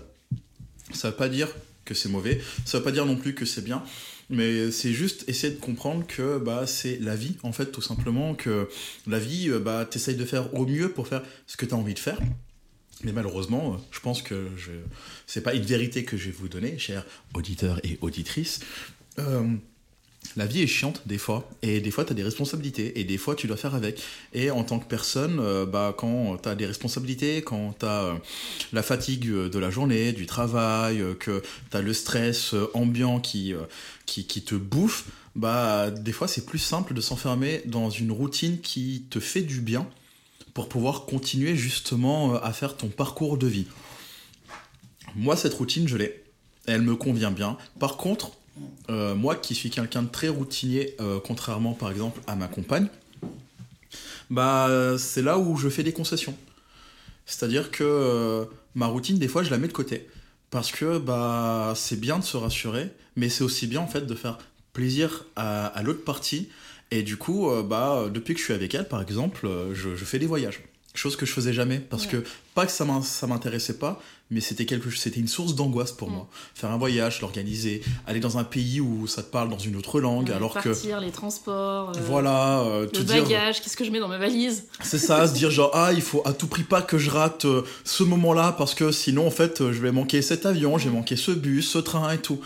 Ça 0.91 1.11
veut 1.11 1.15
pas 1.15 1.29
dire 1.29 1.49
que 1.85 1.93
c'est 1.93 2.09
mauvais, 2.09 2.41
ça 2.65 2.79
veut 2.79 2.83
pas 2.83 2.91
dire 2.91 3.05
non 3.05 3.15
plus 3.15 3.35
que 3.35 3.45
c'est 3.45 3.63
bien, 3.63 3.83
mais 4.31 4.71
c'est 4.71 4.91
juste 4.91 5.23
essayer 5.27 5.53
de 5.53 5.59
comprendre 5.59 6.03
que 6.07 6.39
bah, 6.39 6.65
c'est 6.65 6.97
la 6.99 7.15
vie, 7.15 7.37
en 7.43 7.51
fait, 7.51 7.67
tout 7.67 7.83
simplement, 7.83 8.33
que 8.33 8.67
la 9.05 9.19
vie, 9.19 9.51
euh, 9.51 9.59
bah, 9.59 9.85
t'essayes 9.85 10.15
de 10.15 10.25
faire 10.25 10.51
au 10.55 10.65
mieux 10.65 10.89
pour 10.89 11.07
faire 11.07 11.21
ce 11.45 11.57
que 11.57 11.67
tu 11.67 11.75
as 11.75 11.77
envie 11.77 11.93
de 11.93 11.99
faire. 11.99 12.19
Mais 13.03 13.11
malheureusement, 13.11 13.75
euh, 13.75 13.77
je 13.91 13.99
pense 13.99 14.23
que 14.23 14.47
je... 14.57 14.71
c'est 15.27 15.41
pas 15.41 15.53
une 15.53 15.61
vérité 15.61 16.05
que 16.05 16.17
je 16.17 16.25
vais 16.25 16.31
vous 16.31 16.49
donner, 16.49 16.79
chers 16.79 17.05
auditeurs 17.35 17.79
et 17.83 17.99
auditrices. 18.01 18.61
Euh, 19.19 19.43
la 20.35 20.45
vie 20.45 20.61
est 20.61 20.67
chiante 20.67 21.01
des 21.05 21.17
fois, 21.17 21.49
et 21.61 21.81
des 21.81 21.91
fois 21.91 22.05
tu 22.05 22.11
as 22.11 22.15
des 22.15 22.23
responsabilités, 22.23 22.99
et 22.99 23.03
des 23.03 23.17
fois 23.17 23.35
tu 23.35 23.47
dois 23.47 23.57
faire 23.57 23.75
avec. 23.75 24.01
Et 24.33 24.51
en 24.51 24.63
tant 24.63 24.79
que 24.79 24.85
personne, 24.85 25.39
euh, 25.39 25.65
bah, 25.65 25.93
quand 25.97 26.37
tu 26.41 26.49
as 26.49 26.55
des 26.55 26.65
responsabilités, 26.65 27.41
quand 27.41 27.75
tu 27.79 27.85
as 27.85 28.19
la 28.73 28.83
fatigue 28.83 29.27
euh, 29.29 29.49
de 29.49 29.59
la 29.59 29.69
journée, 29.69 30.11
du 30.13 30.25
travail, 30.25 31.01
euh, 31.01 31.13
que 31.13 31.41
tu 31.71 31.77
as 31.77 31.81
le 31.81 31.93
stress 31.93 32.53
euh, 32.53 32.69
ambiant 32.73 33.19
qui, 33.19 33.53
euh, 33.53 33.61
qui, 34.05 34.25
qui 34.25 34.43
te 34.43 34.55
bouffe, 34.55 35.05
bah, 35.35 35.91
des 35.91 36.11
fois 36.11 36.27
c'est 36.27 36.45
plus 36.45 36.59
simple 36.59 36.93
de 36.93 37.01
s'enfermer 37.01 37.61
dans 37.65 37.89
une 37.89 38.11
routine 38.11 38.59
qui 38.59 39.05
te 39.09 39.19
fait 39.19 39.41
du 39.41 39.61
bien 39.61 39.87
pour 40.53 40.69
pouvoir 40.69 41.05
continuer 41.05 41.55
justement 41.55 42.35
euh, 42.35 42.39
à 42.41 42.53
faire 42.53 42.77
ton 42.77 42.87
parcours 42.87 43.37
de 43.37 43.47
vie. 43.47 43.67
Moi, 45.15 45.37
cette 45.37 45.53
routine, 45.53 45.87
je 45.87 45.97
l'ai. 45.97 46.23
Elle 46.65 46.81
me 46.81 46.95
convient 46.95 47.31
bien. 47.31 47.57
Par 47.79 47.95
contre, 47.95 48.31
euh, 48.89 49.15
moi 49.15 49.35
qui 49.35 49.55
suis 49.55 49.69
quelqu'un 49.69 50.03
de 50.03 50.09
très 50.09 50.27
routinier, 50.27 50.95
euh, 50.99 51.19
contrairement 51.23 51.73
par 51.73 51.91
exemple 51.91 52.21
à 52.27 52.35
ma 52.35 52.47
compagne, 52.47 52.87
bah 54.29 54.69
c'est 54.97 55.21
là 55.21 55.37
où 55.37 55.57
je 55.57 55.69
fais 55.69 55.83
des 55.83 55.93
concessions. 55.93 56.35
C'est-à-dire 57.25 57.71
que 57.71 57.83
euh, 57.83 58.45
ma 58.75 58.87
routine, 58.87 59.17
des 59.17 59.27
fois, 59.27 59.43
je 59.43 59.49
la 59.49 59.57
mets 59.57 59.67
de 59.67 59.73
côté. 59.73 60.07
Parce 60.51 60.71
que 60.71 60.99
bah, 60.99 61.73
c'est 61.75 61.99
bien 61.99 62.19
de 62.19 62.23
se 62.23 62.37
rassurer, 62.37 62.91
mais 63.15 63.29
c'est 63.29 63.43
aussi 63.43 63.67
bien 63.67 63.81
en 63.81 63.87
fait 63.87 64.05
de 64.05 64.15
faire 64.15 64.37
plaisir 64.73 65.25
à, 65.35 65.81
l'autre 65.83 66.03
partie. 66.03 66.49
Et 66.91 67.01
du 67.01 67.17
coup, 67.17 67.49
bah, 67.63 68.05
depuis 68.13 68.35
que 68.35 68.39
je 68.39 68.45
suis 68.45 68.53
avec 68.53 68.75
elle, 68.75 68.87
par 68.87 69.01
exemple, 69.01 69.49
je 69.73 69.95
fais 69.95 70.19
des 70.19 70.27
voyages. 70.27 70.61
Chose 70.95 71.15
que 71.15 71.25
je 71.25 71.33
faisais 71.33 71.53
jamais. 71.53 71.79
Parce 71.79 72.03
Ouais. 72.05 72.09
que, 72.11 72.23
pas 72.55 72.65
que 72.65 72.71
ça 72.71 72.85
m'in- 72.85 73.01
ça 73.01 73.27
m'intéressait 73.27 73.77
pas, 73.77 74.01
mais 74.31 74.39
c'était 74.39 74.65
quelque 74.65 74.89
c'était 74.91 75.19
une 75.19 75.27
source 75.27 75.53
d'angoisse 75.53 75.91
pour 75.91 76.09
moi. 76.09 76.27
Faire 76.55 76.71
un 76.71 76.77
voyage, 76.77 77.19
l'organiser, 77.21 77.81
aller 78.07 78.19
dans 78.21 78.37
un 78.37 78.43
pays 78.45 78.79
où 78.81 79.05
ça 79.05 79.21
te 79.21 79.29
parle 79.29 79.49
dans 79.49 79.57
une 79.59 79.75
autre 79.75 79.99
langue, 79.99 80.31
alors 80.31 80.53
que. 80.53 80.69
partir, 80.69 80.99
les 81.01 81.11
transports, 81.11 81.89
euh, 81.95 81.99
Voilà, 82.07 82.61
euh, 82.61 82.87
le 82.93 83.03
dire. 83.03 83.23
bagage, 83.23 83.61
qu'est-ce 83.61 83.75
que 83.77 83.83
je 83.85 83.91
mets 83.91 83.99
dans 83.99 84.07
ma 84.07 84.17
valise? 84.17 84.63
C'est 84.81 84.97
ça, 84.97 85.27
se 85.27 85.33
dire 85.33 85.51
genre, 85.51 85.71
ah, 85.73 85.91
il 85.93 86.01
faut 86.01 86.21
à 86.25 86.33
tout 86.33 86.47
prix 86.47 86.63
pas 86.63 86.81
que 86.81 86.97
je 86.97 87.09
rate 87.09 87.45
euh, 87.45 87.63
ce 87.83 88.03
moment-là 88.03 88.53
parce 88.57 88.73
que 88.73 88.91
sinon, 88.91 89.27
en 89.27 89.31
fait, 89.31 89.59
je 89.71 89.79
vais 89.81 89.91
manquer 89.91 90.21
cet 90.21 90.45
avion, 90.45 90.77
je 90.77 90.85
vais 90.89 90.95
manquer 90.95 91.17
ce 91.17 91.31
bus, 91.31 91.69
ce 91.69 91.77
train 91.77 92.11
et 92.13 92.19
tout. 92.19 92.39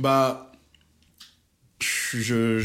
Bah, 0.00 0.52
je, 1.80 2.58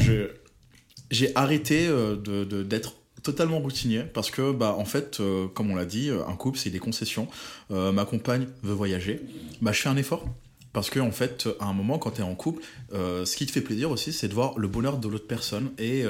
j'ai 1.11 1.35
arrêté 1.35 1.87
de- 1.87 2.63
d'être 2.63 2.93
totalement 3.23 3.59
routinier 3.59 4.03
parce 4.03 4.29
que, 4.29 4.51
bah, 4.51 4.75
en 4.77 4.85
fait, 4.85 5.19
euh, 5.19 5.47
comme 5.47 5.71
on 5.71 5.75
l'a 5.75 5.85
dit, 5.85 6.09
euh, 6.09 6.25
un 6.27 6.35
couple, 6.35 6.59
c'est 6.59 6.69
des 6.69 6.79
concessions. 6.79 7.27
Euh, 7.71 7.91
ma 7.91 8.05
compagne 8.05 8.47
veut 8.61 8.73
voyager, 8.73 9.21
bah, 9.61 9.71
je 9.71 9.81
fais 9.81 9.89
un 9.89 9.97
effort. 9.97 10.25
Parce 10.73 10.89
que 10.89 10.99
en 10.99 11.11
fait, 11.11 11.47
à 11.59 11.65
un 11.65 11.73
moment, 11.73 11.99
quand 11.99 12.11
tu 12.11 12.21
es 12.21 12.23
en 12.23 12.33
couple, 12.33 12.63
ce 12.91 13.35
qui 13.35 13.45
te 13.45 13.51
fait 13.51 13.61
plaisir 13.61 13.91
aussi, 13.91 14.11
c'est 14.11 14.27
de 14.27 14.33
voir 14.33 14.57
le 14.57 14.67
bonheur 14.67 14.97
de 14.97 15.07
l'autre 15.07 15.27
personne. 15.27 15.69
Et 15.77 16.03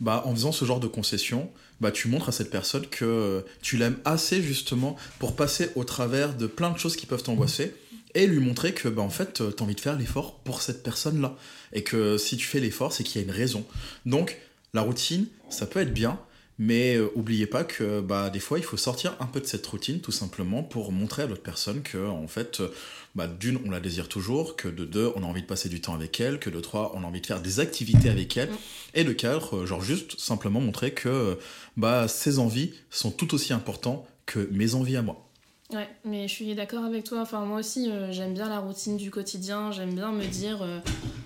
bah, 0.00 0.22
en 0.24 0.34
faisant 0.34 0.50
ce 0.50 0.64
genre 0.64 0.80
de 0.80 0.86
concessions, 0.86 1.50
bah, 1.82 1.90
tu 1.90 2.08
montres 2.08 2.30
à 2.30 2.32
cette 2.32 2.48
personne 2.48 2.86
que 2.86 3.44
tu 3.60 3.76
l'aimes 3.76 3.98
assez 4.06 4.40
justement 4.40 4.96
pour 5.18 5.36
passer 5.36 5.68
au 5.74 5.84
travers 5.84 6.34
de 6.34 6.46
plein 6.46 6.70
de 6.70 6.78
choses 6.78 6.96
qui 6.96 7.04
peuvent 7.04 7.22
t'angoisser 7.22 7.74
et 8.14 8.26
lui 8.26 8.40
montrer 8.40 8.72
que 8.72 8.88
bah, 8.88 9.02
en 9.02 9.10
fait, 9.10 9.34
tu 9.34 9.42
as 9.42 9.62
envie 9.62 9.74
de 9.74 9.80
faire 9.80 9.98
l'effort 9.98 10.38
pour 10.38 10.62
cette 10.62 10.82
personne-là. 10.82 11.36
Et 11.74 11.82
que 11.82 12.16
si 12.16 12.38
tu 12.38 12.46
fais 12.46 12.60
l'effort, 12.60 12.94
c'est 12.94 13.04
qu'il 13.04 13.20
y 13.20 13.24
a 13.24 13.26
une 13.26 13.34
raison. 13.34 13.66
Donc, 14.06 14.38
la 14.72 14.80
routine, 14.80 15.26
ça 15.50 15.66
peut 15.66 15.80
être 15.80 15.92
bien, 15.92 16.18
mais 16.58 16.96
euh, 16.96 17.08
oubliez 17.14 17.46
pas 17.46 17.64
que 17.64 18.00
bah, 18.00 18.30
des 18.30 18.40
fois, 18.40 18.58
il 18.58 18.64
faut 18.64 18.76
sortir 18.76 19.14
un 19.20 19.26
peu 19.26 19.40
de 19.40 19.46
cette 19.46 19.66
routine 19.66 20.00
tout 20.00 20.12
simplement 20.12 20.62
pour 20.62 20.92
montrer 20.92 21.22
à 21.22 21.26
l'autre 21.26 21.42
personne 21.42 21.82
que 21.82 22.08
en 22.08 22.26
fait, 22.26 22.60
euh, 22.60 22.68
bah, 23.14 23.26
d'une, 23.26 23.58
on 23.64 23.70
la 23.70 23.80
désire 23.80 24.08
toujours, 24.08 24.56
que 24.56 24.68
de 24.68 24.84
deux, 24.84 25.12
on 25.16 25.22
a 25.22 25.26
envie 25.26 25.42
de 25.42 25.46
passer 25.46 25.68
du 25.68 25.80
temps 25.80 25.94
avec 25.94 26.20
elle, 26.20 26.38
que 26.38 26.50
de 26.50 26.60
trois, 26.60 26.92
on 26.94 27.02
a 27.02 27.06
envie 27.06 27.20
de 27.20 27.26
faire 27.26 27.40
des 27.40 27.60
activités 27.60 28.08
avec 28.10 28.36
elle, 28.36 28.50
Mm. 28.50 28.56
et 28.94 29.04
de 29.04 29.12
quatre, 29.12 29.56
euh, 29.56 29.66
genre 29.66 29.82
juste 29.82 30.18
simplement 30.18 30.60
montrer 30.60 30.92
que 30.92 31.08
euh, 31.08 31.34
bah, 31.76 32.08
ses 32.08 32.38
envies 32.38 32.72
sont 32.90 33.10
tout 33.10 33.34
aussi 33.34 33.52
importantes 33.52 34.04
que 34.26 34.48
mes 34.52 34.74
envies 34.74 34.96
à 34.96 35.02
moi. 35.02 35.24
Ouais, 35.72 35.88
mais 36.04 36.28
je 36.28 36.32
suis 36.32 36.54
d'accord 36.54 36.84
avec 36.84 37.04
toi. 37.04 37.20
Enfin, 37.20 37.44
moi 37.44 37.58
aussi, 37.60 37.90
euh, 37.90 38.10
j'aime 38.10 38.32
bien 38.32 38.48
la 38.48 38.58
routine 38.58 38.96
du 38.96 39.10
quotidien. 39.10 39.70
J'aime 39.70 39.94
bien 39.94 40.12
me 40.12 40.24
dire, 40.24 40.62
euh, 40.62 40.78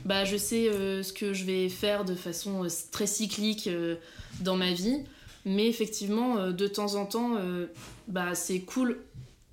bah, 0.04 0.24
je 0.24 0.36
sais 0.36 0.68
euh, 0.68 1.04
ce 1.04 1.12
que 1.12 1.32
je 1.32 1.44
vais 1.44 1.68
faire 1.68 2.04
de 2.04 2.16
façon 2.16 2.66
très 2.90 3.06
cyclique 3.06 3.70
dans 4.40 4.56
ma 4.56 4.72
vie. 4.72 5.04
Mais 5.44 5.66
effectivement, 5.68 6.38
euh, 6.38 6.52
de 6.52 6.66
temps 6.66 6.94
en 6.94 7.06
temps, 7.06 7.32
euh, 7.36 7.66
bah, 8.08 8.34
c'est 8.34 8.60
cool 8.60 8.98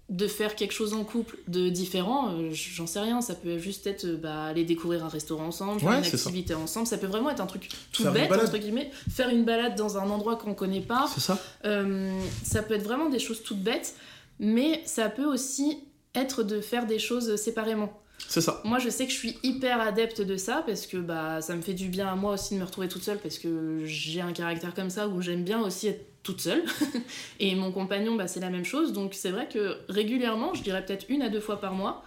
de 0.09 0.27
faire 0.27 0.55
quelque 0.55 0.71
chose 0.71 0.93
en 0.95 1.03
couple 1.03 1.37
de 1.47 1.69
différent. 1.69 2.31
Euh, 2.33 2.49
J'en 2.51 2.87
sais 2.87 2.99
rien. 2.99 3.21
Ça 3.21 3.35
peut 3.35 3.59
juste 3.59 3.85
être 3.85 4.05
euh, 4.05 4.17
bah, 4.17 4.43
aller 4.45 4.63
découvrir 4.65 5.05
un 5.05 5.07
restaurant 5.07 5.45
ensemble, 5.47 5.79
faire 5.79 5.89
Ouais, 5.89 5.97
une 5.99 6.03
ça. 6.03 6.15
activité 6.17 6.55
ensemble. 6.55 6.87
Ça 6.87 6.97
peut 6.97 7.05
vraiment 7.07 7.29
être 7.29 7.41
un 7.41 7.45
truc 7.45 7.69
tout 7.91 8.01
Faire 8.03 8.11
bête, 8.13 8.31
entre 8.31 8.57
guillemets. 8.57 8.89
Faire 9.11 9.29
une 9.29 9.45
balade 9.45 9.75
dans 9.75 9.97
un 9.99 10.09
endroit 10.09 10.35
qu'on 10.35 10.55
connaît 10.55 10.81
pas. 10.81 11.07
C'est 11.13 11.21
ça 11.21 11.39
Euh, 11.65 12.11
ça 12.43 12.63
peut 12.63 12.73
être 12.73 12.83
vraiment 12.83 13.09
des 13.09 13.19
choses 13.19 13.43
toutes 13.43 13.61
bêtes, 13.61 13.93
mais 14.39 14.81
ça 14.85 15.09
peut 15.09 15.25
aussi 15.25 15.77
être 16.15 16.41
de 16.41 16.59
faire 16.59 16.87
des 16.87 16.97
choses 16.97 17.35
séparément. 17.35 17.93
C'est 18.27 18.41
ça. 18.41 18.61
Moi, 18.63 18.79
je 18.79 18.89
sais 18.89 19.05
que 19.05 19.11
je 19.11 19.17
suis 19.17 19.37
hyper 19.43 19.81
adepte 19.81 20.21
de 20.21 20.37
ça 20.37 20.63
parce 20.65 20.85
que 20.85 20.97
bah, 20.97 21.41
ça 21.41 21.55
me 21.55 21.61
fait 21.61 21.73
du 21.73 21.87
bien 21.87 22.07
à 22.07 22.15
moi 22.15 22.33
aussi 22.33 22.53
de 22.53 22.59
me 22.59 22.65
retrouver 22.65 22.87
toute 22.87 23.03
seule 23.03 23.17
parce 23.17 23.39
que 23.39 23.81
j'ai 23.85 24.21
un 24.21 24.33
caractère 24.33 24.73
comme 24.73 24.89
ça 24.89 25.07
où 25.07 25.21
j'aime 25.21 25.43
bien 25.43 25.61
aussi 25.61 25.87
être 25.87 26.05
toute 26.21 26.41
seule. 26.41 26.63
Et 27.39 27.55
mon 27.55 27.71
compagnon, 27.71 28.15
bah, 28.15 28.27
c'est 28.27 28.39
la 28.39 28.49
même 28.49 28.65
chose. 28.65 28.93
Donc, 28.93 29.13
c'est 29.13 29.31
vrai 29.31 29.47
que 29.47 29.77
régulièrement, 29.87 30.53
je 30.53 30.61
dirais 30.61 30.85
peut-être 30.85 31.05
une 31.09 31.21
à 31.21 31.29
deux 31.29 31.39
fois 31.39 31.59
par 31.59 31.73
mois, 31.73 32.03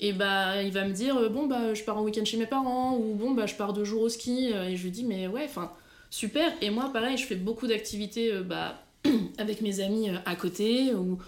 et 0.00 0.12
bah, 0.12 0.62
il 0.62 0.72
va 0.72 0.84
me 0.86 0.92
dire 0.92 1.16
euh, 1.16 1.28
Bon, 1.28 1.46
bah, 1.46 1.74
je 1.74 1.82
pars 1.82 1.96
en 1.96 2.02
week-end 2.02 2.24
chez 2.24 2.36
mes 2.36 2.46
parents 2.46 2.96
ou 2.96 3.14
bon, 3.14 3.32
bah, 3.32 3.46
je 3.46 3.54
pars 3.54 3.72
deux 3.72 3.84
jours 3.84 4.02
au 4.02 4.08
ski. 4.08 4.50
Euh, 4.52 4.68
Et 4.68 4.76
je 4.76 4.82
lui 4.84 4.90
dis 4.90 5.04
Mais 5.04 5.28
ouais, 5.28 5.44
enfin, 5.44 5.72
super. 6.10 6.52
Et 6.60 6.70
moi, 6.70 6.90
pareil, 6.92 7.16
je 7.16 7.24
fais 7.24 7.36
beaucoup 7.36 7.66
d'activités 7.66 8.32
euh, 8.32 8.42
bah, 8.42 8.82
avec 9.38 9.60
mes 9.60 9.80
amis 9.80 10.10
à 10.26 10.36
côté 10.36 10.94
ou 10.94 11.18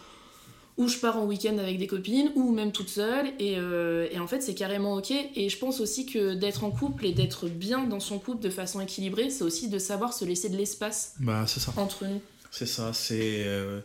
ou 0.78 0.88
je 0.88 0.98
pars 0.98 1.16
en 1.16 1.24
week-end 1.24 1.56
avec 1.58 1.78
des 1.78 1.86
copines, 1.86 2.30
ou 2.34 2.52
même 2.52 2.70
toute 2.72 2.88
seule, 2.90 3.28
et, 3.38 3.54
euh, 3.56 4.08
et 4.12 4.18
en 4.18 4.26
fait 4.26 4.40
c'est 4.42 4.54
carrément 4.54 4.94
ok. 4.94 5.10
Et 5.34 5.48
je 5.48 5.58
pense 5.58 5.80
aussi 5.80 6.04
que 6.06 6.34
d'être 6.34 6.64
en 6.64 6.70
couple 6.70 7.06
et 7.06 7.12
d'être 7.12 7.48
bien 7.48 7.84
dans 7.84 8.00
son 8.00 8.18
couple 8.18 8.42
de 8.42 8.50
façon 8.50 8.80
équilibrée, 8.80 9.30
c'est 9.30 9.44
aussi 9.44 9.68
de 9.68 9.78
savoir 9.78 10.12
se 10.12 10.24
laisser 10.24 10.48
de 10.50 10.56
l'espace 10.56 11.14
Bah, 11.20 11.46
ça. 11.46 11.72
entre 11.76 12.04
nous. 12.04 12.20
C'est 12.50 12.66
ça, 12.66 12.92
c'est 12.92 13.44
euh, 13.46 13.80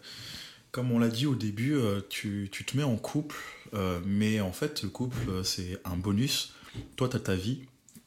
comme 0.71 0.91
on 0.91 0.99
l'a 0.99 1.07
dit 1.09 1.25
au 1.25 1.35
début, 1.35 1.75
euh, 1.75 2.01
tu, 2.09 2.49
tu 2.51 2.65
te 2.65 2.75
mets 2.77 2.83
en 2.83 2.95
couple, 2.97 3.37
euh, 3.73 3.99
mais 4.05 4.39
en 4.41 4.51
fait, 4.53 4.83
le 4.83 4.89
couple, 4.89 5.43
c'est 5.43 5.79
un 5.85 5.95
bonus. 5.95 6.53
Toi, 6.95 7.09
tu 7.09 7.15
as 7.17 7.19
ta 7.19 7.35
vie, 7.35 7.59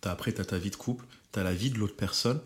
après, 0.02 0.32
tu 0.32 0.40
as 0.40 0.44
ta 0.44 0.58
vie 0.58 0.70
de 0.70 0.76
couple, 0.76 1.04
tu 1.32 1.38
as 1.38 1.42
la 1.42 1.52
vie 1.54 1.70
de 1.70 1.78
l'autre 1.78 1.96
personne. 1.96 2.40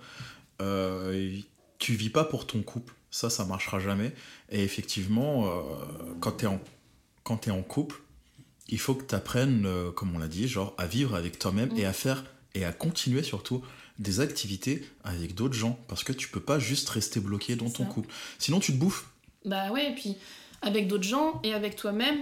Tu 1.79 1.93
vis 1.95 2.11
pas 2.11 2.25
pour 2.25 2.47
ton 2.47 2.63
couple, 2.63 2.93
ça, 3.11 3.31
ça 3.31 3.45
marchera 3.45 3.81
jamais. 3.81 4.13
Et 4.51 4.63
effectivement, 4.65 5.47
euh, 5.47 5.61
quand 6.21 6.33
tu 6.39 6.47
es, 6.47 6.49
quand 7.25 7.37
t'es 7.39 7.51
en 7.51 7.63
couple, 7.63 8.03
il 8.69 8.79
faut 8.79 8.95
que 8.95 9.05
tu 9.05 9.15
apprennes, 9.15 9.67
comme 9.97 10.15
on 10.15 10.19
l'a 10.19 10.29
dit, 10.29 10.47
genre 10.49 10.75
à 10.79 10.87
vivre 10.87 11.15
avec 11.15 11.39
toi-même 11.39 11.71
Mm. 11.73 11.79
et 11.79 11.85
à 11.87 11.93
faire 11.93 12.25
et 12.55 12.65
à 12.65 12.73
continuer 12.73 13.23
surtout 13.23 13.63
des 13.99 14.21
activités 14.21 14.85
avec 15.05 15.35
d'autres 15.35 15.55
gens 15.55 15.79
parce 15.89 16.05
que 16.05 16.13
tu 16.13 16.29
peux 16.29 16.41
pas 16.41 16.59
juste 16.59 16.89
rester 16.91 17.19
bloqué 17.21 17.57
dans 17.57 17.69
ton 17.71 17.85
Ça. 17.85 17.91
couple. 17.91 18.09
Sinon, 18.39 18.61
tu 18.61 18.73
te 18.73 18.79
bouffes. 18.79 19.09
Bah 19.45 19.71
ouais, 19.73 19.91
et 19.91 19.95
puis 19.95 20.17
avec 20.63 20.87
d'autres 20.89 21.05
gens 21.05 21.41
et 21.45 21.53
avec 21.55 21.77
toi-même. 21.77 22.17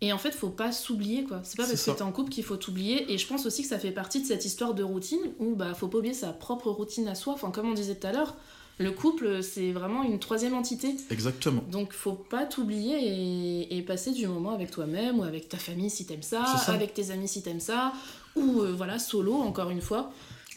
Et 0.00 0.12
en 0.12 0.18
fait, 0.18 0.30
faut 0.32 0.50
pas 0.50 0.70
s'oublier 0.70 1.24
quoi. 1.24 1.40
C'est 1.42 1.56
pas 1.56 1.66
parce 1.66 1.74
ça. 1.74 1.92
que 1.92 1.96
t'es 1.96 2.02
en 2.02 2.12
couple 2.12 2.30
qu'il 2.30 2.44
faut 2.44 2.56
t'oublier. 2.56 3.12
Et 3.12 3.18
je 3.18 3.26
pense 3.26 3.46
aussi 3.46 3.62
que 3.62 3.68
ça 3.68 3.78
fait 3.80 3.90
partie 3.90 4.20
de 4.22 4.26
cette 4.26 4.44
histoire 4.44 4.74
de 4.74 4.82
routine 4.84 5.18
où 5.40 5.56
bah 5.56 5.74
faut 5.74 5.88
pas 5.88 5.98
oublier 5.98 6.14
sa 6.14 6.32
propre 6.32 6.70
routine 6.70 7.08
à 7.08 7.14
soi. 7.16 7.32
Enfin, 7.32 7.50
comme 7.50 7.68
on 7.68 7.74
disait 7.74 7.96
tout 7.96 8.06
à 8.06 8.12
l'heure, 8.12 8.36
le 8.78 8.90
couple 8.92 9.42
c'est 9.42 9.72
vraiment 9.72 10.02
une 10.04 10.18
troisième 10.18 10.54
entité. 10.54 10.94
Exactement. 11.10 11.62
Donc 11.70 11.92
faut 11.92 12.12
pas 12.12 12.46
t'oublier 12.46 12.96
et, 12.96 13.76
et 13.76 13.82
passer 13.82 14.12
du 14.12 14.26
moment 14.26 14.52
avec 14.52 14.70
toi-même 14.70 15.18
ou 15.18 15.22
avec 15.24 15.48
ta 15.48 15.58
famille 15.58 15.90
si 15.90 16.06
t'aimes 16.06 16.22
ça, 16.22 16.44
ça. 16.64 16.72
avec 16.72 16.94
tes 16.94 17.10
amis 17.10 17.28
si 17.28 17.42
t'aimes 17.42 17.60
ça, 17.60 17.92
ou 18.36 18.60
euh, 18.62 18.72
voilà, 18.76 18.98
solo 18.98 19.34
encore 19.34 19.70
une 19.70 19.80
fois. 19.82 20.12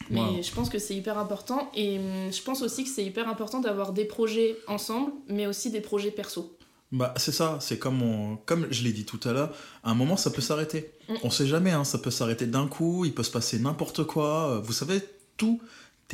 Mais 0.10 0.20
Wow. 0.22 0.42
je 0.42 0.52
pense 0.52 0.70
que 0.70 0.80
c'est 0.80 0.96
hyper 0.96 1.18
important 1.20 1.70
et 1.76 2.00
hum, 2.00 2.32
je 2.34 2.42
pense 2.42 2.62
aussi 2.64 2.84
que 2.84 2.90
c'est 2.90 3.04
hyper 3.06 3.28
important 3.30 3.60
d'avoir 3.60 3.94
des 3.94 4.06
projets 4.06 4.58
ensemble, 4.68 5.12
mais 5.28 5.46
aussi 5.46 5.70
des 5.70 5.82
projets 5.82 6.10
perso. 6.12 6.56
Bah, 6.92 7.14
c'est 7.18 7.32
ça, 7.32 7.58
c'est 7.62 7.78
comme, 7.80 8.02
on- 8.02 8.36
comme 8.46 8.68
je 8.72 8.84
l'ai 8.84 8.92
dit 8.94 9.06
tout 9.06 9.20
à 9.26 9.32
l'heure, 9.32 9.54
à 9.84 9.92
un 9.92 9.94
moment 9.94 10.18
ça 10.18 10.30
peut 10.32 10.42
s'arrêter. 10.42 10.92
Mm. 11.08 11.14
On 11.24 11.30
sait 11.30 11.46
jamais, 11.48 11.72
hein, 11.72 11.84
ça 11.84 12.00
peut 12.00 12.12
s'arrêter 12.12 12.48
d'un 12.48 12.68
coup, 12.68 13.06
il 13.06 13.14
peut 13.14 13.24
se 13.24 13.32
passer 13.32 13.60
n'importe 13.60 14.04
quoi. 14.04 14.50
Euh, 14.58 14.60
Vous 14.60 14.74
savez, 14.74 15.02
tout 15.38 15.62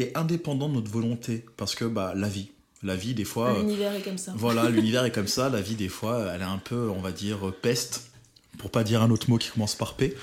est 0.03 0.17
indépendant 0.17 0.69
de 0.69 0.75
notre 0.75 0.91
volonté 0.91 1.45
parce 1.57 1.75
que 1.75 1.85
bah, 1.85 2.13
la 2.15 2.29
vie, 2.29 2.49
la 2.83 2.95
vie 2.95 3.13
des 3.13 3.25
fois, 3.25 3.51
euh, 3.51 3.59
L'univers 3.59 3.93
est 3.93 4.01
comme 4.01 4.17
ça. 4.17 4.33
voilà, 4.35 4.69
l'univers 4.69 5.05
est 5.05 5.11
comme 5.11 5.27
ça, 5.27 5.49
la 5.49 5.61
vie 5.61 5.75
des 5.75 5.89
fois, 5.89 6.31
elle 6.33 6.41
est 6.41 6.45
un 6.45 6.57
peu, 6.59 6.89
on 6.89 7.01
va 7.01 7.11
dire, 7.11 7.47
euh, 7.47 7.51
peste, 7.51 8.11
pour 8.57 8.71
pas 8.71 8.83
dire 8.83 9.01
un 9.01 9.11
autre 9.11 9.29
mot 9.29 9.37
qui 9.37 9.49
commence 9.49 9.75
par 9.75 9.95
P. 9.95 10.15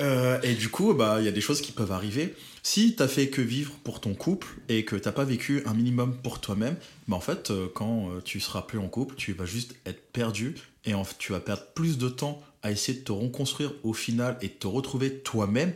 Euh, 0.00 0.40
et 0.42 0.54
du 0.54 0.70
coup, 0.70 0.94
bah, 0.94 1.16
il 1.18 1.24
y 1.24 1.28
a 1.28 1.32
des 1.32 1.40
choses 1.42 1.60
qui 1.60 1.72
peuvent 1.72 1.92
arriver. 1.92 2.34
Si 2.62 2.96
t'as 2.96 3.08
fait 3.08 3.28
que 3.28 3.42
vivre 3.42 3.72
pour 3.84 4.00
ton 4.00 4.14
couple 4.14 4.48
et 4.68 4.84
que 4.84 4.96
t'as 4.96 5.12
pas 5.12 5.24
vécu 5.24 5.62
un 5.66 5.74
minimum 5.74 6.16
pour 6.22 6.40
toi-même, 6.40 6.76
bah 7.08 7.16
en 7.16 7.20
fait, 7.20 7.50
quand 7.74 8.10
tu 8.22 8.38
seras 8.38 8.62
plus 8.62 8.78
en 8.78 8.88
couple, 8.88 9.14
tu 9.16 9.32
vas 9.32 9.46
juste 9.46 9.74
être 9.86 10.02
perdu 10.12 10.54
et 10.84 10.92
en 10.92 11.04
fait, 11.04 11.16
tu 11.18 11.32
vas 11.32 11.40
perdre 11.40 11.64
plus 11.74 11.96
de 11.96 12.08
temps 12.08 12.42
à 12.62 12.70
essayer 12.70 12.98
de 12.98 13.04
te 13.04 13.12
reconstruire 13.12 13.72
au 13.82 13.92
final 13.92 14.36
et 14.42 14.48
de 14.48 14.52
te 14.52 14.66
retrouver 14.66 15.14
toi-même 15.18 15.72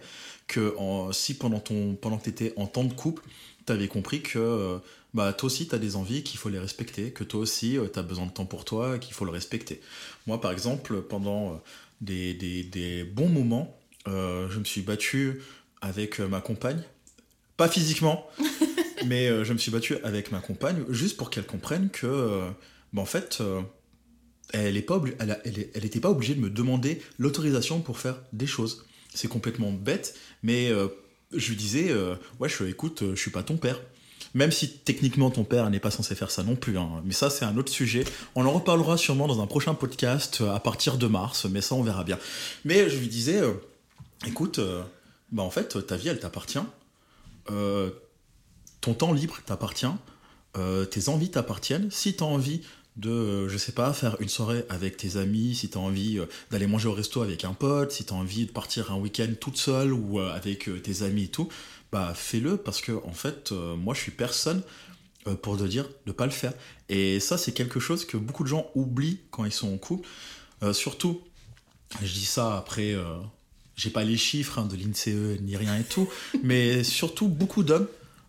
que 0.46 0.74
en- 0.78 1.12
si 1.12 1.34
pendant, 1.34 1.60
ton, 1.60 1.94
pendant 1.94 2.18
que 2.18 2.24
t'étais 2.24 2.52
en 2.56 2.66
temps 2.66 2.84
de 2.84 2.92
couple, 2.92 3.22
t'avais 3.66 3.88
compris 3.88 4.20
que 4.22 4.38
euh, 4.38 4.78
bah, 5.14 5.32
toi 5.32 5.46
aussi 5.46 5.66
t'as 5.68 5.78
des 5.78 5.96
envies 5.96 6.22
qu'il 6.22 6.38
faut 6.38 6.48
les 6.50 6.58
respecter, 6.58 7.10
que 7.12 7.24
toi 7.24 7.40
aussi 7.40 7.78
euh, 7.78 7.86
t'as 7.86 8.02
besoin 8.02 8.26
de 8.26 8.32
temps 8.32 8.44
pour 8.46 8.64
toi 8.64 8.98
qu'il 8.98 9.14
faut 9.14 9.24
le 9.24 9.30
respecter. 9.30 9.80
Moi, 10.26 10.40
par 10.40 10.52
exemple, 10.52 11.00
pendant 11.02 11.52
euh, 11.52 11.56
des, 12.00 12.34
des- 12.34 12.62
des 12.64 13.04
bons 13.04 13.28
moments, 13.28 13.78
euh, 14.08 14.48
je 14.50 14.58
me 14.58 14.64
suis 14.64 14.82
battu 14.82 15.40
avec 15.80 16.18
ma 16.20 16.40
compagne. 16.40 16.82
Pas 17.56 17.68
physiquement, 17.68 18.26
mais 19.06 19.28
euh, 19.28 19.44
je 19.44 19.52
me 19.52 19.58
suis 19.58 19.70
battu 19.70 19.96
avec 20.02 20.30
ma 20.32 20.40
compagne 20.40 20.84
juste 20.90 21.16
pour 21.16 21.30
qu'elle 21.30 21.46
comprenne 21.46 21.88
que, 21.90 22.06
euh, 22.06 22.50
bah, 22.92 23.00
en 23.02 23.06
fait, 23.06 23.42
elle 24.52 24.74
n'était 24.74 24.82
pas, 24.86 24.98
obli- 24.98 25.14
elle 25.18 25.30
a- 25.30 25.40
elle 25.44 25.58
est- 25.58 25.70
elle 25.74 25.84
était 25.84 26.00
pas 26.00 26.10
obligée 26.10 26.34
de 26.34 26.40
me 26.40 26.50
demander 26.50 27.00
l'autorisation 27.18 27.80
pour 27.80 27.98
faire 27.98 28.20
des 28.32 28.46
choses. 28.46 28.84
C'est 29.14 29.28
complètement 29.28 29.70
bête, 29.72 30.14
mais 30.44 30.68
euh, 30.70 30.86
je 31.32 31.48
lui 31.48 31.56
disais, 31.56 31.90
euh, 31.90 32.14
ouais, 32.38 32.48
je, 32.48 32.62
écoute, 32.64 33.02
euh, 33.02 33.16
je 33.16 33.20
suis 33.20 33.32
pas 33.32 33.42
ton 33.42 33.56
père. 33.56 33.80
Même 34.34 34.50
si 34.50 34.78
techniquement 34.78 35.30
ton 35.30 35.44
père 35.44 35.70
n'est 35.70 35.78
pas 35.78 35.92
censé 35.92 36.14
faire 36.16 36.30
ça 36.30 36.42
non 36.42 36.56
plus. 36.56 36.76
hein. 36.76 37.02
Mais 37.04 37.12
ça, 37.12 37.30
c'est 37.30 37.44
un 37.44 37.56
autre 37.56 37.70
sujet. 37.70 38.04
On 38.34 38.44
en 38.44 38.50
reparlera 38.50 38.96
sûrement 38.96 39.28
dans 39.28 39.40
un 39.40 39.46
prochain 39.46 39.74
podcast 39.74 40.40
euh, 40.40 40.52
à 40.52 40.58
partir 40.60 40.98
de 40.98 41.06
mars, 41.06 41.46
mais 41.46 41.60
ça, 41.60 41.74
on 41.76 41.82
verra 41.82 42.02
bien. 42.04 42.18
Mais 42.64 42.88
je 42.90 42.96
lui 42.98 43.06
disais, 43.08 43.40
euh, 43.40 43.52
écoute, 44.26 44.58
euh, 44.58 44.82
bah 45.30 45.42
en 45.44 45.50
fait, 45.50 45.86
ta 45.86 45.96
vie, 45.96 46.08
elle 46.08 46.18
t'appartient. 46.18 46.58
Euh, 47.50 47.90
ton 48.80 48.94
temps 48.94 49.12
libre 49.12 49.38
t'appartient. 49.46 49.86
Euh, 50.56 50.84
tes 50.84 51.08
envies 51.08 51.30
t'appartiennent. 51.30 51.90
Si 51.90 52.16
tu 52.16 52.22
as 52.22 52.26
envie 52.26 52.62
de, 52.96 53.10
euh, 53.10 53.48
je 53.48 53.58
sais 53.58 53.72
pas, 53.72 53.92
faire 53.92 54.16
une 54.20 54.28
soirée 54.28 54.64
avec 54.68 54.96
tes 54.96 55.16
amis, 55.16 55.54
si 55.54 55.68
tu 55.68 55.78
as 55.78 55.80
envie 55.80 56.18
euh, 56.18 56.26
d'aller 56.50 56.66
manger 56.66 56.88
au 56.88 56.92
resto 56.92 57.22
avec 57.22 57.44
un 57.44 57.52
pote, 57.52 57.92
si 57.92 58.04
tu 58.04 58.12
as 58.12 58.16
envie 58.16 58.46
de 58.46 58.52
partir 58.52 58.92
un 58.92 58.96
week-end 58.96 59.28
toute 59.40 59.56
seule 59.56 59.92
ou 59.92 60.20
euh, 60.20 60.32
avec 60.32 60.70
tes 60.82 61.02
amis 61.02 61.24
et 61.24 61.28
tout, 61.28 61.48
bah 61.90 62.12
fais-le 62.14 62.56
parce 62.56 62.80
que 62.80 62.92
en 63.04 63.12
fait, 63.12 63.52
moi 63.52 63.94
je 63.94 64.00
suis 64.00 64.10
personne 64.10 64.62
pour 65.42 65.56
te 65.56 65.62
dire 65.62 65.88
de 66.06 66.12
pas 66.12 66.26
le 66.26 66.32
faire. 66.32 66.52
Et 66.88 67.20
ça, 67.20 67.38
c'est 67.38 67.52
quelque 67.52 67.78
chose 67.78 68.04
que 68.04 68.16
beaucoup 68.16 68.42
de 68.42 68.48
gens 68.48 68.68
oublient 68.74 69.20
quand 69.30 69.44
ils 69.44 69.52
sont 69.52 69.72
en 69.72 69.78
couple. 69.78 70.08
Surtout, 70.72 71.22
je 72.02 72.12
dis 72.12 72.24
ça 72.24 72.56
après, 72.56 72.92
euh, 72.92 73.04
j'ai 73.76 73.90
pas 73.90 74.02
les 74.02 74.16
chiffres 74.16 74.58
hein, 74.58 74.66
de 74.66 74.76
l'INSEE 74.76 75.38
ni 75.40 75.56
rien 75.56 75.78
et 75.78 75.84
tout, 75.84 76.08
mais 76.42 76.82
surtout 76.82 77.28
beaucoup 77.28 77.62
d'hommes 77.62 77.86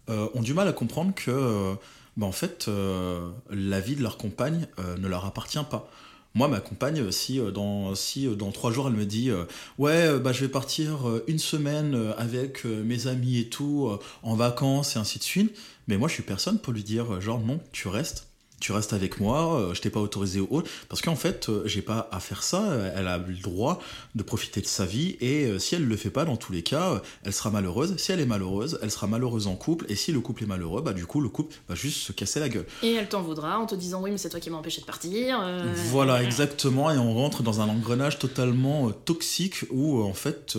ont 0.07 0.41
du 0.43 0.53
mal 0.53 0.67
à 0.67 0.73
comprendre 0.73 1.15
que, 1.15 1.75
bah, 2.17 2.25
en 2.25 2.31
fait, 2.31 2.67
euh, 2.67 3.29
la 3.49 3.79
vie 3.79 3.95
de 3.95 4.01
leur 4.01 4.17
compagne 4.17 4.67
euh, 4.79 4.97
ne 4.97 5.07
leur 5.07 5.25
appartient 5.25 5.59
pas. 5.69 5.89
Moi, 6.33 6.47
ma 6.47 6.59
compagne, 6.59 6.99
euh, 6.99 7.11
si 7.11 7.39
dans, 7.53 7.95
si 7.95 8.27
dans 8.35 8.51
trois 8.51 8.71
jours 8.71 8.87
elle 8.87 8.93
me 8.93 9.05
dit 9.05 9.31
Ouais, 9.77 10.19
bah, 10.19 10.31
je 10.31 10.41
vais 10.41 10.51
partir 10.51 11.07
une 11.27 11.39
semaine 11.39 12.13
avec 12.17 12.65
mes 12.65 13.07
amis 13.07 13.39
et 13.39 13.49
tout, 13.49 13.89
en 14.23 14.35
vacances 14.35 14.95
et 14.95 14.99
ainsi 14.99 15.19
de 15.19 15.23
suite, 15.23 15.57
mais 15.87 15.97
moi 15.97 16.07
je 16.07 16.13
suis 16.13 16.23
personne 16.23 16.59
pour 16.59 16.73
lui 16.73 16.83
dire 16.83 17.19
genre 17.21 17.39
non, 17.39 17.59
tu 17.71 17.87
restes. 17.87 18.27
Tu 18.61 18.71
restes 18.71 18.93
avec 18.93 19.19
moi, 19.19 19.59
euh, 19.59 19.73
je 19.73 19.81
t'ai 19.81 19.89
pas 19.89 19.99
autorisé 19.99 20.39
au 20.39 20.47
autre, 20.49 20.71
parce 20.87 21.01
qu'en 21.01 21.17
fait, 21.17 21.49
euh, 21.49 21.63
j'ai 21.65 21.81
pas 21.81 22.07
à 22.11 22.19
faire 22.21 22.41
ça. 22.41 22.63
Elle 22.95 23.07
a 23.07 23.17
le 23.17 23.35
droit 23.35 23.79
de 24.15 24.23
profiter 24.23 24.61
de 24.61 24.65
sa 24.65 24.85
vie, 24.85 25.17
et 25.19 25.45
euh, 25.45 25.59
si 25.59 25.75
elle 25.75 25.85
le 25.85 25.97
fait 25.97 26.09
pas, 26.09 26.23
dans 26.23 26.37
tous 26.37 26.53
les 26.53 26.63
cas, 26.63 27.01
elle 27.23 27.33
sera 27.33 27.51
malheureuse. 27.51 27.95
Si 27.97 28.13
elle 28.13 28.21
est 28.21 28.25
malheureuse, 28.25 28.79
elle 28.81 28.89
sera 28.89 29.07
malheureuse 29.07 29.47
en 29.47 29.55
couple, 29.55 29.85
et 29.89 29.95
si 29.95 30.13
le 30.13 30.21
couple 30.21 30.43
est 30.43 30.47
malheureux, 30.47 30.81
bah 30.81 30.93
du 30.93 31.05
coup, 31.05 31.19
le 31.19 31.27
couple 31.29 31.53
va 31.67 31.75
juste 31.75 31.97
se 31.99 32.13
casser 32.13 32.39
la 32.39 32.47
gueule. 32.49 32.65
Et 32.81 32.93
elle 32.93 33.09
t'en 33.09 33.21
voudra 33.21 33.59
en 33.59 33.65
te 33.65 33.75
disant 33.75 34.01
oui, 34.01 34.11
mais 34.11 34.17
c'est 34.17 34.29
toi 34.29 34.39
qui 34.39 34.49
m'as 34.49 34.57
empêché 34.57 34.79
de 34.81 34.85
partir. 34.85 35.39
euh, 35.43 35.73
Voilà, 35.91 36.23
exactement, 36.23 36.89
et 36.91 36.97
on 36.97 37.13
rentre 37.13 37.43
dans 37.43 37.59
un 37.59 37.67
engrenage 37.67 38.19
totalement 38.19 38.89
toxique 38.91 39.65
où, 39.69 40.01
en 40.01 40.13
fait, 40.13 40.57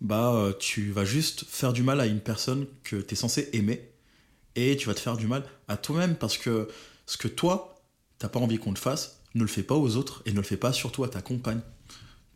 bah, 0.00 0.50
tu 0.60 0.92
vas 0.92 1.04
juste 1.04 1.44
faire 1.48 1.72
du 1.72 1.82
mal 1.82 2.00
à 2.00 2.06
une 2.06 2.20
personne 2.20 2.66
que 2.84 2.96
tu 2.96 3.14
es 3.14 3.16
censé 3.16 3.48
aimer, 3.52 3.90
et 4.54 4.76
tu 4.76 4.86
vas 4.86 4.94
te 4.94 5.00
faire 5.00 5.16
du 5.16 5.26
mal 5.26 5.42
à 5.66 5.76
toi-même, 5.76 6.14
parce 6.14 6.38
que 6.38 6.68
ce 7.08 7.16
que 7.16 7.26
toi, 7.26 7.80
t'as 8.18 8.28
pas 8.28 8.38
envie 8.38 8.58
qu'on 8.58 8.74
te 8.74 8.78
fasse, 8.78 9.20
ne 9.34 9.40
le 9.40 9.48
fais 9.48 9.62
pas 9.62 9.74
aux 9.74 9.96
autres, 9.96 10.22
et 10.26 10.30
ne 10.30 10.36
le 10.36 10.42
fais 10.42 10.58
pas 10.58 10.74
surtout 10.74 11.04
à 11.04 11.08
ta 11.08 11.22
compagne. 11.22 11.60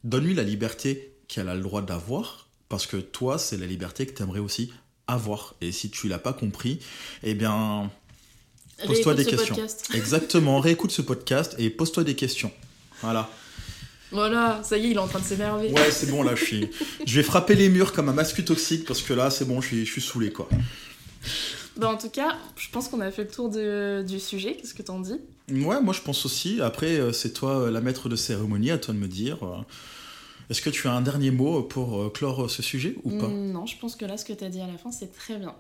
Donne-lui 0.03 0.35
la 0.35 0.43
liberté 0.43 1.15
qu'elle 1.29 1.51
a 1.51 1.55
le 1.55 1.61
droit 1.61 1.83
d'avoir, 1.83 2.49
parce 2.71 2.87
que 2.87 2.97
toi, 2.97 3.37
c'est 3.37 3.59
la 3.59 3.67
liberté 3.67 4.07
que 4.07 4.13
t'aimerais 4.13 4.41
aussi 4.41 4.73
avoir. 5.07 5.55
Et 5.61 5.73
si 5.73 5.91
tu 5.91 6.09
l'as 6.09 6.19
pas 6.19 6.33
compris, 6.33 6.81
eh 7.23 7.35
bien, 7.35 7.91
pose-toi 8.87 9.15
des 9.15 9.27
questions. 9.27 9.55
podcast. 9.55 9.91
Exactement, 9.95 10.59
réécoute 10.59 10.91
ce 10.91 11.03
podcast 11.03 11.55
et 11.59 11.69
pose-toi 11.69 12.03
des 12.03 12.17
questions. 12.17 12.51
Voilà. 13.03 13.29
Voilà, 14.11 14.63
ça 14.63 14.79
y 14.79 14.87
est, 14.87 14.91
il 14.91 14.97
est 14.97 15.01
en 15.01 15.07
train 15.07 15.21
de 15.21 15.25
s'énerver. 15.25 15.71
Ouais, 15.71 15.91
c'est 15.91 16.11
bon, 16.11 16.23
là, 16.23 16.35
je 16.35 16.45
suis. 16.45 16.71
Je 17.07 17.17
vais 17.17 17.23
frapper 17.23 17.57
les 17.57 17.69
murs 17.69 17.93
comme 17.93 18.09
un 18.09 18.15
masque 18.15 18.43
toxique 18.43 18.87
parce 18.87 19.03
que 19.03 19.13
là, 19.13 19.31
c'est 19.31 19.45
bon, 19.45 19.61
je 19.61 19.67
suis, 19.67 19.87
je 19.87 19.93
suis 19.93 20.03
saoulé, 20.03 20.33
quoi. 20.33 20.49
Bah, 21.77 21.89
en 21.91 21.97
tout 21.97 22.11
cas, 22.11 22.37
je 22.57 22.69
pense 22.71 22.89
qu'on 22.89 23.01
a 23.01 23.11
fait 23.11 23.23
le 23.25 23.31
tour 23.31 23.49
de- 23.49 24.05
du 24.07 24.21
sujet. 24.21 24.57
Qu'est-ce 24.57 24.75
que 24.75 24.83
t'en 24.83 25.01
dis? 25.01 25.15
Ouais, 25.51 25.81
moi, 25.81 25.93
je 25.95 26.01
pense 26.03 26.25
aussi. 26.27 26.61
Après, 26.61 26.99
euh, 26.99 27.13
c'est 27.13 27.33
toi, 27.33 27.63
euh, 27.63 27.71
la 27.71 27.81
maître 27.81 28.09
de 28.09 28.17
cérémonie, 28.17 28.71
à 28.71 28.79
toi 28.79 28.93
de 28.95 28.99
me 28.99 29.09
dire. 29.09 29.43
euh, 29.45 29.57
Est-ce 30.51 30.61
que 30.61 30.69
tu 30.71 30.87
as 30.87 30.93
un 30.93 31.01
dernier 31.01 31.31
mot 31.31 31.63
pour 31.63 32.13
clore 32.13 32.51
ce 32.51 32.63
sujet 32.63 32.97
ou 33.05 33.11
pas? 33.19 33.29
Mm, 33.29 33.53
Non, 33.53 33.65
je 33.65 33.79
pense 33.79 33.97
que 33.97 34.05
là, 34.05 34.19
ce 34.19 34.25
que 34.27 34.35
t'as 34.35 34.51
dit 34.51 34.61
à 34.61 34.67
la 34.67 34.77
fin, 34.77 34.91
c'est 34.93 35.11
très 35.13 35.39
bien. 35.39 35.55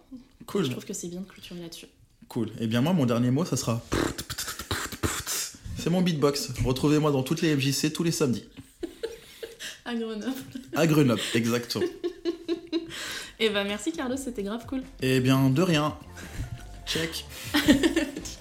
Cool, 0.46 0.64
Je 0.66 0.70
trouve 0.70 0.84
que 0.84 0.92
c'est 0.92 1.08
bien 1.08 1.20
de 1.22 1.26
clôturer 1.26 1.60
là-dessus. 1.60 1.86
cool. 2.28 2.50
Et 2.60 2.66
bien, 2.66 2.82
moi, 2.82 2.92
mon 2.92 3.06
dernier 3.06 3.30
mot, 3.30 3.44
ça 3.46 3.56
sera. 3.56 3.80
C'est 5.78 5.88
mon 5.90 6.02
beatbox. 6.02 6.50
Retrouvez-moi 6.64 7.10
dans 7.10 7.22
toutes 7.22 7.40
les 7.40 7.56
FJC 7.56 7.92
tous 7.92 8.02
les 8.04 8.12
samedis. 8.12 8.44
À 9.84 9.94
Grenoble. 9.94 10.32
À 10.76 10.86
Grenoble, 10.86 11.20
exactement. 11.34 11.84
Et 13.42 13.50
bah, 13.50 13.64
merci 13.64 13.90
Carlos, 13.90 14.16
c'était 14.16 14.44
grave 14.44 14.64
cool. 14.68 14.82
Et 15.00 15.18
bien, 15.18 15.50
de 15.50 15.62
rien. 15.62 15.96
Check. 16.86 17.24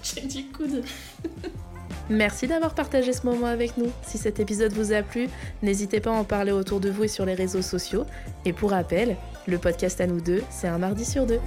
Check 0.04 0.28
du 0.28 0.44
coude. 0.46 0.84
Merci 2.10 2.46
d'avoir 2.46 2.74
partagé 2.74 3.12
ce 3.12 3.24
moment 3.26 3.46
avec 3.46 3.76
nous. 3.76 3.90
Si 4.06 4.18
cet 4.18 4.38
épisode 4.38 4.72
vous 4.72 4.92
a 4.92 5.02
plu, 5.02 5.28
n'hésitez 5.62 6.00
pas 6.00 6.10
à 6.10 6.14
en 6.14 6.24
parler 6.24 6.52
autour 6.52 6.78
de 6.78 6.90
vous 6.90 7.04
et 7.04 7.08
sur 7.08 7.24
les 7.24 7.34
réseaux 7.34 7.62
sociaux. 7.62 8.04
Et 8.44 8.52
pour 8.52 8.70
rappel, 8.70 9.16
le 9.46 9.58
podcast 9.58 10.00
à 10.00 10.06
nous 10.06 10.20
deux, 10.20 10.42
c'est 10.50 10.68
un 10.68 10.78
mardi 10.78 11.04
sur 11.04 11.26
deux. 11.26 11.40